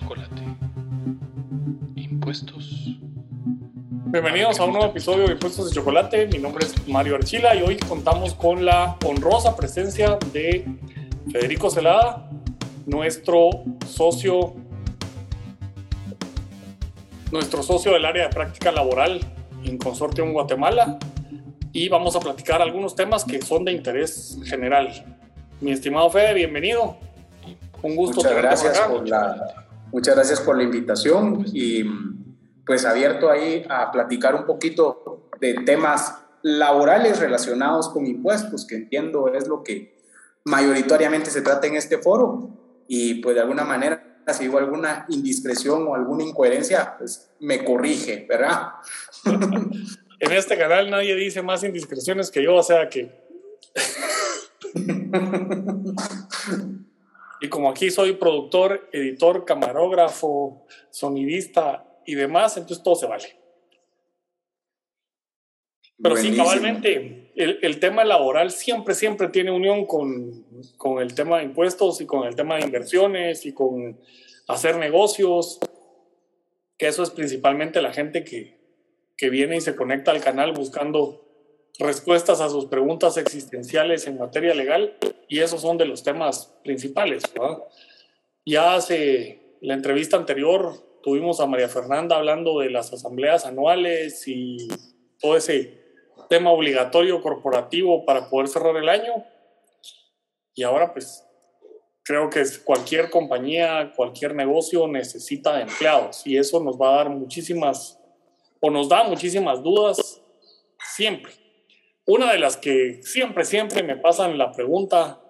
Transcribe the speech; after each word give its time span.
chocolate. 0.00 0.42
Impuestos. 1.96 2.96
Bienvenidos 4.06 4.58
a 4.58 4.64
un 4.64 4.72
nuevo 4.72 4.86
episodio 4.86 5.26
de 5.26 5.32
Impuestos 5.32 5.68
de 5.68 5.74
Chocolate. 5.74 6.26
Mi 6.26 6.38
nombre 6.38 6.66
es 6.66 6.88
Mario 6.88 7.16
Archila 7.16 7.54
y 7.54 7.62
hoy 7.62 7.76
contamos 7.76 8.34
con 8.34 8.64
la 8.64 8.96
honrosa 9.04 9.56
presencia 9.56 10.18
de 10.32 10.66
Federico 11.30 11.70
Celada, 11.70 12.28
nuestro 12.86 13.50
socio, 13.86 14.54
nuestro 17.30 17.62
socio 17.62 17.92
del 17.92 18.04
área 18.04 18.24
de 18.24 18.30
práctica 18.30 18.72
laboral 18.72 19.20
en 19.64 19.78
Consortium 19.78 20.32
Guatemala. 20.32 20.98
Y 21.72 21.88
vamos 21.88 22.16
a 22.16 22.20
platicar 22.20 22.60
algunos 22.62 22.96
temas 22.96 23.24
que 23.24 23.40
son 23.42 23.64
de 23.64 23.72
interés 23.72 24.40
general. 24.44 25.04
Mi 25.60 25.72
estimado 25.72 26.10
Fede, 26.10 26.34
bienvenido. 26.34 26.96
Un 27.82 27.96
gusto. 27.96 28.16
Muchas 28.16 28.36
gracias, 28.36 28.80
por 28.80 29.08
la, 29.08 29.69
muchas 29.92 30.14
gracias 30.14 30.40
por 30.40 30.56
la 30.56 30.62
invitación 30.62 31.44
y 31.52 31.84
pues 32.66 32.84
abierto 32.84 33.30
ahí 33.30 33.64
a 33.68 33.90
platicar 33.90 34.34
un 34.34 34.46
poquito 34.46 35.28
de 35.40 35.54
temas 35.54 36.18
laborales 36.42 37.20
relacionados 37.20 37.88
con 37.88 38.06
impuestos, 38.06 38.66
que 38.66 38.76
entiendo 38.76 39.32
es 39.32 39.48
lo 39.48 39.62
que 39.62 39.98
mayoritariamente 40.44 41.30
se 41.30 41.42
trata 41.42 41.66
en 41.66 41.76
este 41.76 41.98
foro 41.98 42.50
y 42.88 43.16
pues 43.16 43.34
de 43.34 43.42
alguna 43.42 43.64
manera 43.64 44.10
si 44.32 44.48
hubo 44.48 44.58
alguna 44.58 45.06
indiscreción 45.08 45.86
o 45.86 45.94
alguna 45.94 46.24
incoherencia, 46.24 46.96
pues 46.98 47.30
me 47.40 47.64
corrige, 47.64 48.26
¿verdad? 48.28 48.72
en 49.24 50.32
este 50.32 50.56
canal 50.56 50.90
nadie 50.90 51.14
dice 51.16 51.42
más 51.42 51.64
indiscreciones 51.64 52.30
que 52.30 52.42
yo, 52.42 52.56
o 52.56 52.62
sea 52.62 52.88
que... 52.88 53.10
y 57.40 57.48
como 57.48 57.70
aquí 57.70 57.90
soy 57.90 58.14
productor, 58.14 58.88
editor, 58.92 59.44
camarógrafo, 59.44 60.66
sonidista 60.90 61.86
y 62.04 62.14
demás, 62.14 62.56
entonces 62.56 62.82
todo 62.82 62.94
se 62.94 63.06
vale. 63.06 63.40
Pero 66.02 66.16
sí, 66.16 66.34
cabalmente, 66.34 67.32
el, 67.36 67.58
el, 67.62 67.78
tema 67.78 68.04
laboral 68.04 68.50
siempre, 68.50 68.94
siempre 68.94 69.28
tiene 69.28 69.50
unión 69.50 69.86
con, 69.86 70.46
con, 70.78 71.02
el 71.02 71.14
tema 71.14 71.38
de 71.38 71.44
impuestos 71.44 72.00
y 72.00 72.06
con 72.06 72.26
el 72.26 72.34
tema 72.34 72.56
de 72.56 72.62
inversiones 72.62 73.44
y 73.44 73.52
con 73.52 74.00
hacer 74.48 74.76
negocios, 74.76 75.60
que 76.78 76.88
eso 76.88 77.02
es 77.02 77.10
principalmente 77.10 77.82
la 77.82 77.92
gente 77.92 78.24
que, 78.24 78.58
que 79.16 79.28
viene 79.28 79.56
y 79.56 79.60
se 79.60 79.76
conecta 79.76 80.10
al 80.10 80.22
canal 80.22 80.52
buscando 80.52 81.29
respuestas 81.78 82.40
a 82.40 82.48
sus 82.48 82.66
preguntas 82.66 83.16
existenciales 83.16 84.06
en 84.06 84.18
materia 84.18 84.54
legal 84.54 84.96
y 85.28 85.40
esos 85.40 85.62
son 85.62 85.78
de 85.78 85.86
los 85.86 86.02
temas 86.02 86.54
principales. 86.62 87.22
Ya 88.44 88.74
hace 88.74 89.56
la 89.60 89.74
entrevista 89.74 90.16
anterior 90.16 90.74
tuvimos 91.02 91.40
a 91.40 91.46
María 91.46 91.68
Fernanda 91.68 92.16
hablando 92.16 92.60
de 92.60 92.70
las 92.70 92.92
asambleas 92.92 93.46
anuales 93.46 94.26
y 94.26 94.68
todo 95.18 95.36
ese 95.36 95.78
tema 96.28 96.50
obligatorio 96.50 97.22
corporativo 97.22 98.04
para 98.04 98.28
poder 98.28 98.48
cerrar 98.48 98.76
el 98.76 98.88
año. 98.88 99.24
Y 100.54 100.62
ahora 100.62 100.92
pues 100.92 101.24
creo 102.02 102.28
que 102.28 102.42
cualquier 102.64 103.10
compañía, 103.10 103.92
cualquier 103.94 104.34
negocio 104.34 104.86
necesita 104.88 105.60
empleados 105.60 106.26
y 106.26 106.36
eso 106.36 106.62
nos 106.62 106.80
va 106.80 106.92
a 106.92 106.96
dar 106.96 107.10
muchísimas 107.10 107.98
o 108.60 108.70
nos 108.70 108.88
da 108.88 109.04
muchísimas 109.04 109.62
dudas 109.62 110.20
siempre. 110.94 111.32
Una 112.12 112.32
de 112.32 112.40
las 112.40 112.56
que 112.56 112.98
siempre, 113.04 113.44
siempre 113.44 113.84
me 113.84 113.96
pasan 113.96 114.36
la 114.36 114.50
pregunta 114.50 115.20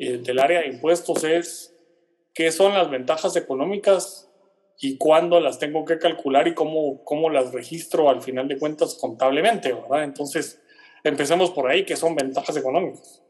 eh, 0.00 0.18
del 0.18 0.40
área 0.40 0.62
de 0.62 0.66
impuestos 0.66 1.22
es 1.22 1.72
qué 2.34 2.50
son 2.50 2.74
las 2.74 2.90
ventajas 2.90 3.36
económicas 3.36 4.28
y 4.80 4.98
cuándo 4.98 5.38
las 5.38 5.60
tengo 5.60 5.84
que 5.84 6.00
calcular 6.00 6.48
y 6.48 6.54
cómo, 6.54 7.04
cómo 7.04 7.30
las 7.30 7.52
registro 7.52 8.10
al 8.10 8.20
final 8.20 8.48
de 8.48 8.58
cuentas 8.58 8.98
contablemente, 9.00 9.72
¿verdad? 9.72 10.02
Entonces, 10.02 10.60
empecemos 11.04 11.52
por 11.52 11.70
ahí, 11.70 11.86
¿qué 11.86 11.94
son 11.94 12.16
ventajas 12.16 12.56
económicas? 12.56 13.22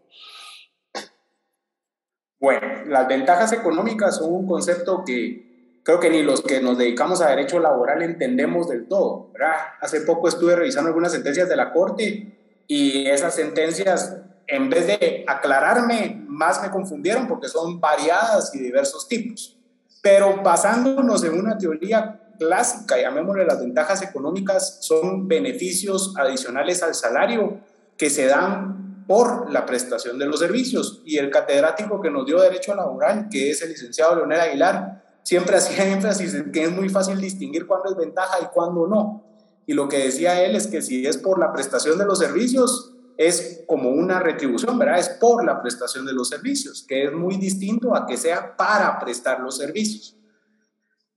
Bueno, 2.41 2.87
las 2.87 3.07
ventajas 3.07 3.53
económicas 3.53 4.17
son 4.17 4.33
un 4.33 4.47
concepto 4.47 5.03
que 5.05 5.83
creo 5.83 6.01
que 6.01 6.09
ni 6.09 6.23
los 6.23 6.41
que 6.41 6.63
nos 6.63 6.79
dedicamos 6.79 7.21
a 7.21 7.29
derecho 7.29 7.59
laboral 7.59 8.01
entendemos 8.01 8.67
del 8.67 8.89
todo. 8.89 9.31
Hace 9.79 10.01
poco 10.01 10.29
estuve 10.29 10.57
revisando 10.57 10.89
algunas 10.89 11.13
sentencias 11.13 11.51
de 11.51 11.57
la 11.57 11.71
Corte 11.71 12.38
y 12.71 13.07
esas 13.07 13.35
sentencias, 13.35 14.15
en 14.47 14.69
vez 14.69 14.87
de 14.87 15.25
aclararme, 15.27 16.23
más 16.29 16.63
me 16.63 16.71
confundieron 16.71 17.27
porque 17.27 17.49
son 17.49 17.81
variadas 17.81 18.55
y 18.55 18.59
diversos 18.59 19.09
tipos. 19.09 19.59
Pero 20.03 20.43
basándonos 20.43 21.25
en 21.25 21.39
una 21.39 21.57
teoría 21.57 22.21
clásica, 22.39 23.01
llamémosle 23.01 23.47
las 23.47 23.59
ventajas 23.59 24.03
económicas, 24.03 24.79
son 24.83 25.27
beneficios 25.27 26.15
adicionales 26.17 26.83
al 26.83 26.95
salario 26.95 27.59
que 27.97 28.11
se 28.11 28.27
dan 28.27 29.05
por 29.09 29.51
la 29.51 29.65
prestación 29.65 30.19
de 30.19 30.27
los 30.27 30.39
servicios. 30.39 31.01
Y 31.07 31.17
el 31.17 31.31
catedrático 31.31 32.03
que 32.03 32.11
nos 32.11 32.27
dio 32.27 32.39
derecho 32.39 32.75
laboral, 32.75 33.29
que 33.31 33.51
es 33.51 33.63
el 33.63 33.71
licenciado 33.71 34.15
Leonel 34.15 34.41
Aguilar, 34.41 35.03
siempre 35.23 35.57
hacía 35.57 35.87
énfasis 35.93 36.35
en 36.35 36.53
que 36.53 36.65
es 36.65 36.71
muy 36.71 36.91
fácil 36.91 37.19
distinguir 37.19 37.67
cuándo 37.67 37.89
es 37.89 37.97
ventaja 37.97 38.37
y 38.43 38.47
cuándo 38.53 38.87
no. 38.87 39.28
Y 39.69 39.75
lo 39.75 39.87
que 39.87 39.99
decía 39.99 40.43
él 40.43 40.57
es 40.57 40.67
que 40.67 40.81
si 40.81 41.07
es 41.07 41.19
por 41.19 41.39
la 41.39 41.53
prestación 41.53 41.99
de 41.99 42.07
los 42.07 42.19
servicios, 42.19 42.95
es 43.19 43.65
como 43.67 43.91
una 43.91 44.19
retribución, 44.19 44.79
¿verdad? 44.79 44.99
Es 44.99 45.11
por 45.11 45.45
la 45.45 45.61
prestación 45.61 46.07
de 46.07 46.15
los 46.15 46.31
servicios, 46.31 46.83
que 46.89 47.05
es 47.05 47.13
muy 47.13 47.37
distinto 47.37 47.95
a 47.95 48.07
que 48.07 48.17
sea 48.17 48.57
para 48.57 48.99
prestar 48.99 49.41
los 49.41 49.59
servicios. 49.59 50.17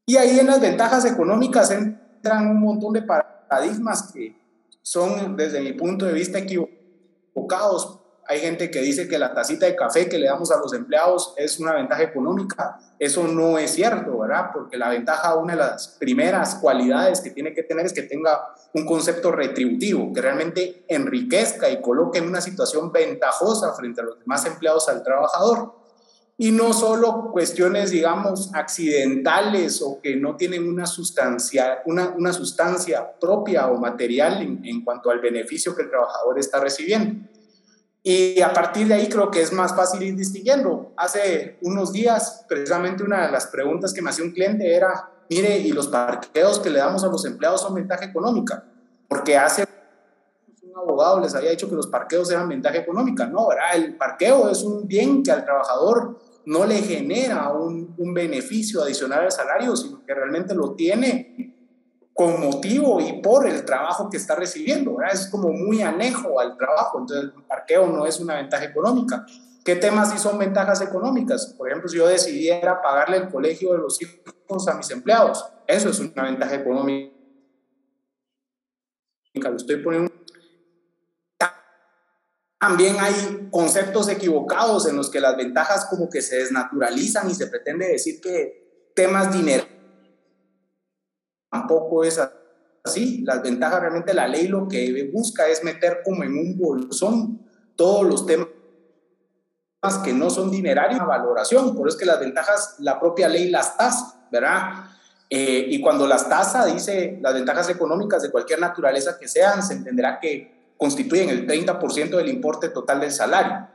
Y 0.06 0.18
ahí 0.18 0.38
en 0.38 0.48
las 0.48 0.60
ventajas 0.60 1.06
económicas 1.06 1.72
entran 1.72 2.50
un 2.50 2.60
montón 2.60 2.92
de 2.92 3.04
paradigmas 3.04 4.12
que 4.12 4.36
son, 4.82 5.38
desde 5.38 5.62
mi 5.62 5.72
punto 5.72 6.06
de 6.06 6.12
vista, 6.12 6.40
equivocados 6.40 8.01
hay 8.32 8.40
gente 8.40 8.72
que 8.72 8.80
dice 8.80 9.10
que 9.10 9.20
la 9.20 9.34
tacita 9.34 9.66
de 9.66 9.76
café 9.76 10.08
que 10.08 10.18
le 10.18 10.28
damos 10.28 10.52
a 10.52 10.58
los 10.58 10.74
empleados 10.74 11.34
es 11.36 11.60
una 11.60 11.74
ventaja 11.74 12.02
económica. 12.02 12.80
Eso 12.98 13.28
no 13.28 13.58
es 13.58 13.72
cierto, 13.72 14.20
¿verdad? 14.20 14.52
Porque 14.54 14.78
la 14.78 14.88
ventaja, 14.88 15.36
una 15.36 15.52
de 15.52 15.60
las 15.60 15.90
primeras 16.00 16.56
cualidades 16.56 17.20
que 17.20 17.32
tiene 17.32 17.54
que 17.54 17.64
tener 17.64 17.86
es 17.86 17.92
que 17.92 18.04
tenga 18.04 18.56
un 18.74 18.86
concepto 18.86 19.34
retributivo, 19.34 20.14
que 20.14 20.22
realmente 20.22 20.86
enriquezca 20.88 21.70
y 21.70 21.82
coloque 21.82 22.20
en 22.20 22.30
una 22.30 22.40
situación 22.40 22.94
ventajosa 22.94 23.74
frente 23.74 24.00
a 24.00 24.06
los 24.06 24.18
demás 24.20 24.46
empleados 24.46 24.88
al 24.88 25.04
trabajador. 25.04 25.74
Y 26.38 26.52
no 26.52 26.72
solo 26.72 27.32
cuestiones, 27.34 27.92
digamos, 27.92 28.52
accidentales 28.54 29.82
o 29.82 30.00
que 30.02 30.16
no 30.16 30.38
tienen 30.38 30.70
una 30.70 30.86
sustancia, 30.86 31.82
una, 31.86 32.16
una 32.18 32.32
sustancia 32.32 33.12
propia 33.20 33.68
o 33.68 33.78
material 33.78 34.42
en, 34.42 34.62
en 34.64 34.86
cuanto 34.86 35.10
al 35.10 35.20
beneficio 35.20 35.76
que 35.76 35.82
el 35.82 35.90
trabajador 35.90 36.40
está 36.40 36.62
recibiendo. 36.62 37.30
Y 38.04 38.42
a 38.42 38.52
partir 38.52 38.88
de 38.88 38.96
ahí 38.96 39.10
creo 39.10 39.30
que 39.30 39.42
es 39.42 39.54
más 39.54 39.76
fácil 39.76 40.02
ir 40.02 40.16
distinguiendo. 40.16 40.92
Hace 40.98 41.58
unos 41.62 41.92
días, 41.92 42.46
precisamente 42.48 43.04
una 43.04 43.28
de 43.28 43.32
las 43.32 43.48
preguntas 43.48 43.94
que 43.94 44.02
me 44.02 44.10
hacía 44.10 44.26
un 44.26 44.32
cliente 44.32 44.74
era, 44.74 45.12
mire, 45.30 45.60
¿y 45.60 45.72
los 45.72 45.88
parqueos 45.88 46.60
que 46.60 46.72
le 46.72 46.80
damos 46.80 47.04
a 47.04 47.08
los 47.08 47.26
empleados 47.26 47.62
son 47.62 47.76
ventaja 47.76 48.06
económica? 48.06 48.64
Porque 49.08 49.38
hace 49.38 49.68
un 50.64 50.76
abogado 50.76 51.20
les 51.20 51.36
había 51.36 51.52
dicho 51.52 51.70
que 51.70 51.76
los 51.76 51.88
parqueos 51.88 52.32
eran 52.32 52.50
ventaja 52.50 52.78
económica. 52.78 53.28
No, 53.28 53.50
¿verdad? 53.50 53.76
El 53.76 53.96
parqueo 53.96 54.50
es 54.50 54.64
un 54.64 54.88
bien 54.88 55.22
que 55.22 55.32
al 55.32 55.46
trabajador 55.46 56.20
no 56.46 56.66
le 56.66 56.82
genera 56.82 57.50
un, 57.50 57.94
un 58.00 58.14
beneficio 58.16 58.82
adicional 58.82 59.26
al 59.26 59.32
salario, 59.32 59.76
sino 59.76 60.04
que 60.04 60.16
realmente 60.16 60.56
lo 60.56 60.74
tiene 60.74 61.51
con 62.22 62.40
motivo 62.40 63.02
y 63.02 63.20
por 63.20 63.48
el 63.48 63.66
trabajo 63.66 64.08
que 64.08 64.18
está 64.18 64.36
recibiendo. 64.36 64.98
Es 65.12 65.26
como 65.26 65.52
muy 65.52 65.82
anejo 65.82 66.40
al 66.40 66.56
trabajo, 66.56 67.00
entonces 67.00 67.32
el 67.36 67.44
parqueo 67.46 67.88
no 67.88 68.06
es 68.06 68.20
una 68.20 68.36
ventaja 68.36 68.64
económica. 68.66 69.26
¿Qué 69.66 69.76
temas 69.76 70.12
sí 70.12 70.20
son 70.20 70.38
ventajas 70.38 70.82
económicas? 70.82 71.56
Por 71.58 71.68
ejemplo, 71.68 71.90
si 71.90 71.98
yo 71.98 72.08
decidiera 72.08 72.80
pagarle 72.80 73.18
el 73.18 73.30
colegio 73.30 73.72
de 73.72 73.80
los 73.80 74.00
hijos 74.00 74.68
a 74.68 74.76
mis 74.76 74.92
empleados, 74.92 75.44
eso 75.66 75.90
es 75.90 76.00
una 76.00 76.26
ventaja 76.26 76.54
económica. 76.54 77.12
Estoy 79.34 79.78
poniendo. 79.78 80.12
También 82.60 82.98
hay 83.00 83.50
conceptos 83.50 84.10
equivocados 84.10 84.88
en 84.88 84.96
los 84.96 85.10
que 85.10 85.20
las 85.20 85.36
ventajas 85.36 85.88
como 85.90 86.08
que 86.08 86.22
se 86.22 86.36
desnaturalizan 86.36 87.32
y 87.32 87.34
se 87.34 87.48
pretende 87.48 87.88
decir 87.88 88.22
que 88.22 88.92
temas 88.94 89.34
dinero 89.34 89.81
tampoco 91.52 92.04
es 92.04 92.20
así. 92.84 93.22
Las 93.24 93.44
ventajas 93.44 93.82
realmente 93.82 94.14
la 94.14 94.28
ley 94.28 94.48
lo 94.48 94.68
que 94.68 95.10
busca 95.14 95.48
es 95.48 95.64
meter 95.64 96.02
como 96.04 96.24
en 96.24 96.38
un 96.38 96.58
bolsón 96.58 97.42
todos 97.76 98.06
los 98.06 98.26
temas 98.26 98.48
que 100.04 100.14
no 100.14 100.30
son 100.30 100.50
dinerarios 100.50 101.00
a 101.00 101.06
valoración. 101.06 101.76
Por 101.76 101.88
eso 101.88 101.98
es 101.98 102.00
que 102.00 102.06
las 102.06 102.20
ventajas 102.20 102.76
la 102.80 103.00
propia 103.00 103.28
ley 103.28 103.50
las 103.50 103.78
tasa, 103.78 104.28
¿verdad? 104.32 104.86
Eh, 105.30 105.68
y 105.70 105.82
cuando 105.82 106.08
las 106.08 106.28
tasa 106.28 106.66
dice 106.66 107.18
las 107.22 107.34
ventajas 107.34 107.70
económicas 107.70 108.22
de 108.22 108.32
cualquier 108.32 108.60
naturaleza 108.60 109.18
que 109.18 109.28
sean, 109.28 109.64
se 109.64 109.74
entenderá 109.74 110.20
que 110.20 110.74
constituyen 110.78 111.30
el 111.30 111.48
30% 111.48 112.18
del 112.18 112.30
importe 112.30 112.70
total 112.70 113.00
del 113.02 113.12
salario. 113.12 113.68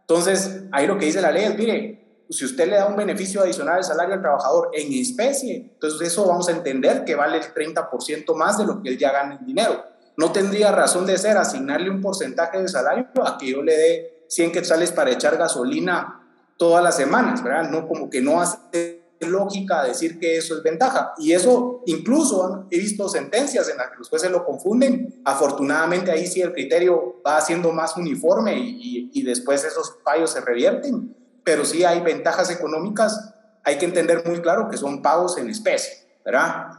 Entonces, 0.00 0.64
ahí 0.72 0.86
lo 0.86 0.98
que 0.98 1.06
dice 1.06 1.20
la 1.20 1.32
ley 1.32 1.44
es, 1.44 1.56
mire, 1.56 2.01
si 2.32 2.44
usted 2.44 2.68
le 2.68 2.76
da 2.76 2.86
un 2.86 2.96
beneficio 2.96 3.42
adicional 3.42 3.76
al 3.76 3.84
salario 3.84 4.14
al 4.14 4.20
trabajador 4.20 4.70
en 4.72 4.92
especie, 4.92 5.56
entonces 5.74 6.08
eso 6.08 6.26
vamos 6.26 6.48
a 6.48 6.52
entender 6.52 7.04
que 7.04 7.14
vale 7.14 7.38
el 7.38 7.44
30% 7.54 8.34
más 8.34 8.58
de 8.58 8.64
lo 8.64 8.82
que 8.82 8.90
él 8.90 8.98
ya 8.98 9.12
gana 9.12 9.36
en 9.36 9.46
dinero. 9.46 9.84
No 10.16 10.32
tendría 10.32 10.72
razón 10.72 11.06
de 11.06 11.18
ser 11.18 11.36
asignarle 11.36 11.90
un 11.90 12.00
porcentaje 12.00 12.60
de 12.60 12.68
salario 12.68 13.08
a 13.24 13.38
que 13.38 13.50
yo 13.50 13.62
le 13.62 13.76
dé 13.76 14.24
100 14.28 14.52
quetzales 14.52 14.92
para 14.92 15.10
echar 15.10 15.36
gasolina 15.36 16.20
todas 16.56 16.82
las 16.82 16.96
semanas, 16.96 17.42
¿verdad? 17.42 17.70
No 17.70 17.86
como 17.88 18.08
que 18.08 18.20
no 18.20 18.40
hace 18.40 19.02
lógica 19.20 19.84
decir 19.84 20.18
que 20.18 20.36
eso 20.36 20.56
es 20.56 20.62
ventaja. 20.62 21.14
Y 21.18 21.32
eso 21.32 21.82
incluso 21.86 22.66
he 22.70 22.78
visto 22.78 23.08
sentencias 23.08 23.68
en 23.68 23.78
las 23.78 23.90
que 23.90 23.98
los 23.98 24.08
jueces 24.08 24.30
lo 24.30 24.44
confunden. 24.44 25.22
Afortunadamente 25.24 26.10
ahí 26.10 26.26
sí 26.26 26.40
el 26.40 26.52
criterio 26.52 27.22
va 27.26 27.40
siendo 27.40 27.72
más 27.72 27.96
uniforme 27.96 28.58
y, 28.58 29.10
y 29.12 29.22
después 29.22 29.64
esos 29.64 29.98
fallos 30.04 30.30
se 30.30 30.40
revierten 30.40 31.14
pero 31.44 31.64
sí 31.64 31.84
hay 31.84 32.00
ventajas 32.00 32.50
económicas, 32.50 33.34
hay 33.64 33.78
que 33.78 33.84
entender 33.84 34.26
muy 34.26 34.40
claro 34.40 34.68
que 34.68 34.76
son 34.76 35.02
pagos 35.02 35.38
en 35.38 35.48
especie, 35.50 35.92
¿verdad? 36.24 36.70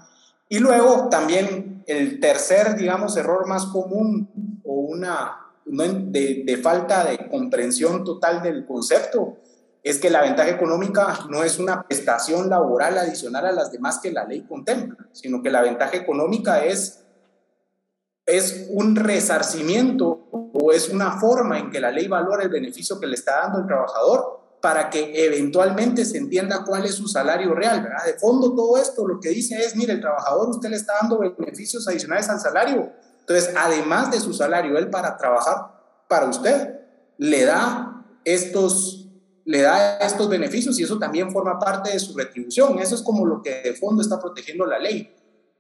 Y 0.49 0.59
luego 0.59 1.09
también 1.09 1.83
el 1.87 2.19
tercer, 2.19 2.75
digamos, 2.75 3.17
error 3.17 3.47
más 3.47 3.65
común 3.65 4.61
o 4.63 4.73
una 4.73 5.39
de, 5.65 6.59
falta 6.61 7.05
de 7.05 7.29
comprensión 7.29 8.03
total 8.03 8.41
del 8.41 8.65
concepto 8.65 9.37
es 9.81 9.99
que 9.99 10.09
la 10.09 10.21
ventaja 10.21 10.49
económica 10.49 11.19
no 11.29 11.43
es 11.43 11.59
una 11.59 11.83
prestación 11.83 12.49
laboral 12.49 12.97
adicional 12.97 13.45
a 13.45 13.51
las 13.51 13.71
demás 13.71 13.99
que 13.99 14.11
la 14.11 14.25
ley 14.25 14.43
contempla, 14.43 15.07
sino 15.11 15.41
que 15.41 15.51
la 15.51 15.61
ventaja 15.61 15.97
económica 15.97 16.63
es, 16.63 17.03
es 18.25 18.67
un 18.69 18.95
resarcimiento 18.95 20.27
o 20.31 20.71
es 20.71 20.89
una 20.89 21.19
forma 21.19 21.59
en 21.59 21.69
que 21.69 21.81
la 21.81 21.91
ley 21.91 22.07
valora 22.07 22.43
el 22.43 22.49
beneficio 22.49 22.97
que 22.99 23.07
le 23.07 23.15
está 23.15 23.41
dando 23.41 23.59
el 23.59 23.67
trabajador 23.67 24.42
para 24.63 24.89
que 24.89 25.25
eventualmente 25.25 26.05
se 26.05 26.17
entienda 26.17 26.63
cuál 26.63 26.85
es 26.85 26.95
su 26.95 27.09
salario 27.09 27.53
real, 27.53 27.83
¿verdad? 27.83 28.05
De 28.05 28.13
fondo 28.13 28.55
todo 28.55 28.77
esto 28.77 29.05
lo 29.05 29.19
que 29.19 29.27
dice 29.27 29.61
es, 29.61 29.75
mire, 29.75 29.91
el 29.91 29.99
trabajador 29.99 30.51
usted 30.51 30.69
le 30.69 30.77
está 30.77 30.93
dando 31.01 31.19
beneficios 31.19 31.85
adicionales 31.85 32.29
al 32.29 32.39
salario. 32.39 32.93
Entonces, 33.19 33.53
además 33.57 34.09
de 34.09 34.21
su 34.21 34.33
salario, 34.33 34.77
él 34.77 34.89
para 34.89 35.17
trabajar 35.17 36.05
para 36.07 36.27
usted 36.27 36.79
le 37.17 37.43
da 37.43 38.05
estos 38.23 39.09
le 39.43 39.63
da 39.63 39.97
estos 39.97 40.29
beneficios 40.29 40.79
y 40.79 40.83
eso 40.83 40.97
también 40.97 41.33
forma 41.33 41.59
parte 41.59 41.91
de 41.91 41.99
su 41.99 42.17
retribución. 42.17 42.79
Eso 42.79 42.95
es 42.95 43.01
como 43.01 43.25
lo 43.25 43.41
que 43.41 43.63
de 43.63 43.73
fondo 43.73 44.01
está 44.01 44.17
protegiendo 44.17 44.65
la 44.65 44.79
ley. 44.79 45.13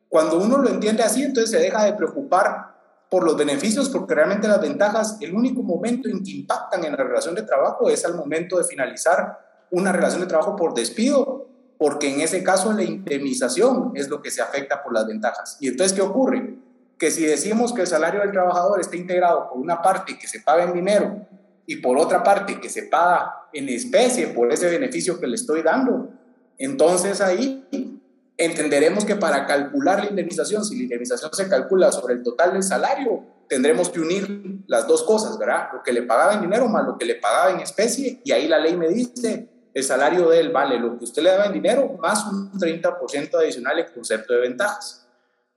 Cuando 0.07 0.39
uno 0.39 0.59
lo 0.59 0.69
entiende 0.69 1.03
así, 1.03 1.23
entonces 1.23 1.51
se 1.51 1.59
deja 1.59 1.83
de 1.83 1.91
preocupar 1.91 2.72
por 3.13 3.25
los 3.25 3.37
beneficios, 3.37 3.89
porque 3.89 4.15
realmente 4.15 4.47
las 4.47 4.59
ventajas, 4.59 5.17
el 5.21 5.35
único 5.35 5.61
momento 5.61 6.09
en 6.09 6.23
que 6.23 6.31
impactan 6.31 6.83
en 6.83 6.93
la 6.93 6.97
relación 6.97 7.35
de 7.35 7.43
trabajo 7.43 7.87
es 7.87 8.03
al 8.05 8.15
momento 8.15 8.57
de 8.57 8.63
finalizar 8.63 9.37
una 9.69 9.91
relación 9.91 10.21
de 10.21 10.25
trabajo 10.25 10.55
por 10.55 10.73
despido, 10.73 11.47
porque 11.77 12.11
en 12.11 12.21
ese 12.21 12.43
caso 12.43 12.73
la 12.73 12.81
indemnización 12.81 13.91
es 13.93 14.09
lo 14.09 14.19
que 14.19 14.31
se 14.31 14.41
afecta 14.41 14.81
por 14.81 14.93
las 14.93 15.05
ventajas. 15.05 15.57
Y 15.59 15.67
entonces, 15.67 15.95
¿qué 15.95 16.01
ocurre? 16.01 16.55
Que 16.97 17.11
si 17.11 17.23
decimos 17.23 17.71
que 17.71 17.81
el 17.81 17.87
salario 17.87 18.19
del 18.21 18.31
trabajador 18.31 18.81
está 18.81 18.95
integrado 18.95 19.47
por 19.47 19.59
una 19.59 19.79
parte 19.79 20.17
que 20.17 20.25
se 20.25 20.39
paga 20.39 20.63
en 20.63 20.73
dinero 20.73 21.27
y 21.67 21.75
por 21.75 21.99
otra 21.99 22.23
parte 22.23 22.59
que 22.59 22.69
se 22.69 22.87
paga 22.87 23.43
en 23.53 23.69
especie 23.69 24.29
por 24.29 24.51
ese 24.51 24.67
beneficio 24.71 25.19
que 25.19 25.27
le 25.27 25.35
estoy 25.35 25.61
dando, 25.61 26.09
entonces 26.57 27.21
ahí 27.21 28.01
entenderemos 28.37 29.05
que 29.05 29.15
para 29.15 29.45
calcular 29.45 30.03
la 30.03 30.09
indemnización, 30.09 30.65
si 30.65 30.75
la 30.77 30.83
indemnización 30.83 31.31
se 31.33 31.47
calcula 31.47 31.91
sobre 31.91 32.15
el 32.15 32.23
total 32.23 32.53
del 32.53 32.63
salario, 32.63 33.23
tendremos 33.47 33.89
que 33.89 33.99
unir 33.99 34.63
las 34.67 34.87
dos 34.87 35.03
cosas, 35.03 35.37
¿verdad? 35.37 35.69
Lo 35.73 35.83
que 35.83 35.93
le 35.93 36.03
pagaba 36.03 36.33
en 36.33 36.41
dinero 36.41 36.67
más 36.67 36.85
lo 36.85 36.97
que 36.97 37.05
le 37.05 37.15
pagaba 37.15 37.51
en 37.51 37.59
especie, 37.59 38.21
y 38.23 38.31
ahí 38.31 38.47
la 38.47 38.59
ley 38.59 38.75
me 38.75 38.87
dice, 38.87 39.49
el 39.73 39.83
salario 39.83 40.29
de 40.29 40.39
él 40.39 40.51
vale 40.51 40.79
lo 40.79 40.97
que 40.97 41.05
usted 41.05 41.23
le 41.23 41.31
daba 41.31 41.45
en 41.45 41.53
dinero 41.53 41.97
más 41.99 42.25
un 42.25 42.51
30% 42.51 43.35
adicional 43.35 43.79
en 43.79 43.93
concepto 43.93 44.33
de 44.33 44.41
ventajas. 44.41 45.07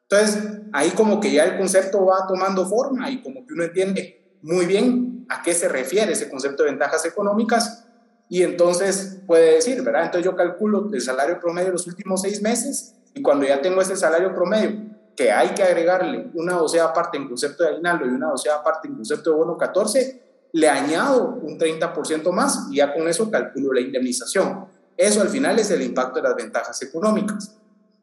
Entonces, 0.08 0.42
ahí 0.72 0.90
como 0.90 1.20
que 1.20 1.32
ya 1.32 1.44
el 1.44 1.58
concepto 1.58 2.04
va 2.04 2.26
tomando 2.26 2.66
forma 2.66 3.10
y 3.10 3.22
como 3.22 3.46
que 3.46 3.54
uno 3.54 3.64
entiende 3.64 4.38
muy 4.42 4.64
bien 4.66 5.26
a 5.28 5.42
qué 5.42 5.52
se 5.52 5.68
refiere 5.68 6.12
ese 6.12 6.30
concepto 6.30 6.62
de 6.62 6.70
ventajas 6.70 7.04
económicas 7.04 7.85
y 8.28 8.42
entonces 8.42 9.18
puede 9.26 9.54
decir, 9.54 9.82
¿verdad? 9.82 10.06
Entonces 10.06 10.24
yo 10.24 10.36
calculo 10.36 10.88
el 10.92 11.00
salario 11.00 11.38
promedio 11.40 11.68
de 11.68 11.72
los 11.72 11.86
últimos 11.86 12.22
seis 12.22 12.42
meses 12.42 12.94
y 13.14 13.22
cuando 13.22 13.46
ya 13.46 13.60
tengo 13.62 13.80
ese 13.80 13.96
salario 13.96 14.34
promedio, 14.34 14.82
que 15.16 15.32
hay 15.32 15.50
que 15.54 15.62
agregarle 15.62 16.30
una 16.34 16.54
docea 16.54 16.84
aparte 16.84 17.16
en 17.16 17.28
concepto 17.28 17.64
de 17.64 17.70
aguinaldo 17.70 18.04
y 18.04 18.10
una 18.10 18.28
docea 18.28 18.56
aparte 18.56 18.88
en 18.88 18.96
concepto 18.96 19.30
de 19.30 19.36
bono 19.36 19.56
14, 19.56 20.22
le 20.52 20.68
añado 20.68 21.38
un 21.42 21.58
30% 21.58 22.30
más 22.32 22.66
y 22.70 22.76
ya 22.76 22.92
con 22.92 23.08
eso 23.08 23.30
calculo 23.30 23.72
la 23.72 23.80
indemnización. 23.80 24.66
Eso 24.96 25.20
al 25.20 25.28
final 25.28 25.58
es 25.58 25.70
el 25.70 25.82
impacto 25.82 26.16
de 26.16 26.22
las 26.22 26.36
ventajas 26.36 26.80
económicas. 26.82 27.56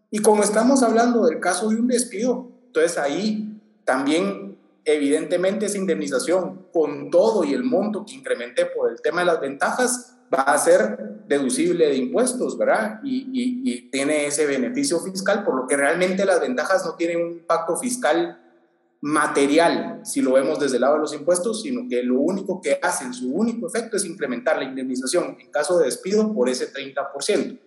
Y 0.09 0.19
como 0.19 0.43
estamos 0.43 0.83
hablando 0.83 1.25
del 1.25 1.39
caso 1.39 1.69
de 1.69 1.75
un 1.75 1.87
despido, 1.87 2.47
entonces 2.67 2.97
ahí 2.97 3.59
también 3.83 4.52
evidentemente 4.85 5.65
esa 5.65 5.77
indemnización 5.77 6.67
con 6.73 7.09
todo 7.09 7.43
y 7.43 7.53
el 7.53 7.63
monto 7.63 8.05
que 8.05 8.15
incrementé 8.15 8.65
por 8.65 8.91
el 8.91 9.01
tema 9.01 9.21
de 9.21 9.27
las 9.27 9.39
ventajas 9.39 10.17
va 10.33 10.41
a 10.41 10.57
ser 10.57 10.97
deducible 11.27 11.87
de 11.87 11.95
impuestos, 11.95 12.57
¿verdad? 12.57 12.99
Y, 13.03 13.29
y, 13.31 13.89
tiene 13.89 14.25
ese 14.25 14.45
beneficio 14.45 14.99
fiscal, 14.99 15.43
por 15.43 15.55
lo 15.55 15.67
que 15.67 15.77
realmente 15.77 16.25
las 16.25 16.41
ventajas 16.41 16.83
no 16.85 16.95
tienen 16.95 17.23
un 17.23 17.31
impacto 17.33 17.75
fiscal 17.77 18.39
material, 19.01 19.99
si 20.03 20.21
lo 20.21 20.33
vemos 20.33 20.59
desde 20.59 20.77
el 20.77 20.81
lado 20.81 20.95
de 20.95 21.01
los 21.01 21.13
impuestos, 21.13 21.61
sino 21.61 21.87
que 21.89 22.01
lo 22.03 22.19
único 22.19 22.61
que 22.61 22.79
hacen, 22.81 23.13
su 23.13 23.33
único 23.33 23.67
efecto 23.67 23.97
es 23.97 24.05
incrementar 24.05 24.57
la 24.57 24.63
indemnización 24.63 25.37
en 25.39 25.51
caso 25.51 25.77
de 25.77 25.85
despido 25.85 26.33
por 26.33 26.49
ese 26.49 26.73
30%. 26.73 27.59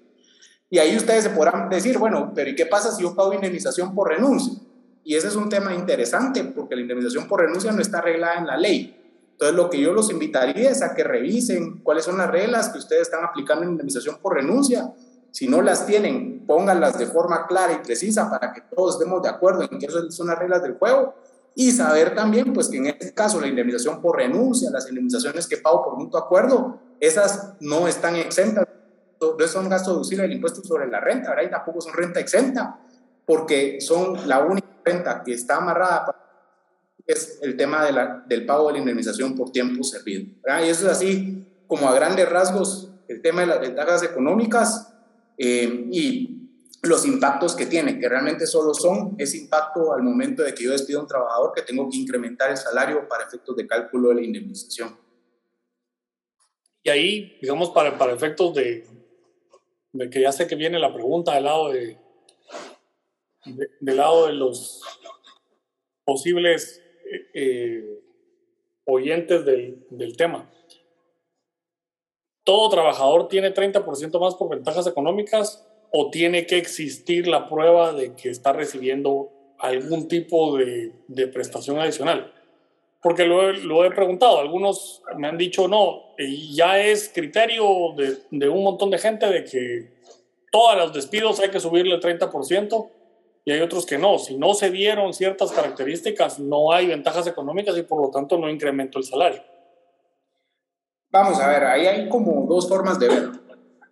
Y 0.71 0.79
ahí 0.79 0.97
ustedes 0.97 1.25
se 1.25 1.31
podrán 1.31 1.69
decir, 1.69 1.99
bueno, 1.99 2.33
pero 2.35 2.51
¿y 2.51 2.57
qué 2.57 2.67
pasa 2.67 2.91
si 2.91 3.03
yo 3.03 3.15
pago 3.15 3.33
indemnización 3.33 3.95
por 3.95 4.09
renuncia? 4.09 4.55
Y 5.07 5.15
ese 5.15 5.29
es 5.29 5.37
un 5.37 5.49
tema 5.49 5.73
interesante 5.73 6.43
porque 6.43 6.75
la 6.75 6.81
indemnización 6.81 7.29
por 7.29 7.41
renuncia 7.41 7.71
no 7.71 7.81
está 7.81 7.99
arreglada 7.99 8.39
en 8.39 8.47
la 8.49 8.57
ley. 8.57 8.93
Entonces, 9.31 9.57
lo 9.57 9.71
que 9.71 9.81
yo 9.81 9.93
los 9.93 10.11
invitaría 10.11 10.69
es 10.69 10.83
a 10.83 10.97
que 10.97 11.05
revisen 11.05 11.79
cuáles 11.85 12.05
son 12.05 12.19
las 12.19 12.29
reglas 12.29 12.71
que 12.71 12.79
ustedes 12.79 13.03
están 13.03 13.25
aplicando 13.25 13.63
en 13.63 13.71
indemnización 13.71 14.19
por 14.21 14.35
renuncia. 14.35 14.93
Si 15.31 15.47
no 15.47 15.63
las 15.63 15.87
tienen, 15.87 16.45
pónganlas 16.45 16.99
de 16.99 17.07
forma 17.07 17.47
clara 17.47 17.73
y 17.75 17.87
precisa 17.87 18.29
para 18.29 18.53
que 18.53 18.63
todos 18.63 18.97
estemos 18.97 19.23
de 19.23 19.29
acuerdo 19.29 19.63
en 19.71 19.79
que 19.79 19.87
esas 19.87 20.13
son 20.13 20.27
las 20.27 20.41
reglas 20.41 20.61
del 20.65 20.75
juego. 20.75 21.15
Y 21.55 21.71
saber 21.71 22.17
también, 22.17 22.53
pues, 22.53 22.67
que 22.69 22.79
en 22.79 22.87
este 22.87 23.15
caso 23.15 23.41
la 23.41 23.47
indemnización 23.47 24.03
por 24.03 24.17
renuncia, 24.17 24.71
las 24.73 24.89
indemnizaciones 24.89 25.47
que 25.47 25.59
pago 25.59 25.85
por 25.85 25.97
mutuo 25.97 26.19
acuerdo, 26.19 26.81
esas 26.99 27.55
no 27.61 27.87
están 27.87 28.17
exentas. 28.17 28.67
No 29.21 29.47
son 29.47 29.69
gastos 29.69 29.95
deducibles 29.95 30.25
del 30.25 30.33
impuesto 30.33 30.65
sobre 30.65 30.89
la 30.89 30.99
renta, 30.99 31.31
¿verdad? 31.31 31.45
Y 31.45 31.51
tampoco 31.51 31.81
son 31.81 31.93
renta 31.95 32.19
exenta, 32.19 32.81
porque 33.25 33.81
son 33.81 34.27
la 34.27 34.41
única 34.41 34.76
renta 34.87 35.23
que 35.25 35.33
está 35.33 35.57
amarrada 35.57 36.15
es 37.07 37.39
el 37.43 37.57
tema 37.57 37.85
de 37.85 37.93
la, 37.93 38.25
del 38.27 38.47
pago 38.47 38.69
de 38.69 38.75
la 38.75 38.79
indemnización 38.81 39.37
por 39.37 39.53
tiempo 39.53 39.85
servido. 39.85 40.25
Y 40.25 40.69
eso 40.69 40.87
es 40.87 40.93
así 40.93 41.47
como 41.67 41.89
a 41.89 41.95
grandes 41.95 42.29
rasgos 42.29 42.91
el 43.09 43.23
tema 43.23 43.43
de 43.43 43.47
las 43.49 43.61
ventajas 43.61 44.03
económicas 44.03 44.93
eh, 45.39 45.89
y 45.93 46.33
los 46.83 47.07
impactos 47.07 47.55
que 47.55 47.67
tiene, 47.67 47.99
que 47.99 48.09
realmente 48.09 48.47
solo 48.47 48.75
son 48.75 49.15
ese 49.19 49.39
impacto 49.39 49.93
al 49.93 50.03
momento 50.03 50.43
de 50.43 50.55
que 50.55 50.65
yo 50.65 50.73
despido 50.73 51.01
a 51.01 51.03
un 51.03 51.09
trabajador 51.09 51.53
que 51.55 51.63
tengo 51.63 51.89
que 51.89 51.97
incrementar 51.97 52.51
el 52.51 52.57
salario 52.57 53.09
para 53.09 53.25
efectos 53.25 53.57
de 53.57 53.67
cálculo 53.67 54.11
de 54.11 54.17
la 54.17 54.23
indemnización. 54.23 54.97
Y 56.83 56.91
ahí, 56.91 57.39
digamos, 57.41 57.71
para, 57.71 57.99
para 57.99 58.13
efectos 58.13 58.55
de, 58.55 58.87
de 59.93 60.11
que 60.11 60.21
ya 60.21 60.31
sé 60.31 60.47
que 60.47 60.55
viene 60.55 60.79
la 60.79 60.93
pregunta 60.93 61.35
del 61.35 61.45
lado 61.45 61.73
de, 61.73 61.99
de 63.47 63.71
del 63.81 63.97
lado 63.97 64.27
de 64.27 64.33
los 64.33 64.83
posibles 66.05 66.83
eh, 67.35 68.01
oyentes 68.85 69.45
del, 69.45 69.85
del, 69.91 70.17
tema. 70.17 70.51
¿Todo 72.45 72.71
trabajador 72.71 73.29
tiene 73.29 73.53
30% 73.53 74.21
más 74.21 74.37
por 74.37 74.49
ventajas 74.49 74.87
económicas 74.87 75.67
o 75.93 76.11
tiene 76.11 76.47
que 76.47 76.59
existir 76.59 77.27
la 77.27 77.49
prueba 77.49 77.93
de 77.93 78.15
que 78.15 78.31
está 78.31 78.53
recibiendo 78.53 79.31
algún 79.59 80.07
tipo 80.07 80.57
de, 80.57 80.93
de 81.09 81.27
prestación 81.27 81.79
adicional? 81.81 82.33
Porque 83.03 83.25
lo, 83.25 83.53
lo, 83.53 83.85
he 83.85 83.91
preguntado, 83.91 84.39
algunos 84.39 85.03
me 85.17 85.29
han 85.29 85.39
dicho 85.39 85.69
no, 85.69 86.15
ya 86.53 86.81
es 86.81 87.09
criterio 87.13 87.95
de, 87.97 88.19
de 88.31 88.49
un 88.49 88.63
montón 88.63 88.91
de 88.91 88.99
gente 88.99 89.27
de 89.27 89.45
que 89.45 89.97
todos 90.51 90.77
los 90.77 90.93
despidos 90.93 91.41
hay 91.41 91.51
que 91.51 91.61
subirle 91.61 91.95
el 91.95 92.01
30% 92.01 92.91
y 93.47 93.53
hay 93.53 93.61
otros 93.61 93.87
que 93.87 93.97
no. 93.97 94.19
Si 94.19 94.37
no 94.37 94.55
se 94.55 94.71
dieron 94.71 95.15
ciertas 95.15 95.53
características, 95.53 96.41
no 96.41 96.73
hay 96.73 96.89
ventajas 96.89 97.29
económicas 97.29 97.79
y 97.79 97.83
por 97.83 98.03
lo 98.03 98.11
tanto 98.11 98.37
no 98.37 98.51
incremento 98.51 98.99
el 98.99 99.05
salario. 99.05 99.41
Vamos 101.13 101.41
a 101.41 101.49
ver, 101.49 101.65
ahí 101.65 101.87
hay 101.87 102.09
como 102.09 102.45
dos 102.49 102.69
formas 102.69 102.99
de 102.99 103.09
verlo. 103.09 103.39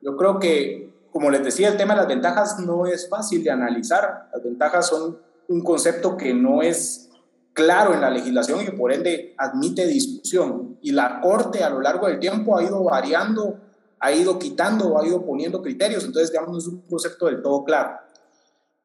Yo 0.03 0.17
creo 0.17 0.41
que, 0.41 0.93
como 1.13 1.31
les 1.31 1.45
decía, 1.45 1.69
el 1.69 1.77
tema 1.77 1.95
de 1.95 2.01
las 2.01 2.09
ventajas 2.09 2.59
no 2.59 2.87
es 2.87 3.09
fácil 3.09 3.45
de 3.45 3.53
analizar. 3.53 4.29
Las 4.33 4.43
ventajas 4.43 4.89
son 4.89 5.21
un 5.47 5.63
concepto 5.63 6.17
que 6.17 6.35
no 6.35 6.61
es 6.61 7.11
claro 7.53 7.95
en 7.95 8.01
la 8.01 8.11
legislación 8.11 8.61
y 8.67 8.71
por 8.73 8.93
ende 8.93 9.37
admite 9.39 9.87
discusión. 9.87 10.79
Y 10.83 10.91
la 10.91 11.21
Corte 11.21 11.63
a 11.63 11.71
lo 11.71 11.81
largo 11.81 12.09
del 12.09 12.19
tiempo 12.19 12.59
ha 12.59 12.63
ido 12.65 12.83
variando 12.83 13.61
ha 14.01 14.13
ido 14.13 14.39
quitando 14.39 14.99
ha 14.99 15.07
ido 15.07 15.25
poniendo 15.25 15.63
criterios, 15.63 16.05
entonces 16.05 16.31
digamos 16.31 16.51
no 16.51 16.59
es 16.59 16.67
un 16.67 16.81
concepto 16.83 17.27
del 17.27 17.41
todo 17.41 17.65
claro. 17.65 18.01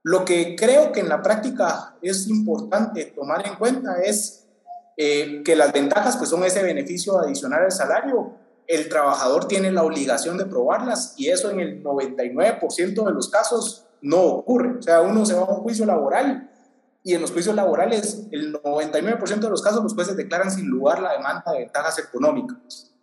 Lo 0.04 0.24
que 0.24 0.56
creo 0.56 0.92
que 0.92 1.02
en 1.02 1.10
la 1.10 1.22
práctica 1.22 1.96
es 2.02 2.28
importante 2.28 3.06
tomar 3.06 3.46
en 3.46 3.56
cuenta 3.56 4.02
es 4.02 4.48
eh, 4.96 5.42
que 5.44 5.56
las 5.56 5.74
ventajas 5.74 6.18
pues 6.18 6.30
son 6.30 6.44
ese 6.44 6.64
beneficio 6.64 7.20
adicional 7.20 7.64
al 7.64 7.72
salario, 7.72 8.34
el 8.68 8.88
trabajador 8.88 9.48
tiene 9.48 9.72
la 9.72 9.84
obligación 9.84 10.38
de 10.38 10.46
probarlas 10.46 11.16
y 11.18 11.30
eso 11.30 11.50
en 11.50 11.60
el 11.60 11.84
99% 11.84 13.06
de 13.06 13.12
los 13.12 13.30
casos 13.30 13.88
no 14.02 14.22
ocurre. 14.22 14.78
O 14.78 14.82
sea, 14.82 15.02
uno 15.02 15.26
se 15.26 15.34
va 15.34 15.42
a 15.42 15.50
un 15.50 15.64
juicio 15.64 15.86
laboral 15.86 16.50
y 17.04 17.14
en 17.16 17.22
los 17.22 17.32
juicios 17.32 17.56
laborales 17.56 18.28
el 18.32 18.54
99% 18.62 19.40
de 19.40 19.50
los 19.50 19.62
casos 19.62 19.82
los 19.82 19.96
jueces 19.96 20.16
declaran 20.16 20.52
sin 20.52 20.68
lugar 20.68 21.02
la 21.02 21.14
demanda 21.14 21.52
de 21.52 21.60
ventajas 21.60 21.98
económicas. 21.98 22.94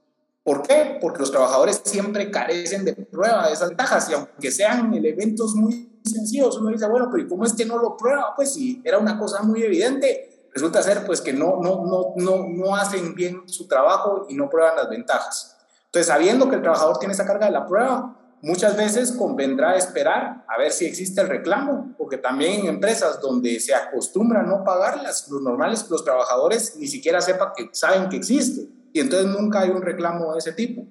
¿Por 0.45 0.63
qué? 0.63 0.99
Porque 1.01 1.19
los 1.19 1.33
trabajadores 1.33 1.83
siempre 1.85 2.31
carecen 2.31 2.85
de 2.85 2.95
prueba 2.95 3.49
de 3.49 3.55
esas 3.55 3.71
ventajas 3.71 4.09
y 4.09 4.15
aunque 4.15 4.53
sean 4.53 4.95
elementos 4.95 5.57
muy 5.57 5.96
sencillos, 6.11 6.59
uno 6.59 6.71
dice, 6.71 6.89
bueno, 6.89 7.09
pero 7.11 7.23
¿y 7.23 7.29
cómo 7.29 7.45
es 7.45 7.53
que 7.53 7.65
no 7.65 7.79
lo 7.79 7.97
prueba? 7.97 8.33
Pues 8.35 8.55
si 8.55 8.81
era 8.85 8.99
una 8.99 9.19
cosa 9.19 9.43
muy 9.43 9.63
evidente, 9.63 10.49
resulta 10.53 10.83
ser 10.83 11.05
pues 11.05 11.21
que 11.21 11.33
no, 11.33 11.61
no, 11.63 11.85
no, 11.85 12.15
no, 12.17 12.47
no 12.49 12.77
hacen 12.77 13.15
bien 13.15 13.43
su 13.47 13.69
trabajo 13.69 14.27
y 14.29 14.35
no 14.35 14.49
prueban 14.49 14.77
las 14.77 14.89
ventajas. 14.89 15.57
Entonces, 15.87 16.07
sabiendo 16.07 16.49
que 16.49 16.57
el 16.57 16.63
trabajador 16.63 16.99
tiene 16.99 17.15
esa 17.15 17.27
carga 17.27 17.47
de 17.47 17.53
la 17.53 17.67
prueba, 17.67 18.17
muchas 18.43 18.77
veces 18.77 19.13
convendrá 19.13 19.77
esperar 19.77 20.45
a 20.49 20.59
ver 20.59 20.73
si 20.73 20.85
existe 20.85 21.21
el 21.21 21.29
reclamo, 21.29 21.95
porque 21.99 22.19
también 22.19 22.61
en 22.61 22.67
empresas 22.67 23.21
donde 23.21 23.59
se 23.61 23.75
acostumbra 23.75 24.41
a 24.41 24.43
no 24.45 24.63
pagarlas, 24.65 25.29
lo 25.29 25.41
normal 25.41 25.73
es 25.73 25.85
que 25.85 25.91
los 25.91 26.05
trabajadores 26.05 26.77
ni 26.77 26.87
siquiera 26.87 27.21
sepan 27.21 27.51
que 27.57 27.69
saben 27.73 28.09
que 28.09 28.17
existe 28.17 28.69
y 28.93 29.01
entonces 29.01 29.29
nunca 29.29 29.61
hay 29.61 29.71
un 29.71 29.83
reclamo 29.83 30.33
de 30.33 30.39
ese 30.39 30.53
tipo. 30.53 30.87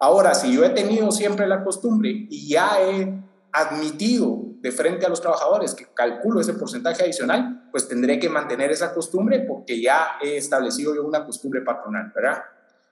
Ahora, 0.00 0.34
si 0.34 0.52
yo 0.52 0.64
he 0.64 0.70
tenido 0.70 1.10
siempre 1.10 1.46
la 1.46 1.64
costumbre 1.64 2.10
y 2.10 2.48
ya 2.48 2.80
he 2.80 3.27
admitido 3.52 4.42
de 4.60 4.72
frente 4.72 5.06
a 5.06 5.08
los 5.08 5.20
trabajadores 5.20 5.74
que 5.74 5.86
calculo 5.94 6.40
ese 6.40 6.54
porcentaje 6.54 7.02
adicional, 7.02 7.68
pues 7.70 7.88
tendré 7.88 8.18
que 8.18 8.28
mantener 8.28 8.70
esa 8.70 8.92
costumbre 8.92 9.40
porque 9.40 9.80
ya 9.80 10.18
he 10.22 10.36
establecido 10.36 10.94
yo 10.94 11.04
una 11.04 11.24
costumbre 11.24 11.62
patronal, 11.62 12.12
¿verdad? 12.14 12.42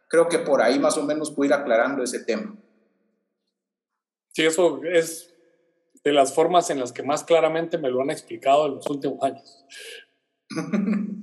Creo 0.08 0.28
que 0.28 0.38
por 0.38 0.62
ahí 0.62 0.78
más 0.78 0.96
o 0.96 1.04
menos 1.04 1.30
puedo 1.30 1.48
ir 1.48 1.54
aclarando 1.54 2.02
ese 2.02 2.20
tema. 2.25 2.56
Sí, 4.32 4.44
eso 4.44 4.80
es 4.84 5.34
de 6.04 6.12
las 6.12 6.34
formas 6.34 6.70
en 6.70 6.78
las 6.78 6.92
que 6.92 7.02
más 7.02 7.25
claramente 7.25 7.78
me 7.78 7.90
lo 7.90 8.00
han 8.00 8.10
explicado 8.10 8.66
en 8.66 8.75
los 8.76 8.88
últimos 8.88 9.22
años. 9.22 9.66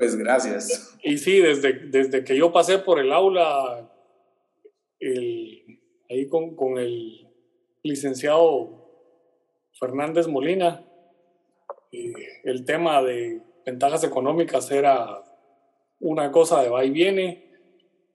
Pues 0.00 0.16
gracias. 0.16 0.96
Y 1.02 1.18
sí, 1.18 1.40
desde, 1.40 1.74
desde 1.74 2.24
que 2.24 2.34
yo 2.34 2.50
pasé 2.50 2.78
por 2.78 2.98
el 2.98 3.12
aula, 3.12 3.86
ahí 6.08 6.26
con, 6.30 6.56
con 6.56 6.78
el 6.78 7.29
licenciado 7.82 8.80
Fernández 9.78 10.26
Molina, 10.26 10.84
el 11.90 12.64
tema 12.64 13.02
de 13.02 13.42
ventajas 13.64 14.04
económicas 14.04 14.70
era 14.70 15.22
una 15.98 16.30
cosa 16.30 16.62
de 16.62 16.68
va 16.68 16.84
y 16.84 16.90
viene, 16.90 17.50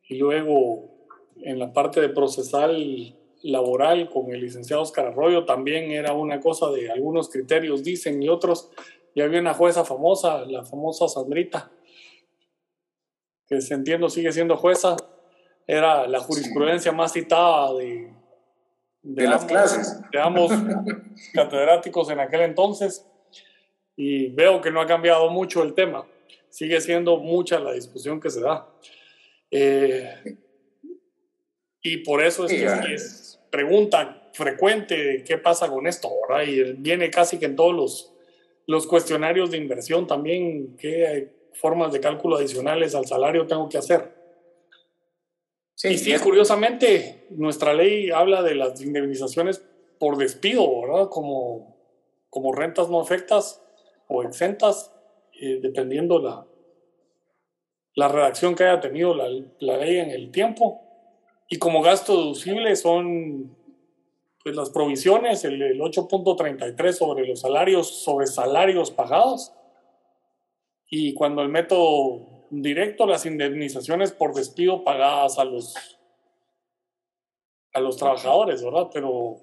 y 0.07 0.17
luego 0.17 1.07
en 1.37 1.59
la 1.59 1.73
parte 1.73 2.01
de 2.01 2.09
procesal 2.09 3.15
laboral 3.43 4.09
con 4.09 4.31
el 4.31 4.41
licenciado 4.41 4.81
Oscar 4.81 5.07
Arroyo 5.07 5.45
también 5.45 5.91
era 5.91 6.13
una 6.13 6.39
cosa 6.39 6.71
de 6.71 6.89
algunos 6.89 7.29
criterios 7.29 7.83
dicen 7.83 8.21
y 8.21 8.29
otros. 8.29 8.71
Y 9.13 9.21
había 9.21 9.39
una 9.39 9.53
jueza 9.53 9.85
famosa, 9.85 10.45
la 10.45 10.65
famosa 10.65 11.07
Sandrita, 11.07 11.71
que 13.47 13.61
se 13.61 13.73
entiendo 13.73 14.09
sigue 14.09 14.31
siendo 14.31 14.57
jueza, 14.57 14.97
era 15.67 16.07
la 16.07 16.19
jurisprudencia 16.19 16.91
más 16.91 17.13
citada 17.13 17.73
de, 17.75 18.11
de, 19.05 19.27
las 19.27 19.45
clases. 19.45 20.01
De 20.11 20.19
ambos 20.19 20.51
catedráticos 21.33 22.09
en 22.09 22.19
aquel 22.19 22.41
entonces. 22.41 23.05
Y 23.95 24.29
veo 24.29 24.59
que 24.61 24.71
no 24.71 24.81
ha 24.81 24.87
cambiado 24.87 25.29
mucho 25.29 25.63
el 25.63 25.73
tema. 25.73 26.05
Sigue 26.49 26.81
siendo 26.81 27.17
mucha 27.17 27.59
la 27.59 27.71
discusión 27.71 28.19
que 28.19 28.29
se 28.29 28.41
da. 28.41 28.67
Eh, 29.51 30.37
y 31.81 31.97
por 31.97 32.21
eso 32.23 32.45
es 32.45 32.51
que 32.51 32.93
es 32.93 33.39
pregunta 33.49 34.29
frecuente 34.33 34.97
de 34.97 35.23
qué 35.23 35.37
pasa 35.37 35.69
con 35.69 35.87
esto, 35.87 36.09
¿verdad? 36.27 36.43
Y 36.45 36.73
viene 36.73 37.09
casi 37.09 37.37
que 37.37 37.45
en 37.45 37.55
todos 37.55 37.73
los, 37.73 38.13
los 38.67 38.85
cuestionarios 38.85 39.51
de 39.51 39.57
inversión 39.57 40.07
también, 40.07 40.75
qué 40.77 41.29
formas 41.53 41.93
de 41.93 42.01
cálculo 42.01 42.35
adicionales 42.35 42.95
al 42.95 43.05
salario 43.05 43.47
tengo 43.47 43.69
que 43.69 43.77
hacer. 43.77 44.14
Sí, 45.75 45.89
y 45.89 45.97
sí, 45.97 46.17
curiosamente, 46.19 47.27
nuestra 47.31 47.73
ley 47.73 48.09
habla 48.09 48.41
de 48.41 48.55
las 48.55 48.81
indemnizaciones 48.81 49.61
por 49.99 50.17
despido, 50.17 50.81
¿verdad? 50.81 51.09
Como, 51.09 51.75
como 52.29 52.53
rentas 52.53 52.89
no 52.89 53.01
afectas 53.01 53.61
o 54.07 54.23
exentas, 54.23 54.93
eh, 55.41 55.59
dependiendo 55.61 56.19
la, 56.19 56.45
la 57.93 58.07
redacción 58.07 58.55
que 58.55 58.63
haya 58.63 58.79
tenido 58.79 59.13
la, 59.13 59.27
la 59.59 59.77
ley 59.77 59.97
en 59.97 60.11
el 60.11 60.31
tiempo. 60.31 60.81
Y 61.49 61.57
como 61.57 61.81
gasto 61.81 62.17
deducible 62.17 62.73
son 62.77 63.53
pues, 64.43 64.55
las 64.55 64.69
provisiones, 64.69 65.43
el, 65.43 65.61
el 65.61 65.79
8.33 65.81 66.91
sobre 66.93 67.27
los 67.27 67.41
salarios, 67.41 68.03
sobre 68.03 68.27
salarios 68.27 68.91
pagados. 68.91 69.53
Y 70.89 71.13
cuando 71.13 71.41
el 71.41 71.49
método 71.49 72.34
directo, 72.49 73.05
las 73.05 73.25
indemnizaciones 73.25 74.11
por 74.11 74.33
despido 74.33 74.83
pagadas 74.83 75.39
a 75.39 75.45
los, 75.45 75.75
a 77.73 77.79
los 77.79 77.97
trabajadores, 77.97 78.63
¿verdad? 78.63 78.89
Pero 78.93 79.37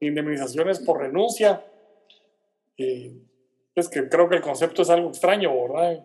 indemnizaciones 0.00 0.80
por 0.80 1.00
renuncia, 1.00 1.64
eh, 2.76 3.12
es 3.74 3.88
que 3.88 4.08
creo 4.08 4.28
que 4.28 4.36
el 4.36 4.42
concepto 4.42 4.82
es 4.82 4.90
algo 4.90 5.08
extraño, 5.08 5.50
¿verdad? 5.54 6.04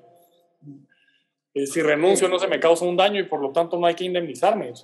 Eh, 1.54 1.68
si 1.68 1.82
renuncio 1.82 2.28
no 2.28 2.40
se 2.40 2.48
me 2.48 2.60
causa 2.60 2.86
un 2.86 2.98
daño 2.98 3.20
y 3.20 3.28
por 3.28 3.40
lo 3.40 3.52
tanto 3.52 3.78
no 3.78 3.86
hay 3.86 3.96
que 3.96 4.06
indemnizarme. 4.06 4.74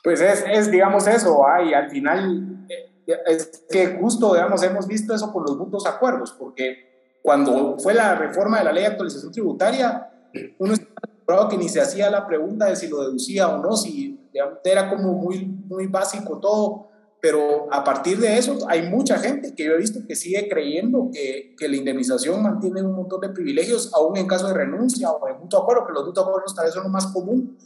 Pues 0.00 0.20
es, 0.20 0.44
es, 0.48 0.70
digamos, 0.70 1.08
eso, 1.08 1.44
y 1.68 1.74
al 1.74 1.90
final 1.90 2.66
eh, 2.68 3.14
es 3.26 3.66
que 3.68 3.98
justo, 3.98 4.32
digamos, 4.32 4.62
hemos 4.62 4.86
visto 4.86 5.12
eso 5.12 5.32
con 5.32 5.42
los 5.42 5.56
mutuos 5.56 5.86
acuerdos, 5.86 6.32
porque 6.38 6.87
cuando 7.22 7.78
fue 7.78 7.94
la 7.94 8.14
reforma 8.14 8.58
de 8.58 8.64
la 8.64 8.72
ley 8.72 8.82
de 8.82 8.90
actualización 8.90 9.32
tributaria, 9.32 10.10
uno 10.58 10.72
estaba 10.72 11.48
que 11.48 11.56
ni 11.56 11.68
se 11.68 11.80
hacía 11.80 12.10
la 12.10 12.26
pregunta 12.26 12.66
de 12.66 12.76
si 12.76 12.88
lo 12.88 13.02
deducía 13.02 13.48
o 13.48 13.58
no, 13.62 13.76
si 13.76 14.18
era 14.64 14.88
como 14.88 15.12
muy, 15.14 15.44
muy 15.44 15.86
básico 15.86 16.38
todo, 16.38 16.88
pero 17.20 17.66
a 17.72 17.82
partir 17.82 18.18
de 18.18 18.38
eso 18.38 18.58
hay 18.68 18.88
mucha 18.88 19.18
gente 19.18 19.54
que 19.54 19.64
yo 19.64 19.72
he 19.72 19.78
visto 19.78 20.00
que 20.06 20.14
sigue 20.14 20.48
creyendo 20.48 21.10
que, 21.12 21.54
que, 21.58 21.68
la 21.68 21.76
indemnización 21.76 22.42
mantiene 22.42 22.82
un 22.82 22.94
montón 22.94 23.20
de 23.20 23.30
privilegios, 23.30 23.92
aún 23.92 24.16
en 24.16 24.26
caso 24.26 24.46
de 24.46 24.54
renuncia 24.54 25.10
o 25.10 25.26
de 25.26 25.34
mutuo 25.34 25.60
acuerdo, 25.60 25.84
que 25.86 25.92
los 25.92 26.06
mutuos 26.06 26.26
acuerdos 26.26 26.54
tal 26.54 26.66
vez 26.66 26.74
son 26.74 26.84
lo 26.84 26.90
más 26.90 27.08
común. 27.08 27.58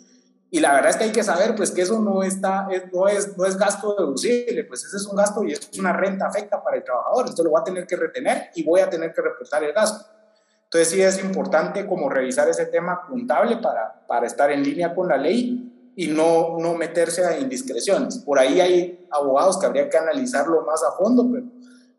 Y 0.54 0.60
la 0.60 0.74
verdad 0.74 0.90
es 0.90 0.96
que 0.96 1.04
hay 1.04 1.12
que 1.12 1.24
saber 1.24 1.54
pues, 1.56 1.70
que 1.70 1.80
eso 1.80 1.98
no, 1.98 2.22
está, 2.22 2.68
no, 2.92 3.08
es, 3.08 3.38
no 3.38 3.46
es 3.46 3.56
gasto 3.56 3.96
deducible, 3.98 4.64
pues 4.64 4.84
ese 4.84 4.98
es 4.98 5.06
un 5.06 5.16
gasto 5.16 5.42
y 5.44 5.52
es 5.52 5.70
una 5.78 5.94
renta 5.94 6.26
afecta 6.26 6.62
para 6.62 6.76
el 6.76 6.84
trabajador. 6.84 7.26
Esto 7.26 7.42
lo 7.42 7.48
voy 7.48 7.62
a 7.62 7.64
tener 7.64 7.86
que 7.86 7.96
retener 7.96 8.50
y 8.54 8.62
voy 8.62 8.80
a 8.80 8.90
tener 8.90 9.14
que 9.14 9.22
reportar 9.22 9.64
el 9.64 9.72
gasto. 9.72 10.04
Entonces 10.64 10.90
sí 10.90 11.00
es 11.00 11.24
importante 11.24 11.86
como 11.86 12.10
revisar 12.10 12.50
ese 12.50 12.66
tema 12.66 13.00
contable 13.08 13.56
para, 13.62 14.06
para 14.06 14.26
estar 14.26 14.50
en 14.50 14.62
línea 14.62 14.94
con 14.94 15.08
la 15.08 15.16
ley 15.16 15.92
y 15.96 16.08
no, 16.08 16.58
no 16.58 16.74
meterse 16.74 17.24
a 17.24 17.38
indiscreciones. 17.38 18.18
Por 18.18 18.38
ahí 18.38 18.60
hay 18.60 19.08
abogados 19.10 19.58
que 19.58 19.64
habría 19.64 19.88
que 19.88 19.96
analizarlo 19.96 20.66
más 20.66 20.82
a 20.82 20.92
fondo, 20.98 21.30
pero 21.32 21.46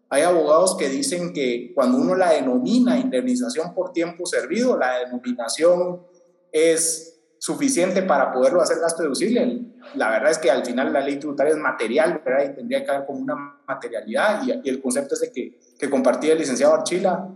hay 0.09 0.21
abogados 0.21 0.77
que 0.77 0.89
dicen 0.89 1.33
que 1.33 1.71
cuando 1.73 1.97
uno 1.97 2.13
la 2.13 2.33
denomina 2.33 2.99
indemnización 2.99 3.73
por 3.73 3.93
tiempo 3.93 4.27
servido, 4.27 4.77
la 4.77 4.99
denominación 4.99 6.03
es 6.51 7.12
suficiente 7.43 8.03
para 8.03 8.31
poderlo 8.31 8.61
hacer 8.61 8.79
gasto 8.79 9.03
deducible. 9.03 9.65
La 9.95 10.09
verdad 10.09 10.31
es 10.31 10.37
que 10.37 10.49
al 10.49 10.65
final 10.65 10.93
la 10.93 11.01
ley 11.01 11.17
tributaria 11.17 11.51
es 11.51 11.59
material, 11.59 12.21
¿verdad? 12.23 12.49
Y 12.49 12.55
tendría 12.55 12.85
que 12.85 12.91
haber 12.91 13.05
como 13.05 13.19
una 13.19 13.59
materialidad. 13.67 14.43
Y, 14.45 14.69
el 14.69 14.81
concepto 14.81 15.15
es 15.15 15.19
de 15.19 15.31
que, 15.33 15.59
que 15.77 15.89
compartía 15.89 16.31
el 16.31 16.39
licenciado 16.39 16.73
Archila, 16.73 17.27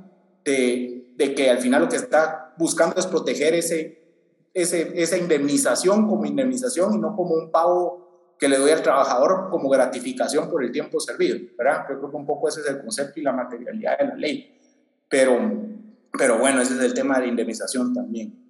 de, 0.45 1.11
de 1.13 1.35
que 1.35 1.49
al 1.49 1.57
final 1.57 1.81
lo 1.81 1.89
que 1.89 1.97
está 1.97 2.53
buscando 2.57 2.95
es 2.97 3.05
proteger 3.05 3.53
ese, 3.55 4.01
esa 4.53 5.17
indemnización 5.17 6.07
como 6.07 6.25
indemnización 6.25 6.93
y 6.93 6.99
no 6.99 7.13
como 7.13 7.35
un 7.35 7.51
pago 7.51 8.35
que 8.39 8.47
le 8.47 8.57
doy 8.59 8.71
al 8.71 8.81
trabajador 8.81 9.49
como 9.49 9.67
gratificación 9.67 10.49
por 10.49 10.63
el 10.63 10.71
tiempo 10.71 11.01
servido, 11.01 11.37
¿verdad? 11.57 11.85
Yo 11.89 11.99
creo 11.99 12.11
que 12.11 12.15
un 12.15 12.25
poco 12.25 12.47
ese 12.47 12.61
es 12.61 12.67
el 12.67 12.79
concepto 12.79 13.19
y 13.19 13.23
la 13.23 13.33
materialidad 13.33 13.99
de 13.99 14.07
la 14.07 14.15
ley. 14.15 14.57
Pero, 15.09 15.37
pero 16.17 16.39
bueno, 16.39 16.61
ese 16.61 16.75
es 16.75 16.79
el 16.79 16.93
tema 16.93 17.15
de 17.15 17.23
la 17.23 17.27
indemnización 17.27 17.93
también. 17.93 18.46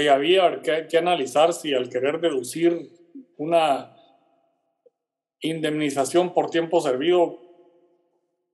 Y 0.00 0.08
había 0.08 0.60
que, 0.62 0.86
que 0.88 0.98
analizar 0.98 1.52
si 1.52 1.74
al 1.74 1.88
querer 1.88 2.20
deducir 2.20 2.90
una 3.36 3.96
indemnización 5.40 6.34
por 6.34 6.50
tiempo 6.50 6.80
servido 6.80 7.38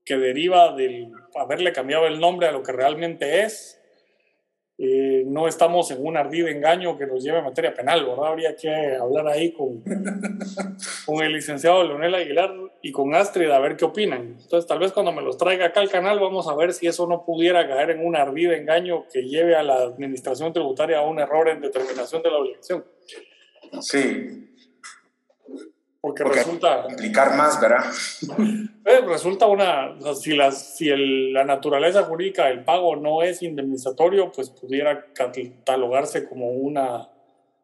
que 0.04 0.16
deriva 0.16 0.72
del 0.72 1.12
haberle 1.34 1.72
cambiado 1.72 2.06
el 2.06 2.20
nombre 2.20 2.46
a 2.46 2.52
lo 2.52 2.62
que 2.62 2.72
realmente 2.72 3.42
es, 3.42 3.82
eh, 4.78 5.24
no 5.26 5.48
estamos 5.48 5.90
en 5.90 6.04
un 6.04 6.18
ardido 6.18 6.48
engaño 6.48 6.98
que 6.98 7.06
nos 7.06 7.22
lleve 7.22 7.38
a 7.38 7.42
materia 7.42 7.72
penal, 7.72 8.04
¿verdad? 8.04 8.26
Habría 8.26 8.54
que 8.54 8.94
hablar 8.94 9.26
ahí 9.28 9.52
con, 9.52 9.82
con 11.06 11.24
el 11.24 11.32
licenciado 11.32 11.82
Leonel 11.82 12.14
Aguilar 12.14 12.52
y 12.82 12.92
con 12.92 13.14
Astrid 13.14 13.50
a 13.50 13.58
ver 13.58 13.76
qué 13.76 13.86
opinan. 13.86 14.36
Entonces, 14.38 14.66
tal 14.66 14.78
vez 14.78 14.92
cuando 14.92 15.12
me 15.12 15.22
los 15.22 15.38
traiga 15.38 15.66
acá 15.66 15.80
al 15.80 15.88
canal, 15.88 16.20
vamos 16.20 16.46
a 16.46 16.54
ver 16.54 16.74
si 16.74 16.86
eso 16.86 17.06
no 17.06 17.24
pudiera 17.24 17.66
caer 17.66 17.90
en 17.90 18.04
un 18.04 18.16
ardido 18.16 18.52
engaño 18.52 19.06
que 19.10 19.22
lleve 19.22 19.56
a 19.56 19.62
la 19.62 19.76
administración 19.76 20.52
tributaria 20.52 20.98
a 20.98 21.02
un 21.02 21.18
error 21.20 21.48
en 21.48 21.62
determinación 21.62 22.22
de 22.22 22.30
la 22.30 22.36
obligación. 22.36 22.84
Sí, 23.80 24.55
porque, 26.06 26.22
resulta... 26.22 26.84
Complicar 26.84 27.36
más, 27.36 27.60
¿verdad? 27.60 27.84
Eh, 28.88 29.00
resulta 29.04 29.46
una... 29.46 29.96
si 30.14 30.36
la, 30.36 30.52
si 30.52 30.88
la 31.32 31.42
naturaleza 31.42 32.04
jurídica 32.04 32.46
del 32.46 32.62
pago 32.62 32.94
no 32.94 33.20
es 33.22 33.42
indemnizatorio, 33.42 34.30
pues 34.30 34.50
pudiera 34.50 35.06
catalogarse 35.12 36.28
como 36.28 36.50
una, 36.50 37.08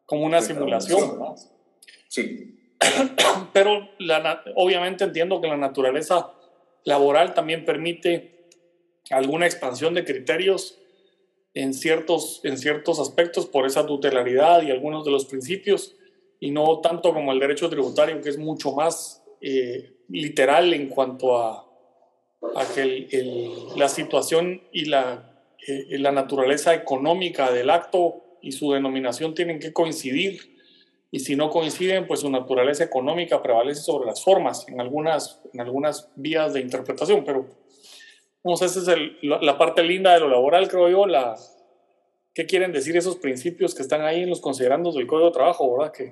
como 0.05 0.25
una 0.25 0.41
simulación. 0.41 1.17
¿no? 1.17 1.35
Sí. 2.09 2.75
Pero 3.53 3.87
la, 3.99 4.43
obviamente 4.57 5.05
entiendo 5.05 5.39
que 5.39 5.47
la 5.47 5.55
naturaleza 5.55 6.33
laboral 6.83 7.33
también 7.33 7.63
permite 7.63 8.49
alguna 9.09 9.45
expansión 9.45 9.93
de 9.93 10.03
criterios 10.03 10.77
en 11.53 11.73
ciertos, 11.73 12.41
en 12.43 12.57
ciertos 12.57 12.99
aspectos 12.99 13.45
por 13.45 13.65
esa 13.65 13.85
tutelaridad 13.85 14.61
y 14.63 14.71
algunos 14.71 15.05
de 15.05 15.11
los 15.11 15.23
principios 15.23 15.95
y 16.43 16.51
no 16.51 16.81
tanto 16.81 17.13
como 17.13 17.31
el 17.31 17.39
derecho 17.39 17.69
tributario, 17.69 18.19
que 18.19 18.27
es 18.27 18.37
mucho 18.37 18.73
más 18.73 19.23
eh, 19.39 19.93
literal 20.09 20.73
en 20.73 20.89
cuanto 20.89 21.37
a, 21.37 21.65
a 22.55 22.65
que 22.75 23.49
la 23.77 23.87
situación 23.87 24.61
y 24.73 24.83
la, 24.83 25.39
eh, 25.65 25.97
la 25.99 26.11
naturaleza 26.11 26.73
económica 26.73 27.49
del 27.49 27.69
acto 27.69 28.39
y 28.41 28.51
su 28.51 28.73
denominación 28.73 29.33
tienen 29.33 29.57
que 29.57 29.71
coincidir. 29.71 30.57
Y 31.11 31.19
si 31.19 31.37
no 31.37 31.49
coinciden, 31.49 32.07
pues 32.07 32.19
su 32.19 32.29
naturaleza 32.29 32.83
económica 32.83 33.41
prevalece 33.41 33.81
sobre 33.81 34.05
las 34.05 34.21
formas 34.21 34.67
en 34.67 34.81
algunas, 34.81 35.39
en 35.53 35.61
algunas 35.61 36.09
vías 36.17 36.51
de 36.51 36.59
interpretación. 36.59 37.23
Pero 37.23 37.45
vamos, 38.43 38.61
esa 38.61 38.81
es 38.81 38.87
el, 38.89 39.17
la 39.21 39.57
parte 39.57 39.81
linda 39.81 40.13
de 40.13 40.19
lo 40.19 40.27
laboral, 40.27 40.67
creo 40.67 40.89
yo, 40.89 41.05
la, 41.05 41.37
qué 42.33 42.45
quieren 42.45 42.73
decir 42.73 42.97
esos 42.97 43.15
principios 43.15 43.73
que 43.73 43.81
están 43.81 44.01
ahí 44.01 44.23
en 44.23 44.29
los 44.29 44.41
considerandos 44.41 44.95
del 44.95 45.07
Código 45.07 45.27
de 45.27 45.33
Trabajo, 45.33 45.77
¿verdad? 45.77 45.93
Que, 45.93 46.11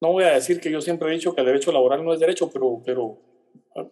no 0.00 0.12
voy 0.12 0.24
a 0.24 0.30
decir 0.30 0.60
que 0.60 0.70
yo 0.70 0.80
siempre 0.80 1.08
he 1.08 1.14
dicho 1.14 1.34
que 1.34 1.42
el 1.42 1.46
derecho 1.46 1.72
laboral 1.72 2.04
no 2.04 2.14
es 2.14 2.20
derecho, 2.20 2.50
pero, 2.50 2.80
pero 2.84 3.18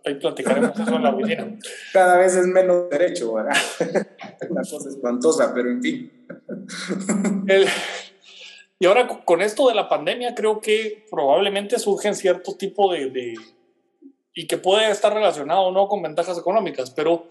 ahí 0.05 0.15
platicaremos 0.15 0.79
eso 0.79 0.97
en 0.97 1.03
la 1.03 1.15
oficina. 1.15 1.59
Cada 1.93 2.17
vez 2.17 2.35
es 2.35 2.47
menos 2.47 2.89
derecho, 2.89 3.35
¿verdad? 3.35 3.57
Una 4.49 4.63
cosa 4.63 4.89
espantosa, 4.89 5.53
pero 5.55 5.71
en 5.71 5.83
fin. 5.83 6.27
y 8.79 8.87
ahora 8.87 9.07
con 9.25 9.43
esto 9.43 9.69
de 9.69 9.75
la 9.75 9.89
pandemia 9.89 10.35
creo 10.35 10.61
que 10.61 11.05
probablemente 11.11 11.79
surgen 11.79 12.15
cierto 12.15 12.57
tipo 12.57 12.93
de, 12.93 13.11
de 13.11 13.35
y 14.35 14.47
que 14.47 14.57
puede 14.57 14.91
estar 14.91 15.13
relacionado 15.13 15.63
o 15.63 15.73
no 15.73 15.89
con 15.89 16.01
ventajas 16.01 16.39
económicas, 16.39 16.91
pero 16.91 17.27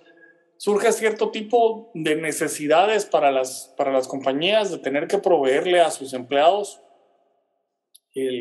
surge 0.57 0.91
cierto 0.91 1.31
tipo 1.31 1.89
de 1.93 2.15
necesidades 2.15 3.05
para 3.05 3.31
las, 3.31 3.73
para 3.77 3.91
las 3.91 4.07
compañías 4.07 4.71
de 4.71 4.79
tener 4.79 5.07
que 5.07 5.17
proveerle 5.17 5.79
a 5.79 5.89
sus 5.89 6.13
empleados 6.13 6.81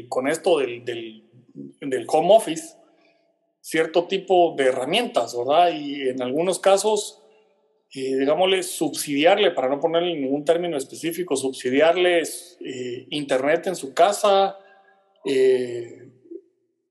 con 0.09 0.28
esto 0.28 0.59
del, 0.59 0.85
del, 0.85 1.25
del, 1.80 2.06
home 2.09 2.35
office 2.35 2.76
cierto 3.66 4.06
tipo 4.06 4.54
de 4.56 4.66
herramientas, 4.66 5.37
¿verdad? 5.37 5.73
Y 5.75 6.09
en 6.09 6.23
algunos 6.23 6.61
casos, 6.61 7.21
eh, 7.92 8.16
digámosle, 8.16 8.62
subsidiarle, 8.62 9.50
para 9.50 9.68
no 9.68 9.80
ponerle 9.80 10.14
ningún 10.14 10.45
término 10.45 10.76
específico, 10.76 11.35
subsidiarles 11.35 12.59
eh, 12.64 13.09
internet 13.11 13.66
en 13.66 13.75
su 13.75 13.92
casa 13.92 14.56
eh, 15.25 16.09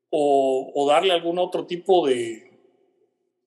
o, 0.10 0.70
o, 0.76 0.88
darle 0.90 1.14
algún 1.14 1.40
otro 1.40 1.66
tipo 1.66 2.06
de, 2.06 2.60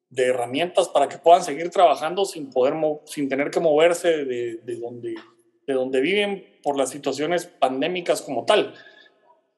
de, 0.09 0.25
herramientas 0.25 0.89
para 0.89 1.07
que 1.07 1.19
puedan 1.19 1.45
seguir 1.45 1.69
trabajando 1.69 2.25
sin, 2.25 2.49
poder 2.49 2.73
sin 3.05 3.29
tener 3.29 3.51
que 3.51 3.61
moverse 3.61 4.25
de, 4.25 4.57
de, 4.57 4.77
donde, 4.77 5.15
de 5.67 5.75
donde 5.75 6.01
viven 6.01 6.47
por 6.63 6.79
las 6.79 6.89
situaciones 6.89 7.45
pandémicas 7.45 8.23
como 8.23 8.47
tal 8.47 8.73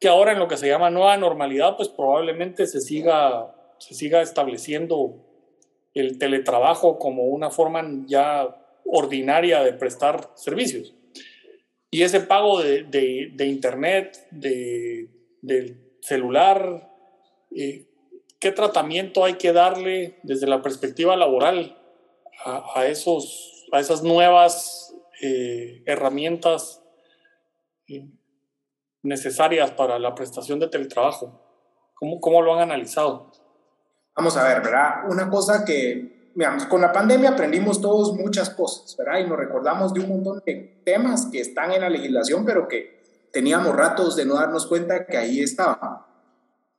que 0.01 0.09
ahora 0.09 0.33
en 0.33 0.39
lo 0.39 0.49
que 0.49 0.57
se 0.57 0.67
llama 0.67 0.91
nueva 0.91 1.17
normalidad, 1.19 1.77
pues 1.77 1.91
probablemente 1.91 2.67
se 2.67 2.81
siga, 2.81 3.55
se 3.79 3.95
siga 3.95 4.23
estableciendo 4.23 5.27
el 5.93 6.19
teletrabajo 6.19 6.99
como 6.99 7.25
una 7.25 7.51
forma 7.51 7.85
ya 8.07 8.57
ordinaria 8.87 9.63
de 9.63 9.75
prestar 9.75 10.31
servicios. 10.35 10.95
Y 11.91 12.03
ese 12.03 12.21
pago 12.21 12.63
de, 12.63 12.85
de, 12.85 13.47
internet, 13.47 14.27
de, 14.31 15.11
del 15.43 15.81
celular, 16.01 16.89
eh, 17.55 17.87
¿qué 18.39 18.53
tratamiento 18.53 19.25
hay 19.25 19.35
que 19.35 19.53
darle 19.53 20.19
desde 20.23 20.47
la 20.47 20.63
perspectiva 20.63 21.17
laboral 21.17 21.77
a, 22.45 22.65
a 22.75 22.87
esos, 22.87 23.67
a 23.73 23.81
esas 23.81 24.03
nuevas 24.03 24.95
eh, 25.21 25.83
herramientas? 25.85 26.83
Necesarias 29.03 29.71
para 29.73 29.99
la 29.99 30.15
prestación 30.15 30.59
de 30.59 30.69
teletrabajo. 30.69 31.41
¿Cómo, 31.95 32.21
cómo 32.21 32.43
lo 32.43 32.55
han 32.55 32.63
analizado? 32.63 33.31
Vamos 34.17 34.37
a 34.37 34.45
ver, 34.45 34.63
¿verdad? 34.63 35.09
Una 35.09 35.31
cosa 35.31 35.65
que, 35.65 36.33
digamos, 36.35 36.67
con 36.67 36.81
la 36.81 36.93
pandemia 36.93 37.31
aprendimos 37.31 37.81
todos 37.81 38.15
muchas 38.15 38.51
cosas, 38.51 38.97
¿verdad? 38.97 39.21
Y 39.21 39.29
nos 39.29 39.39
recordamos 39.39 39.95
de 39.95 40.01
un 40.01 40.09
montón 40.09 40.43
de 40.45 40.83
temas 40.85 41.27
que 41.27 41.41
están 41.41 41.73
en 41.73 41.83
la 41.83 41.91
legislación, 41.91 42.45
pero 42.45 42.69
que 42.69 43.29
teníamos 43.33 43.75
ratos 43.75 44.17
de 44.17 44.25
no 44.25 44.35
darnos 44.35 44.67
cuenta 44.67 45.07
que 45.07 45.17
ahí 45.17 45.41
estaban. 45.41 46.01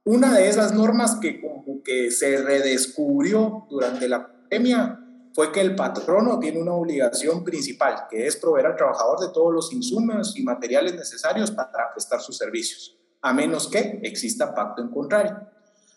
Una 0.04 0.34
de 0.34 0.50
esas 0.50 0.74
normas 0.74 1.16
que 1.22 1.42
que 1.84 2.12
se 2.12 2.38
redescubrió 2.42 3.66
durante 3.70 4.08
la 4.08 4.28
pandemia 4.28 5.00
fue 5.34 5.52
que 5.52 5.62
el 5.62 5.76
patrono 5.76 6.40
tiene 6.40 6.62
una 6.62 6.74
obligación 6.74 7.44
principal, 7.44 8.08
que 8.10 8.28
es 8.28 8.36
proveer 8.36 8.68
al 8.68 8.76
trabajador 8.76 9.20
de 9.20 9.30
todos 9.30 9.54
los 9.54 9.72
insumos 9.74 10.38
y 10.38 10.44
materiales 10.44 10.94
necesarios 10.96 11.52
para 11.52 11.92
prestar 11.94 12.22
sus 12.22 12.38
servicios, 12.38 12.98
a 13.22 13.34
menos 13.34 13.68
que 13.68 14.00
exista 14.04 14.54
pacto 14.54 14.82
en 14.82 14.90
contrario. 14.90 15.38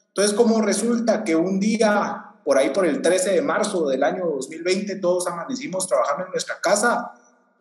Entonces, 0.08 0.34
como 0.34 0.60
resulta 0.62 1.24
que 1.24 1.34
un 1.34 1.58
día, 1.58 2.36
por 2.44 2.58
ahí 2.58 2.70
por 2.70 2.86
el 2.86 3.02
13 3.02 3.32
de 3.32 3.42
marzo 3.42 3.88
del 3.88 4.04
año 4.04 4.26
2020, 4.26 4.96
todos 4.96 5.26
amanecimos 5.26 5.88
trabajando 5.88 6.26
en 6.26 6.30
nuestra 6.30 6.60
casa, 6.60 7.12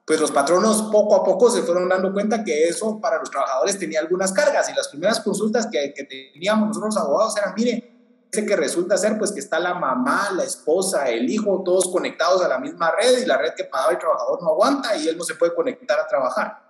pues 0.06 0.20
los 0.20 0.32
patronos 0.32 0.84
poco 0.92 1.16
a 1.16 1.24
poco 1.24 1.50
se 1.50 1.64
fueron 1.64 1.90
dando 1.90 2.14
cuenta 2.14 2.44
que 2.44 2.66
eso 2.66 3.00
para 3.00 3.18
los 3.18 3.32
trabajadores 3.32 3.80
tenía 3.80 4.02
algunas 4.02 4.32
cargas 4.34 4.70
y 4.70 4.76
las 4.76 4.90
primeras 4.90 5.22
consultas 5.22 5.68
que, 5.72 5.94
que 5.96 6.04
teníamos 6.04 6.68
nosotros 6.68 6.94
los 6.94 7.04
abogados 7.04 7.38
eran, 7.38 7.54
mire, 7.56 7.93
que 8.42 8.56
resulta 8.56 8.98
ser 8.98 9.18
pues 9.20 9.32
que 9.32 9.40
está 9.40 9.60
la 9.60 9.76
mamá, 9.76 10.32
la 10.36 10.44
esposa, 10.44 11.08
el 11.10 11.30
hijo, 11.30 11.62
todos 11.64 11.90
conectados 11.92 12.44
a 12.44 12.48
la 12.48 12.58
misma 12.58 12.92
red 12.92 13.20
y 13.20 13.26
la 13.26 13.38
red 13.38 13.54
que 13.56 13.66
pagaba 13.66 13.92
el 13.92 14.00
trabajador 14.00 14.42
no 14.42 14.50
aguanta 14.50 14.96
y 14.98 15.08
él 15.08 15.18
no 15.18 15.24
se 15.24 15.36
puede 15.36 15.54
conectar 15.54 16.00
a 16.00 16.08
trabajar. 16.08 16.64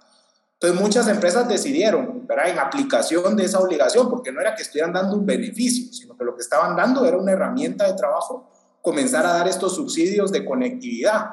Entonces 0.56 0.82
muchas 0.82 1.08
empresas 1.08 1.48
decidieron, 1.48 2.26
¿verdad? 2.28 2.50
en 2.50 2.60
aplicación 2.60 3.36
de 3.36 3.46
esa 3.46 3.60
obligación, 3.60 4.10
porque 4.10 4.32
no 4.32 4.42
era 4.42 4.56
que 4.56 4.64
estuvieran 4.64 4.94
dando 4.94 5.16
un 5.16 5.26
beneficio, 5.26 5.92
sino 5.94 6.18
que 6.18 6.24
lo 6.24 6.36
que 6.36 6.42
estaban 6.42 6.76
dando 6.76 7.06
era 7.06 7.18
una 7.18 7.32
herramienta 7.32 7.86
de 7.86 7.94
trabajo, 7.94 8.50
comenzar 8.82 9.26
a 9.26 9.34
dar 9.34 9.48
estos 9.48 9.76
subsidios 9.76 10.32
de 10.32 10.46
conectividad. 10.46 11.32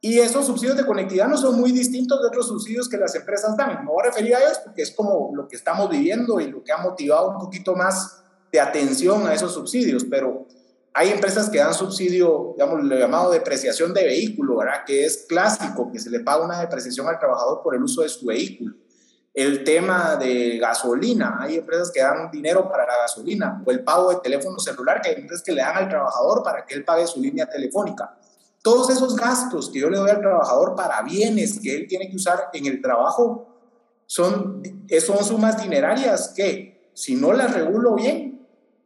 Y 0.00 0.20
esos 0.20 0.46
subsidios 0.46 0.76
de 0.76 0.86
conectividad 0.86 1.26
no 1.26 1.36
son 1.36 1.58
muy 1.58 1.72
distintos 1.72 2.20
de 2.20 2.28
otros 2.28 2.46
subsidios 2.46 2.88
que 2.88 2.96
las 2.96 3.14
empresas 3.14 3.56
dan. 3.56 3.84
Me 3.84 3.90
voy 3.90 4.02
a 4.02 4.10
referir 4.10 4.36
a 4.36 4.40
ellos 4.40 4.60
porque 4.64 4.82
es 4.82 4.92
como 4.92 5.32
lo 5.34 5.48
que 5.48 5.56
estamos 5.56 5.90
viviendo 5.90 6.38
y 6.38 6.48
lo 6.48 6.62
que 6.62 6.70
ha 6.70 6.78
motivado 6.78 7.30
un 7.30 7.38
poquito 7.38 7.74
más 7.74 8.22
de 8.56 8.60
atención 8.60 9.26
a 9.26 9.34
esos 9.34 9.52
subsidios, 9.52 10.04
pero 10.08 10.46
hay 10.94 11.10
empresas 11.10 11.50
que 11.50 11.58
dan 11.58 11.74
subsidio, 11.74 12.54
digamos, 12.56 12.82
lo 12.82 12.98
llamado 12.98 13.30
depreciación 13.30 13.92
de 13.92 14.02
vehículo, 14.04 14.56
¿verdad? 14.56 14.82
Que 14.86 15.04
es 15.04 15.26
clásico, 15.28 15.92
que 15.92 15.98
se 15.98 16.08
le 16.08 16.20
paga 16.20 16.42
una 16.42 16.58
depreciación 16.58 17.06
al 17.06 17.18
trabajador 17.18 17.60
por 17.62 17.74
el 17.74 17.82
uso 17.82 18.00
de 18.00 18.08
su 18.08 18.24
vehículo. 18.24 18.74
El 19.34 19.62
tema 19.62 20.16
de 20.16 20.56
gasolina, 20.56 21.36
hay 21.38 21.56
empresas 21.56 21.90
que 21.92 22.00
dan 22.00 22.30
dinero 22.30 22.66
para 22.70 22.86
la 22.86 22.96
gasolina, 23.02 23.62
o 23.66 23.70
el 23.70 23.84
pago 23.84 24.08
de 24.08 24.20
teléfono 24.20 24.58
celular, 24.58 25.02
que 25.02 25.10
hay 25.10 25.16
empresas 25.16 25.44
que 25.44 25.52
le 25.52 25.60
dan 25.60 25.76
al 25.76 25.88
trabajador 25.90 26.42
para 26.42 26.64
que 26.64 26.74
él 26.74 26.82
pague 26.82 27.06
su 27.06 27.20
línea 27.20 27.46
telefónica. 27.46 28.16
Todos 28.62 28.88
esos 28.88 29.16
gastos 29.16 29.68
que 29.68 29.80
yo 29.80 29.90
le 29.90 29.98
doy 29.98 30.08
al 30.08 30.20
trabajador 30.20 30.74
para 30.74 31.02
bienes 31.02 31.60
que 31.60 31.76
él 31.76 31.86
tiene 31.86 32.08
que 32.08 32.16
usar 32.16 32.48
en 32.54 32.64
el 32.64 32.80
trabajo 32.80 33.54
son, 34.06 34.62
son 35.04 35.22
sumas 35.22 35.62
dinerarias 35.62 36.32
que, 36.34 36.90
si 36.94 37.16
no 37.16 37.34
las 37.34 37.52
regulo 37.52 37.94
bien, 37.94 38.35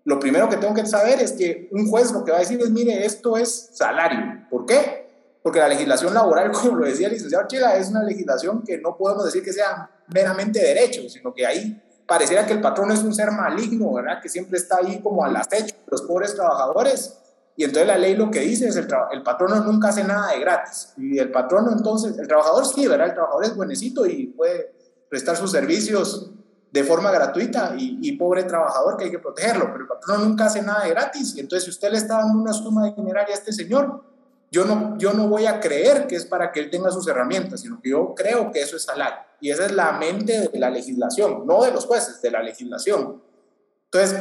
lo 0.04 0.18
primero 0.18 0.48
que 0.48 0.56
tengo 0.56 0.74
que 0.74 0.86
saber 0.86 1.20
es 1.20 1.32
que 1.32 1.68
un 1.72 1.88
juez 1.88 2.12
lo 2.12 2.24
que 2.24 2.30
va 2.30 2.38
a 2.38 2.40
decir 2.40 2.60
es, 2.60 2.70
mire, 2.70 3.04
esto 3.04 3.36
es 3.36 3.70
salario. 3.72 4.46
¿Por 4.48 4.66
qué? 4.66 5.08
Porque 5.42 5.58
la 5.58 5.68
legislación 5.68 6.14
laboral, 6.14 6.50
como 6.52 6.76
lo 6.76 6.86
decía 6.86 7.08
el 7.08 7.14
licenciado 7.14 7.46
Chila, 7.46 7.76
es 7.76 7.90
una 7.90 8.02
legislación 8.02 8.62
que 8.62 8.78
no 8.78 8.96
podemos 8.96 9.24
decir 9.24 9.42
que 9.42 9.52
sea 9.52 9.90
meramente 10.08 10.60
derecho, 10.60 11.08
sino 11.08 11.34
que 11.34 11.46
ahí 11.46 11.80
pareciera 12.06 12.44
que 12.44 12.54
el 12.54 12.60
patrón 12.60 12.90
es 12.90 13.02
un 13.02 13.14
ser 13.14 13.30
maligno, 13.30 13.92
¿verdad? 13.92 14.20
Que 14.20 14.28
siempre 14.28 14.58
está 14.58 14.78
ahí 14.78 15.00
como 15.00 15.24
al 15.24 15.36
acecho 15.36 15.76
de 15.76 15.90
los 15.90 16.02
pobres 16.02 16.34
trabajadores 16.34 17.16
Y 17.56 17.64
entonces 17.64 17.86
la 17.86 17.98
ley 17.98 18.16
lo 18.16 18.30
que 18.30 18.40
dice 18.40 18.66
es 18.66 18.76
el, 18.76 18.88
el 19.12 19.22
patrono 19.22 19.62
nunca 19.62 19.88
hace 19.90 20.02
nada 20.02 20.32
de 20.32 20.40
gratis. 20.40 20.92
Y 20.96 21.18
el 21.18 21.30
patrono 21.30 21.70
entonces, 21.70 22.18
el 22.18 22.26
trabajador 22.26 22.66
sí, 22.66 22.86
¿verdad? 22.88 23.08
El 23.08 23.14
trabajador 23.14 23.44
es 23.44 23.54
buenecito 23.54 24.06
y 24.06 24.26
puede 24.28 24.72
prestar 25.08 25.36
sus 25.36 25.52
servicios 25.52 26.32
de 26.72 26.84
forma 26.84 27.10
gratuita 27.10 27.74
y, 27.76 28.12
pobre 28.12 28.44
trabajador 28.44 28.96
que 28.96 29.04
hay 29.04 29.10
que 29.10 29.18
protegerlo, 29.18 29.66
pero 29.72 29.80
el 29.80 29.86
patrono 29.88 30.24
nunca 30.24 30.46
hace 30.46 30.62
nada 30.62 30.84
de 30.84 30.90
gratis. 30.90 31.34
Entonces 31.36 31.64
si 31.64 31.70
usted 31.70 31.90
le 31.90 31.98
está 31.98 32.18
dando 32.18 32.38
una 32.38 32.52
suma 32.52 32.84
de 32.84 32.94
dineraria 32.94 33.34
a 33.34 33.38
este 33.38 33.52
señor, 33.52 34.04
yo 34.52 34.64
no, 34.64 34.96
yo 34.98 35.12
no 35.12 35.28
voy 35.28 35.46
a 35.46 35.60
creer 35.60 36.06
que 36.06 36.16
es 36.16 36.26
para 36.26 36.52
que 36.52 36.60
él 36.60 36.70
tenga 36.70 36.90
sus 36.90 37.06
herramientas, 37.08 37.60
sino 37.60 37.80
que 37.80 37.90
yo 37.90 38.14
creo 38.14 38.50
que 38.50 38.62
eso 38.62 38.76
es 38.76 38.82
salario. 38.82 39.18
Y 39.40 39.50
esa 39.50 39.66
es 39.66 39.72
la 39.72 39.92
mente 39.92 40.48
de 40.48 40.58
la 40.58 40.70
legislación, 40.70 41.46
no 41.46 41.62
de 41.62 41.72
los 41.72 41.86
jueces, 41.86 42.20
de 42.20 42.30
la 42.30 42.42
legislación. 42.42 43.22
Entonces, 43.84 44.18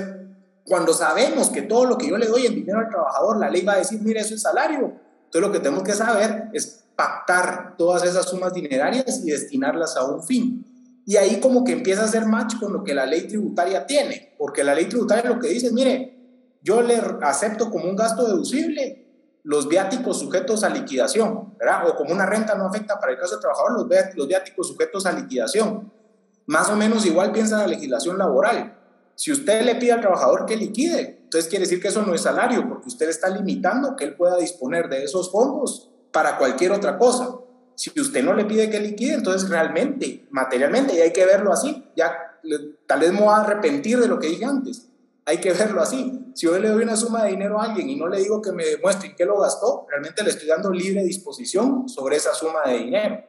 cuando 0.66 0.94
sabemos 0.94 1.50
que 1.50 1.64
todo 1.64 1.86
lo 1.86 1.98
que 1.98 2.08
yo 2.08 2.18
le 2.18 2.28
doy 2.28 2.46
en 2.46 2.56
dinero 2.56 2.80
al 2.80 2.90
trabajador, 2.90 3.40
la 3.40 3.50
ley 3.50 3.64
va 3.64 3.74
a 3.74 3.78
decir, 3.78 4.02
mire, 4.02 4.22
eso 4.22 4.36
es 4.36 4.42
salario. 4.42 4.94
Entonces, 5.26 5.42
lo 5.42 5.52
que 5.52 5.60
tenemos 5.60 5.84
que 5.84 5.94
saber 5.94 6.50
es 6.54 6.86
pactar 6.96 7.76
todas 7.78 8.04
esas 8.04 8.26
sumas 8.26 8.54
dinerarias 8.54 9.22
y 9.24 9.32
destinarlas 9.32 9.98
a 9.98 10.06
un 10.06 10.24
fin. 10.24 10.69
Y 11.10 11.18
ahí 11.18 11.40
como 11.40 11.64
que 11.64 11.72
empieza 11.72 12.04
a 12.04 12.06
hacer 12.06 12.28
match 12.28 12.60
con 12.60 12.72
lo 12.72 12.84
que 12.84 12.94
la 12.94 13.08
ley 13.08 13.28
tributaria 13.28 13.88
tiene, 13.88 14.36
porque 14.38 14.64
la 14.64 14.76
ley 14.76 14.86
tributaria 14.86 15.28
lo 15.28 15.40
que 15.40 15.48
dice 15.48 15.66
es, 15.66 15.74
mire, 15.74 16.16
yo 16.62 16.84
le 16.84 17.02
acepto 17.24 17.72
como 17.72 17.86
un 17.86 17.96
gasto 17.96 18.28
deducible 18.28 19.08
los 19.42 19.68
viáticos 19.68 20.20
sujetos 20.20 20.64
a 20.64 20.70
liquidación, 20.70 21.56
¿verdad? 21.58 21.90
O 21.90 21.96
como 21.96 22.12
una 22.12 22.28
renta 22.28 22.54
no 22.54 22.68
afecta 22.68 23.00
para 23.00 23.14
el 23.14 23.18
caso 23.18 23.32
del 23.32 23.40
trabajador, 23.40 23.90
los, 24.16 24.28
viáticos 24.28 24.68
sujetos 24.68 25.08
a 25.08 25.14
liquidación. 25.14 25.92
Más 26.46 26.70
o 26.70 26.76
menos 26.76 27.04
igual 27.08 27.32
piensa 27.32 27.58
la 27.58 27.66
legislación 27.66 28.20
laboral. 28.20 28.78
Si 29.16 29.32
usted 29.32 29.64
le 29.64 29.78
pide 29.78 29.94
al 29.94 30.02
trabajador 30.02 30.46
que 30.46 30.58
liquide, 30.58 31.22
entonces 31.24 31.50
quiere 31.50 31.66
decir 31.66 31.82
que 31.82 31.88
eso 31.88 32.04
no 32.04 32.14
es 32.14 32.22
salario, 32.22 32.70
porque 32.70 32.88
usted 32.88 33.10
está 33.10 33.30
limitando 33.30 33.96
que 33.96 34.04
él 34.04 34.16
pueda 34.16 34.38
disponer 34.38 34.88
de 34.90 35.06
esos 35.06 35.32
fondos 35.32 35.90
para 36.12 36.38
cualquier 36.38 36.72
otra 36.72 37.00
cosa. 37.00 37.36
Si 37.80 37.98
usted 37.98 38.22
no 38.26 38.34
le 38.34 38.44
pide 38.44 38.70
que 38.70 38.78
liquide, 38.78 39.14
entonces 39.14 39.50
realmente, 39.50 40.28
materialmente, 40.32 40.96
y 40.96 41.00
hay 41.00 41.14
que 41.14 41.26
verlo 41.26 41.54
así, 41.54 41.90
ya 41.96 42.14
tal 42.86 43.00
vez 43.00 43.14
me 43.14 43.22
voy 43.22 43.30
a 43.30 43.38
arrepentir 43.38 43.98
de 44.02 44.08
lo 44.10 44.20
que 44.20 44.28
dije 44.28 44.44
antes, 44.44 44.90
hay 45.24 45.38
que 45.38 45.54
verlo 45.54 45.80
así. 45.80 46.30
Si 46.36 46.46
yo 46.46 46.60
le 46.60 46.68
doy 46.68 46.84
una 46.84 46.98
suma 46.98 47.24
de 47.24 47.30
dinero 47.30 47.58
a 47.58 47.64
alguien 47.64 47.90
y 47.90 47.96
no 47.96 48.10
le 48.10 48.20
digo 48.20 48.42
que 48.42 48.52
me 48.52 48.66
demuestre 48.66 49.16
qué 49.16 49.24
lo 49.24 49.40
gastó, 49.40 49.86
realmente 49.90 50.26
le 50.26 50.32
estoy 50.32 50.50
dando 50.50 50.70
libre 50.72 51.06
disposición 51.06 51.88
sobre 51.88 52.18
esa 52.18 52.34
suma 52.34 52.64
de 52.66 52.80
dinero. 52.80 53.24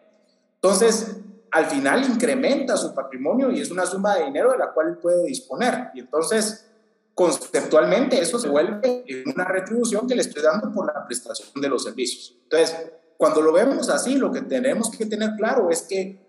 Entonces, 0.56 1.18
al 1.52 1.66
final 1.66 2.04
incrementa 2.10 2.76
su 2.76 2.92
patrimonio 2.92 3.52
y 3.52 3.60
es 3.60 3.70
una 3.70 3.86
suma 3.86 4.16
de 4.16 4.24
dinero 4.24 4.50
de 4.50 4.58
la 4.58 4.72
cual 4.72 4.98
puede 4.98 5.26
disponer. 5.26 5.90
Y 5.94 6.00
entonces, 6.00 6.66
conceptualmente, 7.14 8.20
eso 8.20 8.36
se 8.40 8.48
vuelve 8.48 9.04
una 9.32 9.44
retribución 9.44 10.08
que 10.08 10.16
le 10.16 10.22
estoy 10.22 10.42
dando 10.42 10.72
por 10.72 10.92
la 10.92 11.06
prestación 11.06 11.50
de 11.54 11.68
los 11.68 11.84
servicios. 11.84 12.36
Entonces, 12.42 12.90
cuando 13.20 13.42
lo 13.42 13.52
vemos 13.52 13.90
así, 13.90 14.14
lo 14.14 14.32
que 14.32 14.40
tenemos 14.40 14.90
que 14.90 15.04
tener 15.04 15.34
claro 15.36 15.68
es 15.68 15.82
que 15.82 16.26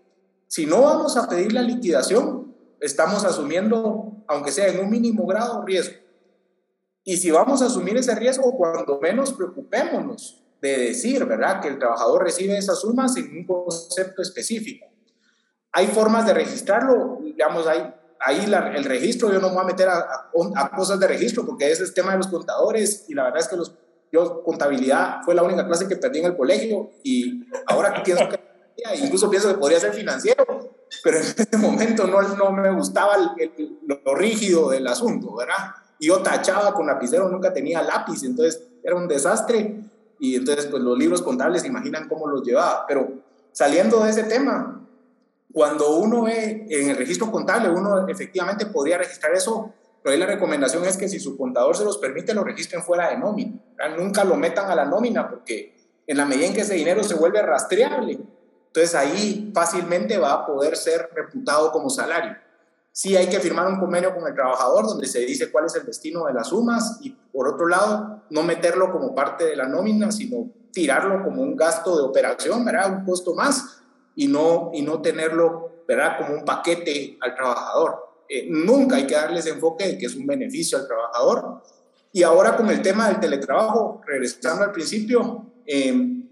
si 0.48 0.66
no 0.66 0.82
vamos 0.82 1.16
a 1.16 1.30
pedir 1.30 1.54
la 1.54 1.62
liquidación, 1.62 2.54
estamos 2.82 3.24
asumiendo, 3.24 4.26
aunque 4.28 4.52
sea 4.52 4.68
en 4.68 4.78
un 4.82 4.90
mínimo 4.90 5.26
grado, 5.26 5.64
riesgo. 5.66 5.96
Y 7.06 7.16
si 7.16 7.32
vamos 7.32 7.62
a 7.62 7.68
asumir 7.68 7.96
ese 7.96 8.14
riesgo, 8.14 8.58
cuando 8.58 9.00
menos 9.00 9.32
preocupémonos 9.32 10.44
de 10.62 10.80
decir, 10.80 11.24
¿verdad?, 11.24 11.62
que 11.62 11.70
el 11.70 11.80
trabajador 11.80 12.26
recibe 12.26 12.58
esas 12.58 12.82
sumas 12.82 13.16
en 13.16 13.38
un 13.38 13.46
concepto 13.48 14.22
específico. 14.22 14.86
Hay 15.72 15.88
formas 15.88 16.26
de 16.26 16.34
registrarlo, 16.34 17.20
digamos, 17.24 17.68
hay, 17.68 17.90
ahí 18.20 18.54
el 18.76 18.84
registro, 18.84 19.32
yo 19.32 19.40
no 19.40 19.48
me 19.48 19.54
voy 19.54 19.64
a 19.64 19.68
meter 19.68 19.88
a, 19.88 20.30
a, 20.58 20.72
cosas 20.76 21.00
de 21.00 21.08
registro 21.08 21.46
porque 21.46 21.72
ese 21.72 21.86
es 21.86 21.94
tema 21.94 22.12
de 22.12 22.18
los 22.18 22.28
contadores 22.28 23.06
y 23.08 23.14
la 23.14 23.24
verdad 23.24 23.40
es 23.40 23.48
que 23.48 23.56
los 23.56 23.78
yo 24.12 24.44
contabilidad 24.44 25.22
fue 25.24 25.36
la 25.36 25.44
única 25.44 25.66
clase 25.66 25.88
que 25.88 25.96
perdí 25.96 26.20
en 26.20 26.26
el 26.26 26.38
colegio 26.38 26.92
y 27.04 27.46
ahora 27.68 28.04
pienso 28.04 28.28
que 28.28 28.40
incluso 29.02 29.30
pienso 29.30 29.50
que 29.50 29.60
podría 29.60 29.80
ser 29.80 29.94
financiero, 29.94 30.44
pero 31.04 31.18
en 31.18 31.24
ese 31.24 31.58
momento 31.58 32.08
no, 32.08 32.22
no 32.22 32.52
me 32.52 32.72
gustaba 32.72 33.36
lo, 33.86 34.16
rígido 34.16 34.70
del 34.70 34.88
asunto, 34.88 35.36
¿verdad? 35.36 35.76
Y 36.00 36.08
yo 36.08 36.22
tachaba 36.22 36.74
con 36.74 36.88
lapicero, 36.88 37.30
nunca 37.30 37.54
tenía 37.54 37.82
lápiz, 37.82 38.24
entonces 38.24 38.64
era 38.84 38.96
un 38.96 39.08
desastre 39.08 39.84
y 40.20 40.36
entonces 40.36 40.66
pues 40.66 40.82
los 40.84 40.98
libros 40.98 41.22
contables 41.22 41.64
imaginan 41.66 42.08
cómo 42.08 42.28
los 42.28 42.44
llevaba, 42.44 42.86
pero 42.88 43.10
saliendo 43.52 44.04
de 44.04 44.10
ese 44.10 44.24
tema, 44.24 44.88
cuando 45.54 45.98
uno 45.98 46.24
ve 46.24 46.66
en 46.70 46.90
el 46.90 46.98
registro 46.98 47.32
contable, 47.32 47.70
uno 47.70 48.08
efectivamente 48.08 48.66
podría 48.66 48.98
registrar 48.98 49.34
eso 49.34 49.74
pero 50.02 50.14
ahí 50.14 50.20
la 50.20 50.26
recomendación 50.26 50.86
es 50.86 50.98
que 50.98 51.08
si 51.08 51.20
su 51.20 51.38
contador 51.38 51.76
se 51.78 51.86
los 51.86 51.98
permite, 51.98 52.34
lo 52.34 52.44
registren 52.44 52.84
fuera 52.84 53.10
de 53.10 53.18
nómina. 53.18 53.60
Nunca 53.98 54.24
lo 54.24 54.36
metan 54.36 54.70
a 54.72 54.76
la 54.76 54.86
nómina 54.86 55.30
porque 55.30 55.76
en 56.08 56.18
la 56.18 56.26
medida 56.26 56.48
en 56.48 56.54
que 56.54 56.62
ese 56.62 56.74
dinero 56.76 57.04
se 57.04 57.16
vuelve 57.16 57.42
rastreable, 57.42 58.20
entonces 58.68 58.96
ahí 58.96 59.52
fácilmente 59.54 60.18
va 60.18 60.34
a 60.34 60.46
poder 60.46 60.76
ser 60.76 61.10
reputado 61.14 61.72
como 61.72 61.90
salario. 61.90 62.36
Sí 62.94 63.16
hay 63.16 63.28
que 63.28 63.40
firmar 63.40 63.68
un 63.68 63.80
convenio 63.80 64.14
con 64.14 64.28
el 64.28 64.34
trabajador 64.34 64.86
donde 64.86 65.08
se 65.08 65.20
dice 65.20 65.52
cuál 65.52 65.66
es 65.66 65.76
el 65.76 65.86
destino 65.86 66.26
de 66.26 66.34
las 66.34 66.50
sumas 66.50 67.00
y 67.02 67.12
por 67.12 67.48
otro 67.48 67.68
lado 67.68 68.24
no 68.30 68.44
meterlo 68.44 68.92
como 68.92 69.16
parte 69.16 69.46
de 69.46 69.56
la 69.56 69.68
nómina, 69.68 70.12
sino 70.12 70.50
tirarlo 70.74 71.24
como 71.24 71.42
un 71.42 71.56
gasto 71.56 71.96
de 71.96 72.04
operación, 72.04 72.66
¿verdad? 72.66 72.92
Un 72.92 73.06
costo 73.06 73.34
más 73.34 73.82
y 74.16 74.28
no, 74.28 74.72
y 74.74 74.82
no 74.82 75.02
tenerlo, 75.02 75.84
¿verdad? 75.88 76.18
Como 76.18 76.34
un 76.34 76.46
paquete 76.46 77.18
al 77.22 77.36
trabajador. 77.36 78.11
Eh, 78.34 78.48
nunca 78.50 78.96
hay 78.96 79.06
que 79.06 79.14
darles 79.14 79.46
enfoque 79.46 79.86
de 79.86 79.98
que 79.98 80.06
es 80.06 80.16
un 80.16 80.26
beneficio 80.26 80.78
al 80.78 80.88
trabajador. 80.88 81.62
Y 82.14 82.24
ahora 82.24 82.56
con 82.56 82.70
el 82.70 82.82
tema 82.82 83.10
del 83.10 83.20
teletrabajo, 83.20 84.02
regresando 84.08 84.64
al 84.64 84.72
principio, 84.72 85.52
em, 85.66 86.30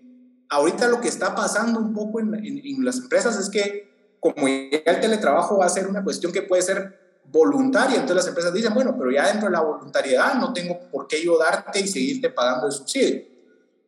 ahorita 0.47 0.87
lo 0.87 1.01
que 1.01 1.09
está 1.09 1.35
pasando 1.35 1.77
un 1.77 1.93
poco 1.93 2.21
en, 2.21 2.33
en, 2.35 2.85
las 2.85 2.99
empresas 2.99 3.37
es 3.37 3.49
que 3.49 4.15
como 4.21 4.47
ya 4.47 4.79
el 4.85 5.01
teletrabajo 5.01 5.57
va 5.57 5.65
a 5.65 5.69
ser 5.69 5.87
una 5.87 6.01
cuestión 6.01 6.31
que 6.31 6.41
puede 6.41 6.61
ser 6.61 6.97
voluntaria, 7.25 7.95
entonces 7.95 8.15
las 8.15 8.27
empresas 8.27 8.53
dicen, 8.53 8.73
bueno, 8.73 8.95
pero 8.97 9.11
ya 9.11 9.27
dentro 9.27 9.49
de 9.49 9.51
la 9.51 9.61
voluntariedad 9.61 10.35
no 10.35 10.53
tengo 10.53 10.79
por 10.91 11.05
qué 11.05 11.21
yo 11.21 11.37
darte 11.37 11.81
y 11.81 11.87
seguirte 11.87 12.29
pagando 12.29 12.67
el 12.67 12.71
subsidio. 12.71 13.23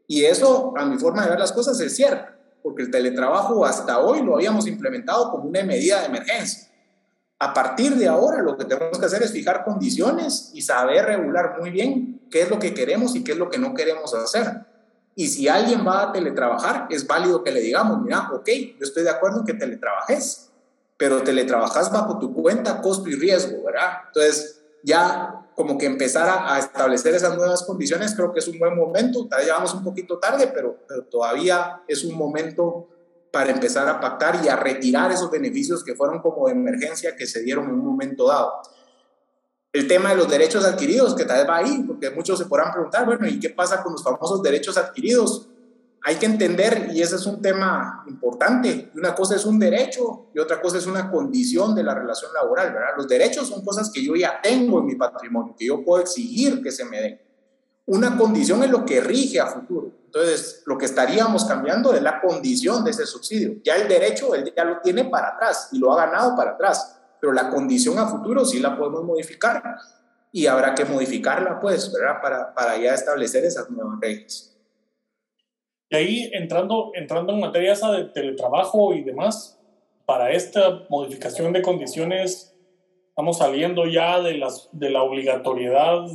Y 0.06 0.26
eso, 0.26 0.74
a 0.76 0.84
mi 0.84 0.98
forma 0.98 1.24
de 1.24 1.30
ver 1.30 1.40
las 1.40 1.54
cosas, 1.54 1.80
es 1.80 1.96
cierto, 1.96 2.30
porque 2.62 2.84
el 2.84 2.92
teletrabajo 2.92 3.66
hasta 3.66 4.00
hoy 4.00 4.22
lo 4.22 4.36
habíamos 4.36 4.68
implementado 4.68 5.32
como 5.32 5.46
una 5.46 5.64
medida 5.64 6.02
de 6.02 6.08
emergencia. 6.08 6.71
A 7.42 7.56
partir 7.56 7.96
de 7.96 8.08
ahora 8.08 8.44
lo 8.44 8.56
que 8.56 8.66
tenemos 8.66 9.00
que 9.00 9.06
hacer 9.08 9.24
es 9.24 9.32
fijar 9.32 9.66
condiciones 9.66 10.52
y 10.54 10.62
saber 10.62 11.06
regular 11.06 11.56
muy 11.60 11.72
bien 11.72 12.22
qué 12.30 12.44
es 12.44 12.52
lo 12.52 12.60
que 12.60 12.76
queremos 12.76 13.16
y 13.16 13.24
qué 13.24 13.32
es 13.32 13.38
lo 13.40 13.50
que 13.50 13.58
no 13.58 13.74
queremos 13.74 14.14
hacer. 14.14 14.68
Y 15.16 15.28
si 15.28 15.48
alguien 15.48 15.84
va 15.84 16.04
a 16.04 16.12
teletrabajar, 16.12 16.86
es 16.92 17.08
válido 17.08 17.44
que 17.44 17.52
le 17.52 17.62
digamos, 17.62 18.00
mira, 18.04 18.30
ok, 18.32 18.48
yo 18.78 18.84
estoy 18.84 19.02
de 19.02 19.10
acuerdo 19.10 19.40
en 19.40 19.46
que 19.46 19.56
teletrabajes, 19.56 20.52
pero 20.98 21.24
teletrabajas 21.24 21.92
bajo 21.92 22.20
tu 22.20 22.32
cuenta, 22.32 22.80
costo 22.80 23.10
y 23.10 23.16
riesgo, 23.16 23.64
¿verdad? 23.66 23.92
Entonces, 24.06 24.62
ya 24.84 25.48
como 25.56 25.80
que 25.80 25.88
empezar 25.88 26.44
a, 26.46 26.60
establecer 26.60 27.16
esas 27.16 27.36
nuevas 27.36 27.64
condiciones, 27.64 28.14
creo 28.14 28.32
que 28.32 28.40
es 28.40 28.48
un 28.50 28.60
buen 28.60 28.78
momento. 28.78 29.26
Todavía 29.26 29.56
vamos 29.56 29.74
un 29.74 29.84
poquito 29.84 30.20
tarde, 30.20 30.52
pero, 30.54 30.78
pero 30.88 31.06
todavía 31.06 31.82
es 31.88 32.04
un 32.04 32.16
momento 32.16 32.88
para 33.32 33.52
empezar 33.52 33.88
a 33.88 34.00
pactar 34.00 34.42
y 34.44 34.50
a 34.50 34.56
retirar 34.56 35.12
esos 35.12 35.32
beneficios 35.32 35.84
que 35.84 35.96
fueron 35.96 36.22
como 36.22 36.48
de 36.48 36.54
emergencia 36.54 37.16
que 37.16 37.26
se 37.26 37.42
dieron 37.42 37.66
en 37.66 37.72
un 37.72 37.86
momento 37.86 38.28
dado. 38.28 38.52
El 39.72 39.88
tema 39.88 40.10
de 40.10 40.18
los 40.18 40.30
derechos 40.30 40.66
adquiridos, 40.66 41.16
que 41.16 41.24
tal 41.24 41.38
vez 41.38 41.50
va 41.50 41.58
ahí, 41.58 41.84
porque 41.88 42.10
muchos 42.10 42.38
se 42.38 42.46
podrán 42.46 42.74
preguntar, 42.74 43.06
bueno, 43.06 43.26
¿y 43.28 43.40
qué 43.40 43.50
pasa 43.50 43.82
con 43.82 43.94
los 43.94 44.04
famosos 44.04 44.44
derechos 44.44 44.78
adquiridos? 44.78 45.48
Hay 46.04 46.16
que 46.16 46.26
entender, 46.26 46.90
y 46.94 47.02
ese 47.02 47.16
es 47.16 47.26
un 47.26 47.42
tema 47.42 48.04
importante, 48.08 48.92
una 48.96 49.16
cosa 49.16 49.36
es 49.36 49.46
un 49.46 49.60
derecho 49.60 50.32
y 50.34 50.40
otra 50.40 50.60
cosa 50.60 50.78
es 50.78 50.88
una 50.88 51.10
condición 51.10 51.74
de 51.74 51.84
la 51.84 51.94
relación 51.94 52.34
laboral, 52.34 52.74
¿verdad? 52.74 52.90
Los 52.98 53.08
derechos 53.08 53.48
son 53.48 53.64
cosas 53.64 53.92
que 53.94 54.04
yo 54.04 54.16
ya 54.16 54.42
tengo 54.42 54.80
en 54.80 54.88
mi 54.88 54.96
patrimonio, 54.96 55.56
que 55.58 55.68
yo 55.68 55.86
puedo 55.86 56.02
exigir 56.02 56.62
que 56.62 56.72
se 56.72 56.84
me 56.84 57.00
den. 57.00 57.22
Una 57.86 58.18
condición 58.18 58.64
es 58.64 58.72
lo 58.72 58.84
que 58.84 59.00
rige 59.00 59.40
a 59.40 59.48
futuro. 59.48 60.01
Entonces, 60.14 60.64
lo 60.66 60.78
que 60.78 60.84
estaríamos 60.84 61.46
cambiando 61.46 61.94
es 61.94 62.02
la 62.02 62.20
condición 62.20 62.84
de 62.84 62.92
ese 62.92 63.06
subsidio. 63.06 63.62
Ya 63.64 63.76
el 63.76 63.88
derecho, 63.88 64.36
él 64.36 64.52
ya 64.54 64.66
lo 64.66 64.82
tiene 64.82 65.06
para 65.06 65.30
atrás 65.30 65.70
y 65.72 65.80
lo 65.80 65.94
ha 65.94 66.06
ganado 66.06 66.36
para 66.36 66.52
atrás, 66.52 67.00
pero 67.22 67.32
la 67.32 67.50
condición 67.50 67.98
a 67.98 68.08
futuro 68.08 68.44
sí 68.44 68.60
la 68.60 68.78
podemos 68.78 69.06
modificar 69.06 69.64
y 70.34 70.48
habrá 70.48 70.76
que 70.76 70.84
modificarla, 70.84 71.62
pues, 71.62 71.94
¿verdad? 71.94 72.22
Para, 72.22 72.54
para 72.54 72.78
ya 72.78 72.94
establecer 72.94 73.46
esas 73.46 73.70
nuevas 73.70 74.00
reglas. 74.02 74.54
Y 75.90 75.96
ahí, 75.96 76.32
entrando, 76.34 76.92
entrando 76.94 77.32
en 77.32 77.40
materia 77.40 77.72
esa 77.72 77.90
de 77.94 78.04
teletrabajo 78.04 78.94
y 78.94 79.04
demás, 79.04 79.58
para 80.06 80.32
esta 80.32 80.88
modificación 80.90 81.54
de 81.54 81.62
condiciones, 81.62 82.54
estamos 83.08 83.38
saliendo 83.38 83.86
ya 83.86 84.20
de, 84.20 84.34
las, 84.34 84.68
de 84.74 84.90
la 84.90 85.04
obligatoriedad 85.04 86.06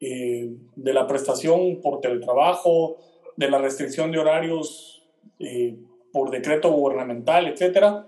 eh, 0.00 0.50
de 0.76 0.92
la 0.92 1.06
prestación 1.06 1.80
por 1.82 2.00
teletrabajo, 2.00 2.96
de 3.36 3.50
la 3.50 3.58
restricción 3.58 4.12
de 4.12 4.18
horarios 4.18 5.06
eh, 5.38 5.76
por 6.12 6.30
decreto 6.30 6.70
gubernamental, 6.70 7.46
etc. 7.46 8.04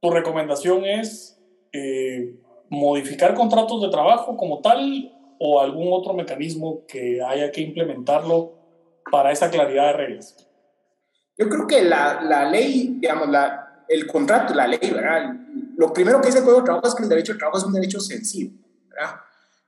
Tu 0.00 0.10
recomendación 0.10 0.84
es 0.84 1.40
eh, 1.72 2.36
modificar 2.68 3.34
contratos 3.34 3.82
de 3.82 3.88
trabajo 3.88 4.36
como 4.36 4.60
tal 4.60 5.12
o 5.38 5.60
algún 5.60 5.92
otro 5.92 6.14
mecanismo 6.14 6.86
que 6.86 7.22
haya 7.22 7.50
que 7.50 7.60
implementarlo 7.60 8.56
para 9.10 9.32
esa 9.32 9.50
claridad 9.50 9.88
de 9.88 9.92
reglas? 9.92 10.36
Yo 11.38 11.48
creo 11.48 11.66
que 11.66 11.82
la, 11.82 12.22
la 12.22 12.48
ley, 12.48 12.96
digamos, 12.98 13.28
la, 13.28 13.84
el 13.88 14.06
contrato, 14.06 14.54
la 14.54 14.66
ley, 14.66 14.78
¿verdad? 14.82 15.34
Lo 15.76 15.92
primero 15.92 16.20
que 16.20 16.28
dice 16.28 16.38
el 16.38 16.44
Código 16.44 16.60
de 16.60 16.66
Trabajo 16.66 16.88
es 16.88 16.94
que 16.94 17.02
el 17.02 17.08
derecho 17.08 17.32
al 17.32 17.38
trabajo 17.38 17.58
es 17.58 17.64
un 17.64 17.72
derecho 17.74 18.00
sensible, 18.00 18.58
¿verdad? 18.88 19.16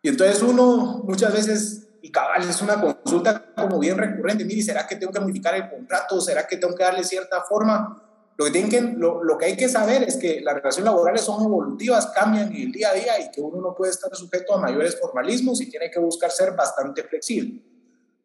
Entonces 0.08 0.42
uno 0.42 1.02
muchas 1.04 1.34
veces, 1.34 1.88
y 2.00 2.10
cabal, 2.10 2.48
es 2.48 2.62
una 2.62 2.80
consulta 2.80 3.52
como 3.54 3.78
bien 3.78 3.98
recurrente, 3.98 4.42
mire, 4.46 4.62
¿será 4.62 4.86
que 4.86 4.96
tengo 4.96 5.12
que 5.12 5.20
modificar 5.20 5.54
el 5.54 5.68
contrato? 5.68 6.18
¿Será 6.22 6.46
que 6.46 6.56
tengo 6.56 6.74
que 6.74 6.82
darle 6.82 7.04
cierta 7.04 7.42
forma? 7.42 8.02
Lo 8.38 8.46
que, 8.46 8.50
tienen 8.52 8.70
que, 8.70 8.80
lo, 8.80 9.22
lo 9.22 9.36
que 9.36 9.46
hay 9.46 9.56
que 9.56 9.68
saber 9.68 10.04
es 10.04 10.16
que 10.16 10.40
las 10.40 10.54
relaciones 10.54 10.86
laborales 10.90 11.20
son 11.20 11.44
evolutivas, 11.44 12.06
cambian 12.06 12.50
en 12.52 12.62
el 12.62 12.72
día 12.72 12.88
a 12.88 12.94
día 12.94 13.20
y 13.20 13.30
que 13.30 13.42
uno 13.42 13.60
no 13.60 13.74
puede 13.74 13.90
estar 13.90 14.14
sujeto 14.16 14.54
a 14.54 14.58
mayores 14.58 14.98
formalismos 14.98 15.60
y 15.60 15.68
tiene 15.68 15.90
que 15.90 16.00
buscar 16.00 16.30
ser 16.30 16.52
bastante 16.52 17.02
flexible. 17.02 17.62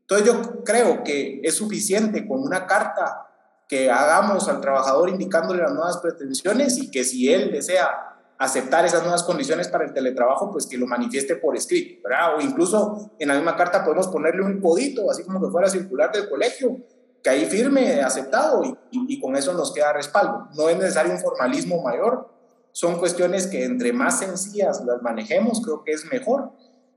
Entonces 0.01 0.25
yo 0.25 0.63
creo 0.63 1.03
que 1.03 1.41
es 1.43 1.55
suficiente 1.55 2.25
con 2.25 2.41
una 2.41 2.65
carta 2.65 3.27
que 3.67 3.91
hagamos 3.91 4.47
al 4.47 4.61
trabajador 4.61 5.09
indicándole 5.09 5.61
las 5.61 5.73
nuevas 5.73 5.97
pretensiones 5.97 6.77
y 6.77 6.89
que 6.91 7.03
si 7.03 7.33
él 7.33 7.51
desea 7.51 8.12
aceptar 8.37 8.85
esas 8.85 9.01
nuevas 9.01 9.23
condiciones 9.23 9.67
para 9.67 9.85
el 9.85 9.93
teletrabajo, 9.93 10.51
pues 10.51 10.67
que 10.67 10.77
lo 10.77 10.87
manifieste 10.87 11.35
por 11.35 11.55
escrito, 11.55 12.01
¿verdad? 12.03 12.35
O 12.35 12.41
incluso 12.41 13.11
en 13.19 13.27
la 13.27 13.35
misma 13.35 13.55
carta 13.55 13.83
podemos 13.83 14.07
ponerle 14.07 14.43
un 14.43 14.59
codito, 14.59 15.09
así 15.09 15.23
como 15.23 15.41
que 15.41 15.51
fuera 15.51 15.69
circular 15.69 16.11
del 16.11 16.29
colegio, 16.29 16.77
que 17.23 17.29
ahí 17.29 17.45
firme 17.45 18.01
aceptado 18.01 18.63
y, 18.63 18.75
y, 18.91 19.19
con 19.21 19.35
eso 19.35 19.53
nos 19.53 19.73
queda 19.73 19.93
respaldo. 19.93 20.49
No 20.55 20.67
es 20.67 20.77
necesario 20.77 21.13
un 21.13 21.19
formalismo 21.19 21.81
mayor, 21.81 22.29
son 22.73 22.97
cuestiones 22.97 23.47
que 23.47 23.63
entre 23.63 23.93
más 23.93 24.19
sencillas 24.19 24.83
las 24.83 25.01
manejemos, 25.01 25.61
creo 25.61 25.83
que 25.83 25.93
es 25.93 26.05
mejor. 26.11 26.51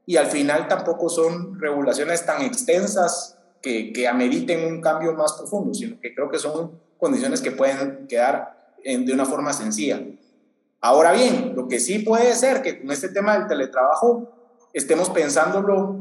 Y 0.05 0.17
al 0.17 0.27
final 0.27 0.69
tampoco 0.69 1.09
son 1.09 1.61
regulaciones 1.61 2.25
tan 2.25 2.43
extensas 2.43 3.39
que, 3.61 3.93
que 3.93 4.09
ameriten 4.09 4.73
un 4.73 4.81
cambio 4.81 5.13
más 5.15 5.35
profundo, 5.35 5.75
sino 5.75 6.01
que 6.01 6.15
creo 6.15 6.31
que 6.31 6.39
son 6.39 6.81
condiciones 6.99 7.41
que 7.41 7.51
pueden 7.51 8.07
quedar 8.09 8.73
en, 8.85 9.05
de 9.05 9.13
una 9.13 9.27
forma 9.27 9.53
sencilla. 9.53 10.01
Ahora 10.87 11.11
bien, 11.11 11.55
lo 11.57 11.67
que 11.67 11.81
sí 11.81 11.99
puede 11.99 12.33
ser 12.37 12.63
que 12.63 12.81
con 12.81 12.93
este 12.93 13.09
tema 13.09 13.37
del 13.37 13.49
teletrabajo 13.49 14.31
estemos 14.73 15.11
pensándolo 15.11 15.97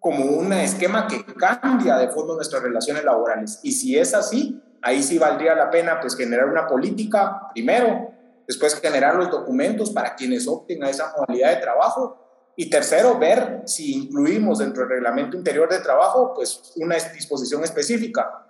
como 0.00 0.24
un 0.24 0.54
esquema 0.54 1.06
que 1.06 1.22
cambia 1.22 1.98
de 1.98 2.08
fondo 2.08 2.34
nuestras 2.34 2.62
relaciones 2.62 3.04
laborales. 3.04 3.60
Y 3.62 3.72
si 3.72 3.98
es 3.98 4.14
así, 4.14 4.58
ahí 4.80 5.02
sí 5.02 5.18
valdría 5.18 5.54
la 5.54 5.68
pena 5.68 6.00
pues 6.00 6.16
generar 6.16 6.46
una 6.46 6.66
política 6.66 7.42
primero, 7.52 8.10
después 8.48 8.80
generar 8.80 9.16
los 9.16 9.30
documentos 9.30 9.90
para 9.90 10.14
quienes 10.14 10.48
opten 10.48 10.82
a 10.82 10.88
esa 10.88 11.12
modalidad 11.14 11.50
de 11.50 11.60
trabajo 11.60 12.16
y 12.56 12.70
tercero, 12.70 13.18
ver 13.18 13.64
si 13.66 13.96
incluimos 13.96 14.60
dentro 14.60 14.84
del 14.84 14.92
reglamento 14.92 15.36
interior 15.36 15.68
de 15.68 15.80
trabajo 15.80 16.32
pues 16.34 16.72
una 16.76 16.94
disposición 16.94 17.64
específica. 17.64 18.46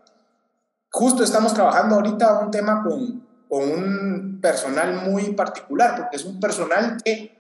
Justo 0.93 1.25
estamos 1.25 1.53
trabajando 1.53 1.97
ahorita 1.97 2.39
un 2.39 2.53
tema 2.53 2.85
con 2.85 3.26
con 3.49 3.71
un 3.71 4.41
personal 4.41 5.09
muy 5.09 5.33
particular, 5.33 5.97
porque 5.97 6.17
es 6.17 6.25
un 6.25 6.41
personal 6.41 6.97
que 7.05 7.37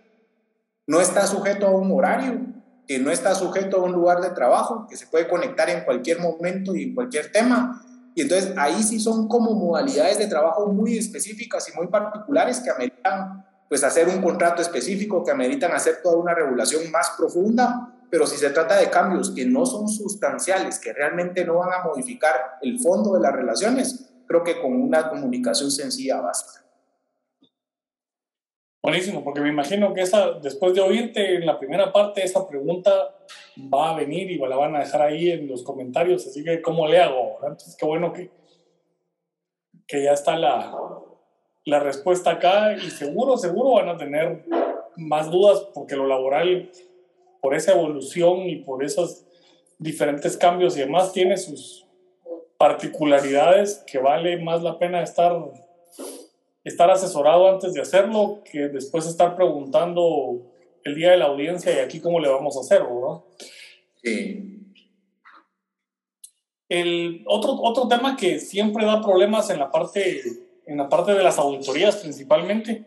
no 0.86 1.00
está 1.00 1.26
sujeto 1.26 1.66
a 1.66 1.70
un 1.70 1.90
horario, 1.90 2.40
que 2.86 2.98
no 2.98 3.10
está 3.10 3.34
sujeto 3.34 3.78
a 3.78 3.82
un 3.82 3.92
lugar 3.92 4.20
de 4.20 4.30
trabajo, 4.30 4.86
que 4.88 4.96
se 4.96 5.06
puede 5.06 5.28
conectar 5.28 5.68
en 5.68 5.84
cualquier 5.84 6.20
momento 6.20 6.74
y 6.76 6.84
en 6.84 6.94
cualquier 6.94 7.32
tema. 7.32 7.82
Y 8.14 8.22
entonces 8.22 8.54
ahí 8.56 8.82
sí 8.82 9.00
son 9.00 9.28
como 9.28 9.52
modalidades 9.54 10.18
de 10.18 10.26
trabajo 10.26 10.66
muy 10.66 10.96
específicas 10.96 11.68
y 11.68 11.76
muy 11.76 11.88
particulares 11.88 12.60
que 12.60 12.70
ameritan 12.70 13.44
pues 13.68 13.82
hacer 13.82 14.08
un 14.08 14.22
contrato 14.22 14.62
específico, 14.62 15.24
que 15.24 15.32
ameritan 15.32 15.72
hacer 15.72 16.00
toda 16.02 16.16
una 16.16 16.34
regulación 16.34 16.88
más 16.92 17.10
profunda, 17.18 17.92
pero 18.10 18.26
si 18.26 18.36
se 18.36 18.50
trata 18.50 18.76
de 18.76 18.88
cambios 18.88 19.32
que 19.32 19.44
no 19.44 19.66
son 19.66 19.88
sustanciales, 19.88 20.78
que 20.78 20.92
realmente 20.92 21.44
no 21.44 21.56
van 21.56 21.72
a 21.72 21.84
modificar 21.84 22.58
el 22.62 22.78
fondo 22.78 23.14
de 23.14 23.20
las 23.20 23.32
relaciones, 23.32 24.08
creo 24.26 24.42
que 24.44 24.60
con 24.60 24.72
una 24.80 25.08
comunicación 25.08 25.70
sencilla 25.70 26.20
basta. 26.20 26.66
Buenísimo, 28.82 29.24
porque 29.24 29.40
me 29.40 29.48
imagino 29.48 29.92
que 29.92 30.02
esa, 30.02 30.34
después 30.34 30.72
de 30.74 30.80
oírte 30.80 31.34
en 31.34 31.44
la 31.44 31.58
primera 31.58 31.92
parte, 31.92 32.22
esa 32.22 32.46
pregunta 32.46 33.16
va 33.72 33.90
a 33.90 33.96
venir 33.96 34.30
y 34.30 34.38
la 34.38 34.56
van 34.56 34.76
a 34.76 34.78
dejar 34.78 35.02
ahí 35.02 35.30
en 35.30 35.48
los 35.48 35.64
comentarios, 35.64 36.24
así 36.24 36.44
que 36.44 36.62
¿cómo 36.62 36.86
le 36.86 37.00
hago? 37.00 37.38
Entonces, 37.42 37.76
qué 37.76 37.84
bueno 37.84 38.12
que, 38.12 38.30
que 39.88 40.04
ya 40.04 40.12
está 40.12 40.38
la, 40.38 40.72
la 41.64 41.80
respuesta 41.80 42.30
acá 42.30 42.74
y 42.74 42.90
seguro, 42.90 43.36
seguro 43.36 43.72
van 43.72 43.88
a 43.88 43.96
tener 43.96 44.44
más 44.96 45.32
dudas 45.32 45.66
porque 45.74 45.96
lo 45.96 46.06
laboral, 46.06 46.70
por 47.40 47.56
esa 47.56 47.72
evolución 47.72 48.48
y 48.48 48.56
por 48.56 48.84
esos 48.84 49.26
diferentes 49.78 50.36
cambios 50.36 50.76
y 50.76 50.80
demás, 50.80 51.12
tiene 51.12 51.36
sus, 51.36 51.85
particularidades 52.58 53.84
que 53.86 53.98
vale 53.98 54.36
más 54.38 54.62
la 54.62 54.78
pena 54.78 55.02
estar, 55.02 55.36
estar 56.64 56.90
asesorado 56.90 57.48
antes 57.48 57.74
de 57.74 57.80
hacerlo 57.80 58.42
que 58.50 58.68
después 58.68 59.06
estar 59.06 59.36
preguntando 59.36 60.42
el 60.84 60.94
día 60.94 61.10
de 61.10 61.18
la 61.18 61.26
audiencia 61.26 61.74
y 61.74 61.78
aquí 61.78 62.00
cómo 62.00 62.20
le 62.20 62.28
vamos 62.28 62.56
a 62.56 62.60
hacer, 62.60 62.82
¿verdad? 62.82 63.20
Sí. 64.02 64.62
El 66.68 67.24
otro, 67.26 67.52
otro 67.62 67.88
tema 67.88 68.16
que 68.16 68.40
siempre 68.40 68.84
da 68.84 69.00
problemas 69.00 69.50
en 69.50 69.58
la 69.58 69.70
parte, 69.70 70.22
en 70.66 70.76
la 70.76 70.88
parte 70.88 71.12
de 71.12 71.22
las 71.22 71.38
auditorías 71.38 71.96
principalmente 71.96 72.86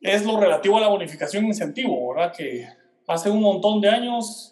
es 0.00 0.24
lo 0.24 0.38
relativo 0.38 0.76
a 0.76 0.80
la 0.80 0.88
bonificación 0.88 1.46
incentivo, 1.46 2.12
¿verdad? 2.12 2.34
Que 2.36 2.68
hace 3.06 3.30
un 3.30 3.40
montón 3.40 3.80
de 3.80 3.88
años 3.88 4.51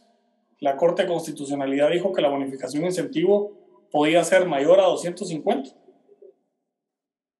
la 0.60 0.76
Corte 0.76 1.02
de 1.02 1.08
Constitucionalidad 1.08 1.90
dijo 1.90 2.12
que 2.12 2.22
la 2.22 2.28
bonificación 2.28 2.84
incentivo 2.84 3.52
podía 3.90 4.22
ser 4.24 4.46
mayor 4.46 4.78
a 4.80 4.84
250 4.84 5.70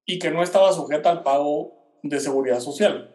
y 0.07 0.19
que 0.19 0.31
no 0.31 0.43
estaba 0.43 0.73
sujeta 0.73 1.11
al 1.11 1.23
pago 1.23 2.01
de 2.03 2.19
seguridad 2.19 2.61
social. 2.61 3.15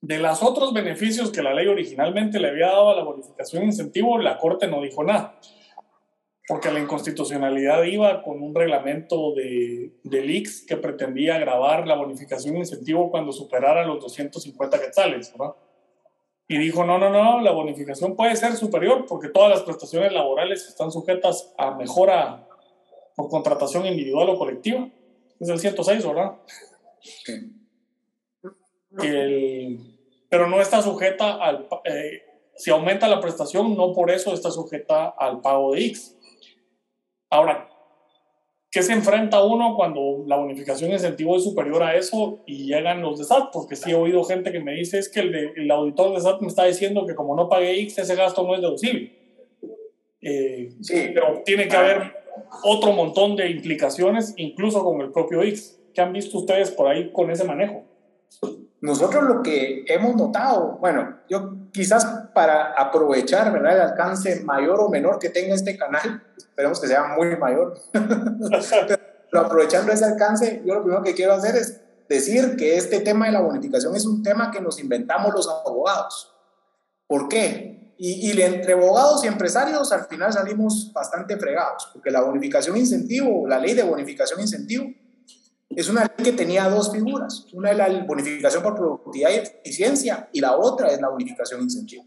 De 0.00 0.18
los 0.18 0.42
otros 0.42 0.72
beneficios 0.72 1.30
que 1.30 1.42
la 1.42 1.54
ley 1.54 1.68
originalmente 1.68 2.40
le 2.40 2.48
había 2.48 2.68
dado 2.68 2.90
a 2.90 2.96
la 2.96 3.04
bonificación 3.04 3.64
incentivo, 3.64 4.18
la 4.18 4.38
Corte 4.38 4.66
no 4.66 4.82
dijo 4.82 5.04
nada, 5.04 5.38
porque 6.48 6.72
la 6.72 6.80
inconstitucionalidad 6.80 7.84
iba 7.84 8.22
con 8.22 8.42
un 8.42 8.54
reglamento 8.54 9.32
de, 9.34 9.94
del 10.02 10.30
IX 10.30 10.66
que 10.66 10.76
pretendía 10.76 11.38
grabar 11.38 11.86
la 11.86 11.94
bonificación 11.94 12.56
incentivo 12.56 13.10
cuando 13.10 13.30
superara 13.30 13.86
los 13.86 14.00
250 14.00 14.80
quetzales, 14.80 15.32
¿verdad? 15.32 15.54
Y 16.52 16.58
dijo, 16.58 16.84
no, 16.84 16.98
no, 16.98 17.08
no, 17.08 17.40
la 17.40 17.50
bonificación 17.50 18.14
puede 18.14 18.36
ser 18.36 18.56
superior 18.56 19.06
porque 19.06 19.30
todas 19.30 19.48
las 19.48 19.62
prestaciones 19.62 20.12
laborales 20.12 20.68
están 20.68 20.92
sujetas 20.92 21.50
a 21.56 21.70
mejora 21.70 22.46
por 23.16 23.30
contratación 23.30 23.86
individual 23.86 24.28
o 24.28 24.38
colectiva. 24.38 24.86
Es 25.40 25.48
el 25.48 25.58
106, 25.58 26.06
¿verdad? 26.06 26.32
Sí. 27.00 27.56
pero 30.28 30.46
no 30.46 30.60
está 30.60 30.82
sujeta 30.82 31.36
al... 31.36 31.68
Eh, 31.84 32.20
si 32.54 32.70
aumenta 32.70 33.08
la 33.08 33.22
prestación, 33.22 33.74
no 33.74 33.94
por 33.94 34.10
eso 34.10 34.34
está 34.34 34.50
sujeta 34.50 35.08
al 35.08 35.40
pago 35.40 35.72
de 35.72 35.86
X. 35.86 36.18
Ahora, 37.30 37.70
¿Qué 38.72 38.82
se 38.82 38.94
enfrenta 38.94 39.44
uno 39.44 39.76
cuando 39.76 40.24
la 40.26 40.36
bonificación 40.36 40.88
de 40.88 40.96
incentivo 40.96 41.36
es 41.36 41.44
superior 41.44 41.82
a 41.82 41.94
eso 41.94 42.38
y 42.46 42.64
llegan 42.64 43.02
los 43.02 43.18
de 43.18 43.24
SAT? 43.26 43.52
Porque 43.52 43.76
sí 43.76 43.90
he 43.90 43.94
oído 43.94 44.24
gente 44.24 44.50
que 44.50 44.60
me 44.60 44.72
dice 44.72 44.98
es 44.98 45.10
que 45.10 45.20
el, 45.20 45.70
auditor 45.70 46.14
de 46.14 46.22
SAT 46.22 46.40
me 46.40 46.48
está 46.48 46.64
diciendo 46.64 47.04
que 47.06 47.14
como 47.14 47.36
no 47.36 47.50
pagué 47.50 47.78
X, 47.82 47.98
ese 47.98 48.16
gasto 48.16 48.42
no 48.46 48.54
es 48.54 48.62
deducible. 48.62 49.12
Eh, 50.22 50.70
sí. 50.80 51.10
Pero 51.12 51.42
tiene 51.44 51.68
que 51.68 51.76
haber 51.76 52.14
otro 52.64 52.92
montón 52.92 53.36
de 53.36 53.50
implicaciones, 53.50 54.32
incluso 54.38 54.82
con 54.82 55.02
el 55.02 55.12
propio 55.12 55.42
X. 55.42 55.78
¿Qué 55.92 56.00
han 56.00 56.14
visto 56.14 56.38
ustedes 56.38 56.70
por 56.70 56.88
ahí 56.88 57.12
con 57.12 57.30
ese 57.30 57.44
manejo? 57.44 57.84
Nosotros 58.82 59.22
lo 59.22 59.42
que 59.42 59.84
hemos 59.86 60.16
notado, 60.16 60.76
bueno, 60.80 61.20
yo 61.28 61.70
quizás 61.72 62.04
para 62.34 62.72
aprovechar 62.72 63.52
¿verdad? 63.52 63.76
el 63.76 63.80
alcance 63.80 64.40
mayor 64.44 64.80
o 64.80 64.88
menor 64.88 65.20
que 65.20 65.30
tenga 65.30 65.54
este 65.54 65.76
canal, 65.76 66.24
esperemos 66.36 66.80
que 66.80 66.88
sea 66.88 67.14
muy 67.16 67.36
mayor, 67.36 67.78
pero 69.30 69.40
aprovechando 69.40 69.92
ese 69.92 70.04
alcance, 70.04 70.62
yo 70.66 70.74
lo 70.74 70.82
primero 70.82 71.04
que 71.04 71.14
quiero 71.14 71.32
hacer 71.32 71.54
es 71.54 71.80
decir 72.08 72.56
que 72.56 72.76
este 72.76 72.98
tema 72.98 73.26
de 73.26 73.32
la 73.32 73.40
bonificación 73.40 73.94
es 73.94 74.04
un 74.04 74.20
tema 74.20 74.50
que 74.50 74.60
nos 74.60 74.80
inventamos 74.80 75.32
los 75.32 75.48
abogados. 75.48 76.34
¿Por 77.06 77.28
qué? 77.28 77.94
Y, 77.98 78.32
y 78.32 78.42
entre 78.42 78.72
abogados 78.72 79.22
y 79.22 79.28
empresarios 79.28 79.92
al 79.92 80.06
final 80.06 80.32
salimos 80.32 80.92
bastante 80.92 81.36
fregados, 81.36 81.88
porque 81.92 82.10
la 82.10 82.22
bonificación 82.22 82.76
incentivo, 82.76 83.46
la 83.46 83.60
ley 83.60 83.74
de 83.74 83.84
bonificación 83.84 84.40
incentivo, 84.40 84.86
es 85.76 85.88
una 85.88 86.02
ley 86.02 86.24
que 86.24 86.32
tenía 86.32 86.68
dos 86.68 86.92
figuras. 86.92 87.46
Una 87.52 87.70
es 87.70 87.76
la 87.76 88.04
bonificación 88.04 88.62
por 88.62 88.74
productividad 88.74 89.30
y 89.30 89.34
eficiencia 89.36 90.28
y 90.32 90.40
la 90.40 90.56
otra 90.56 90.88
es 90.90 91.00
la 91.00 91.08
bonificación 91.08 91.62
incentivo. 91.62 92.04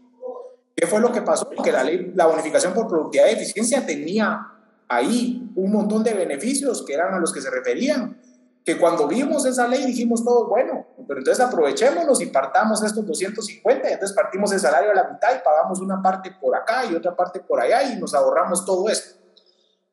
¿Qué 0.74 0.86
fue 0.86 1.00
lo 1.00 1.10
que 1.10 1.22
pasó? 1.22 1.48
Que 1.48 1.72
la, 1.72 1.82
ley, 1.82 2.12
la 2.14 2.26
bonificación 2.26 2.74
por 2.74 2.86
productividad 2.86 3.28
y 3.28 3.32
eficiencia 3.32 3.86
tenía 3.86 4.52
ahí 4.88 5.50
un 5.56 5.72
montón 5.72 6.04
de 6.04 6.14
beneficios 6.14 6.84
que 6.84 6.94
eran 6.94 7.14
a 7.14 7.18
los 7.18 7.32
que 7.32 7.40
se 7.40 7.50
referían, 7.50 8.20
que 8.64 8.76
cuando 8.78 9.06
vimos 9.06 9.46
esa 9.46 9.68
ley 9.68 9.84
dijimos 9.86 10.24
todos, 10.24 10.48
bueno, 10.48 10.86
pero 11.06 11.20
entonces 11.20 11.44
aprovechémonos 11.44 12.20
y 12.20 12.26
partamos 12.26 12.82
estos 12.82 13.06
250, 13.06 13.88
y 13.88 13.92
entonces 13.92 14.14
partimos 14.14 14.52
el 14.52 14.60
salario 14.60 14.90
a 14.90 14.94
la 14.94 15.08
mitad 15.08 15.28
y 15.34 15.44
pagamos 15.44 15.80
una 15.80 16.02
parte 16.02 16.32
por 16.40 16.54
acá 16.54 16.84
y 16.84 16.94
otra 16.94 17.14
parte 17.14 17.40
por 17.40 17.60
allá 17.60 17.84
y 17.84 17.96
nos 17.96 18.12
ahorramos 18.14 18.64
todo 18.64 18.88
esto. 18.88 19.20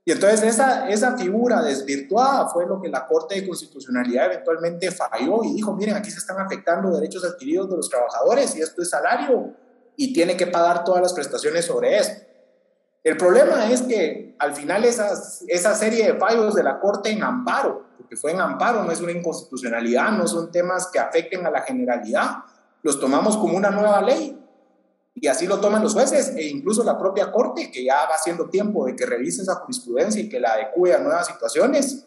Y 0.05 0.11
entonces 0.11 0.43
esa, 0.43 0.89
esa 0.89 1.17
figura 1.17 1.61
desvirtuada 1.61 2.49
fue 2.49 2.65
lo 2.67 2.81
que 2.81 2.89
la 2.89 3.07
Corte 3.07 3.35
de 3.35 3.47
Constitucionalidad 3.47 4.25
eventualmente 4.25 4.91
falló 4.91 5.43
y 5.43 5.53
dijo, 5.53 5.73
miren, 5.73 5.95
aquí 5.95 6.11
se 6.11 6.17
están 6.17 6.39
afectando 6.39 6.91
derechos 6.91 7.23
adquiridos 7.23 7.69
de 7.69 7.77
los 7.77 7.89
trabajadores 7.89 8.55
y 8.55 8.61
esto 8.61 8.81
es 8.81 8.89
salario 8.89 9.53
y 9.95 10.13
tiene 10.13 10.35
que 10.35 10.47
pagar 10.47 10.83
todas 10.83 11.01
las 11.01 11.13
prestaciones 11.13 11.65
sobre 11.65 11.97
esto. 11.97 12.25
El 13.03 13.15
problema 13.15 13.69
es 13.69 13.81
que 13.81 14.35
al 14.39 14.53
final 14.53 14.83
esas, 14.83 15.43
esa 15.47 15.73
serie 15.73 16.11
de 16.11 16.19
fallos 16.19 16.53
de 16.55 16.63
la 16.63 16.79
Corte 16.79 17.09
en 17.09 17.23
amparo, 17.23 17.85
porque 17.97 18.17
fue 18.17 18.31
en 18.31 18.41
amparo, 18.41 18.83
no 18.83 18.91
es 18.91 18.99
una 18.99 19.11
inconstitucionalidad, 19.11 20.11
no 20.11 20.27
son 20.27 20.51
temas 20.51 20.87
que 20.87 20.99
afecten 20.99 21.45
a 21.45 21.51
la 21.51 21.61
generalidad, 21.61 22.43
los 22.81 22.99
tomamos 22.99 23.37
como 23.37 23.55
una 23.55 23.71
nueva 23.71 24.01
ley 24.01 24.37
y 25.15 25.27
así 25.27 25.45
lo 25.45 25.59
toman 25.59 25.83
los 25.83 25.93
jueces 25.93 26.33
e 26.35 26.47
incluso 26.47 26.83
la 26.83 26.97
propia 26.97 27.31
Corte, 27.31 27.71
que 27.71 27.83
ya 27.83 27.95
va 27.95 28.15
haciendo 28.15 28.49
tiempo 28.49 28.85
de 28.85 28.95
que 28.95 29.05
revise 29.05 29.43
esa 29.43 29.55
jurisprudencia 29.55 30.21
y 30.21 30.27
que 30.27 30.39
la 30.39 30.53
adecue 30.53 30.93
a 30.93 30.99
nuevas 30.99 31.27
situaciones 31.27 32.05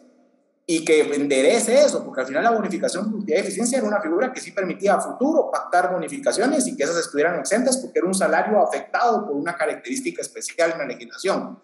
y 0.69 0.83
que 0.83 1.15
enderece 1.15 1.79
eso, 1.79 2.03
porque 2.03 2.21
al 2.21 2.27
final 2.27 2.43
la 2.43 2.51
bonificación 2.51 3.25
de 3.25 3.39
eficiencia 3.39 3.77
era 3.77 3.87
una 3.87 4.01
figura 4.01 4.33
que 4.33 4.41
sí 4.41 4.51
permitía 4.51 4.95
a 4.95 4.99
futuro 4.99 5.49
pactar 5.49 5.93
bonificaciones 5.93 6.67
y 6.67 6.75
que 6.75 6.83
esas 6.83 6.97
estuvieran 6.97 7.39
exentas 7.39 7.77
porque 7.77 7.99
era 7.99 8.07
un 8.07 8.13
salario 8.13 8.61
afectado 8.61 9.25
por 9.25 9.37
una 9.37 9.55
característica 9.55 10.21
especial 10.21 10.73
en 10.73 10.79
la 10.79 10.85
legislación. 10.85 11.57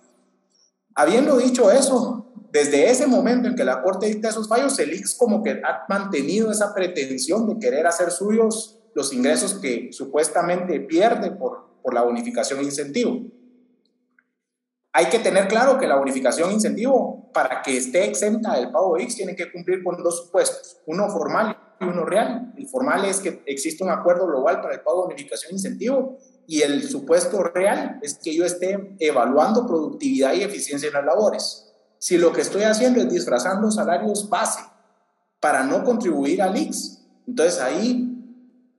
Habiendo 0.95 1.37
dicho 1.37 1.69
eso, 1.69 2.31
desde 2.51 2.89
ese 2.89 3.05
momento 3.05 3.49
en 3.49 3.55
que 3.55 3.65
la 3.65 3.81
Corte 3.81 4.05
dicta 4.05 4.29
esos 4.29 4.47
fallos, 4.47 4.79
el 4.79 4.93
IX 4.93 5.15
como 5.15 5.43
que 5.43 5.61
ha 5.61 5.83
mantenido 5.89 6.49
esa 6.49 6.73
pretensión 6.73 7.45
de 7.47 7.59
querer 7.59 7.85
hacer 7.85 8.09
suyos 8.09 8.79
los 8.93 9.13
ingresos 9.13 9.55
que 9.55 9.89
supuestamente 9.91 10.79
pierde 10.79 11.31
por, 11.31 11.79
por 11.81 11.93
la 11.93 12.03
bonificación 12.03 12.59
e 12.59 12.63
incentivo. 12.63 13.21
Hay 14.95 15.07
que 15.07 15.17
tener 15.17 15.47
claro 15.47 15.79
que 15.79 15.87
la 15.87 15.95
bonificación 15.95 16.51
incentivo, 16.51 17.31
para 17.33 17.63
que 17.63 17.75
esté 17.75 18.05
exenta 18.05 18.55
del 18.55 18.71
pago 18.71 18.95
X, 18.99 19.15
tiene 19.15 19.35
que 19.35 19.51
cumplir 19.51 19.83
con 19.83 20.01
dos 20.03 20.25
supuestos, 20.25 20.77
uno 20.85 21.09
formal 21.09 21.57
y 21.81 21.85
uno 21.85 22.05
real. 22.05 22.53
El 22.55 22.67
formal 22.67 23.03
es 23.05 23.19
que 23.19 23.41
existe 23.47 23.83
un 23.83 23.89
acuerdo 23.89 24.27
global 24.27 24.61
para 24.61 24.75
el 24.75 24.81
pago 24.81 25.01
de 25.01 25.13
bonificación 25.13 25.53
incentivo 25.53 26.19
y 26.45 26.61
el 26.61 26.83
supuesto 26.87 27.41
real 27.41 27.99
es 28.03 28.19
que 28.19 28.35
yo 28.35 28.45
esté 28.45 28.95
evaluando 28.99 29.65
productividad 29.65 30.33
y 30.33 30.43
eficiencia 30.43 30.87
en 30.87 30.93
las 30.93 31.05
labores. 31.05 31.73
Si 31.97 32.19
lo 32.19 32.31
que 32.31 32.41
estoy 32.41 32.63
haciendo 32.63 32.99
es 33.01 33.09
disfrazando 33.09 33.71
salarios 33.71 34.29
base 34.29 34.61
para 35.39 35.63
no 35.63 35.83
contribuir 35.83 36.43
al 36.43 36.55
IX, 36.55 36.99
entonces 37.27 37.59
ahí 37.59 38.12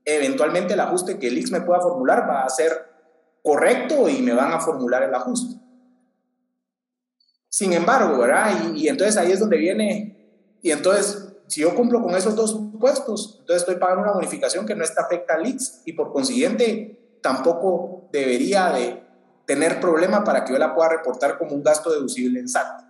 eventualmente 0.05 0.75
el 0.75 0.81
ajuste 0.81 1.19
que 1.19 1.29
el 1.29 1.38
IX 1.38 1.51
me 1.53 1.61
pueda 1.62 1.81
formular 1.81 2.29
va 2.29 2.43
a 2.43 2.49
ser 2.49 2.73
correcto 3.43 4.09
y 4.09 4.23
me 4.23 4.35
van 4.35 4.53
a 4.53 4.61
formular 4.61 5.03
el 5.03 5.14
ajuste. 5.14 5.61
Sin 7.49 7.73
embargo, 7.73 8.19
¿verdad? 8.19 8.73
Y, 8.75 8.88
entonces 8.88 9.17
ahí 9.17 9.31
es 9.31 9.38
donde 9.38 9.57
viene, 9.57 10.59
y 10.61 10.71
entonces, 10.73 11.29
si 11.47 11.61
yo 11.61 11.75
cumplo 11.75 12.03
con 12.03 12.14
esos 12.17 12.35
dos 12.35 12.51
supuestos, 12.51 13.37
entonces 13.40 13.62
estoy 13.62 13.77
pagando 13.77 14.03
una 14.03 14.12
bonificación 14.12 14.67
que 14.67 14.75
no 14.75 14.83
está 14.83 15.03
afecta 15.03 15.35
al 15.35 15.47
IX 15.47 15.83
y 15.85 15.93
por 15.93 16.12
consiguiente 16.12 17.19
tampoco 17.23 18.09
debería 18.12 18.71
de 18.71 19.05
tener 19.47 19.81
problema 19.81 20.25
para 20.25 20.45
que 20.45 20.53
yo 20.53 20.59
la 20.59 20.75
pueda 20.75 20.88
reportar 20.88 21.38
como 21.38 21.55
un 21.55 21.62
gasto 21.62 21.93
deducible 21.93 22.40
en 22.40 22.49
SAT. 22.49 22.83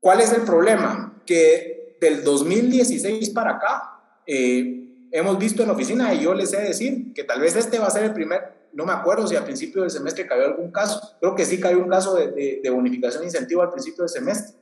¿Cuál 0.00 0.20
es 0.20 0.32
el 0.32 0.42
problema? 0.42 1.22
Que 1.24 1.96
del 2.00 2.24
2016 2.24 3.30
para 3.30 3.52
acá 3.52 4.22
eh, 4.26 4.83
hemos 5.14 5.38
visto 5.38 5.62
en 5.62 5.68
la 5.68 5.74
oficina 5.74 6.12
y 6.12 6.24
yo 6.24 6.34
les 6.34 6.52
he 6.52 6.56
de 6.56 6.68
decir 6.68 7.14
que 7.14 7.22
tal 7.22 7.40
vez 7.40 7.54
este 7.54 7.78
va 7.78 7.86
a 7.86 7.90
ser 7.90 8.02
el 8.04 8.12
primer 8.12 8.64
no 8.72 8.84
me 8.84 8.92
acuerdo 8.92 9.28
si 9.28 9.36
al 9.36 9.44
principio 9.44 9.82
del 9.82 9.90
semestre 9.90 10.26
cayó 10.26 10.46
algún 10.46 10.72
caso, 10.72 11.00
creo 11.20 11.36
que 11.36 11.44
sí 11.44 11.60
cayó 11.60 11.78
un 11.78 11.88
caso 11.88 12.16
de, 12.16 12.60
de, 12.60 12.70
bonificación 12.70 13.20
de 13.20 13.28
incentivo 13.28 13.62
al 13.62 13.70
principio 13.70 14.02
del 14.02 14.08
semestre, 14.08 14.56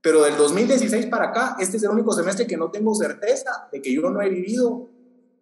pero 0.00 0.22
del 0.22 0.38
2016 0.38 1.04
para 1.06 1.26
acá, 1.26 1.56
este 1.60 1.76
es 1.76 1.82
el 1.82 1.90
único 1.90 2.12
semestre 2.12 2.46
que 2.46 2.56
no 2.56 2.70
tengo 2.70 2.94
certeza 2.94 3.68
de 3.70 3.82
que 3.82 3.92
yo 3.92 4.08
no 4.08 4.22
he 4.22 4.30
vivido 4.30 4.88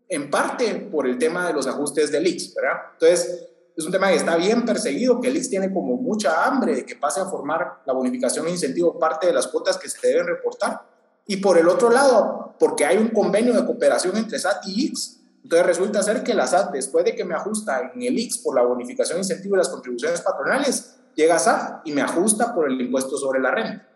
en 0.08 0.28
parte 0.28 0.74
por 0.90 1.06
el 1.06 1.18
tema 1.18 1.46
de 1.46 1.52
los 1.52 1.68
ajustes 1.68 2.10
del 2.10 2.26
IX, 2.26 2.54
¿verdad? 2.54 2.78
Entonces, 2.94 3.48
es 3.76 3.84
un 3.84 3.92
tema 3.92 4.08
que 4.08 4.16
está 4.16 4.36
bien 4.36 4.64
perseguido, 4.64 5.20
que 5.20 5.28
el 5.28 5.36
IX 5.36 5.50
tiene 5.50 5.72
como 5.72 5.96
mucha 5.96 6.44
hambre 6.44 6.74
de 6.74 6.84
que 6.84 6.96
pase 6.96 7.20
a 7.20 7.26
formar 7.26 7.82
la 7.86 7.92
bonificación 7.92 8.48
e 8.48 8.50
incentivo 8.50 8.98
parte 8.98 9.28
de 9.28 9.32
las 9.32 9.46
cuotas 9.46 9.78
que 9.78 9.88
se 9.88 10.04
deben 10.04 10.26
reportar. 10.26 10.93
Y 11.26 11.36
por 11.38 11.58
el 11.58 11.68
otro 11.68 11.90
lado, 11.90 12.54
porque 12.58 12.84
hay 12.84 12.98
un 12.98 13.08
convenio 13.08 13.54
de 13.54 13.64
cooperación 13.64 14.16
entre 14.16 14.38
SAT 14.38 14.66
y 14.66 14.86
IX, 14.86 15.20
entonces 15.42 15.66
resulta 15.66 16.02
ser 16.02 16.22
que 16.22 16.34
la 16.34 16.46
SAT, 16.46 16.72
después 16.72 17.04
de 17.04 17.14
que 17.14 17.24
me 17.24 17.34
ajusta 17.34 17.92
en 17.94 18.02
el 18.02 18.18
IX 18.18 18.38
por 18.38 18.54
la 18.54 18.62
bonificación 18.62 19.18
incentivo 19.18 19.54
de 19.54 19.58
las 19.58 19.68
contribuciones 19.68 20.20
patronales, 20.20 20.96
llega 21.14 21.36
a 21.36 21.38
SAT 21.38 21.86
y 21.86 21.92
me 21.92 22.02
ajusta 22.02 22.54
por 22.54 22.70
el 22.70 22.80
impuesto 22.80 23.16
sobre 23.16 23.40
la 23.40 23.50
renta. 23.50 23.88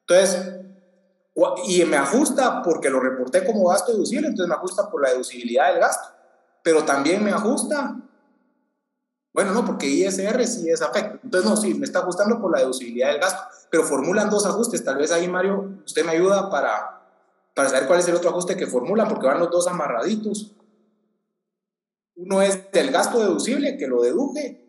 Entonces, 0.00 0.60
y 1.66 1.84
me 1.84 1.96
ajusta 1.96 2.62
porque 2.62 2.88
lo 2.88 3.00
reporté 3.00 3.44
como 3.44 3.68
gasto 3.68 3.92
deducible, 3.92 4.28
entonces 4.28 4.48
me 4.48 4.54
ajusta 4.54 4.90
por 4.90 5.02
la 5.02 5.10
deducibilidad 5.10 5.70
del 5.70 5.80
gasto. 5.80 6.08
Pero 6.62 6.84
también 6.84 7.22
me 7.22 7.30
ajusta, 7.30 7.96
bueno, 9.36 9.52
no, 9.52 9.66
porque 9.66 9.86
ISR 9.86 10.46
sí 10.46 10.70
es 10.70 10.80
afecto. 10.80 11.18
Entonces, 11.22 11.50
no, 11.50 11.58
sí, 11.58 11.74
me 11.74 11.84
está 11.84 11.98
ajustando 11.98 12.40
por 12.40 12.50
la 12.50 12.60
deducibilidad 12.60 13.08
del 13.12 13.20
gasto. 13.20 13.42
Pero 13.68 13.84
formulan 13.84 14.30
dos 14.30 14.46
ajustes. 14.46 14.82
Tal 14.82 14.96
vez 14.96 15.12
ahí, 15.12 15.28
Mario, 15.28 15.82
usted 15.84 16.06
me 16.06 16.12
ayuda 16.12 16.48
para, 16.48 17.02
para 17.54 17.68
saber 17.68 17.86
cuál 17.86 17.98
es 17.98 18.08
el 18.08 18.14
otro 18.14 18.30
ajuste 18.30 18.56
que 18.56 18.66
formulan, 18.66 19.06
porque 19.08 19.26
van 19.26 19.38
los 19.38 19.50
dos 19.50 19.68
amarraditos. 19.68 20.56
Uno 22.14 22.40
es 22.40 22.72
del 22.72 22.90
gasto 22.90 23.18
deducible, 23.18 23.76
que 23.76 23.86
lo 23.86 24.00
deduje, 24.00 24.64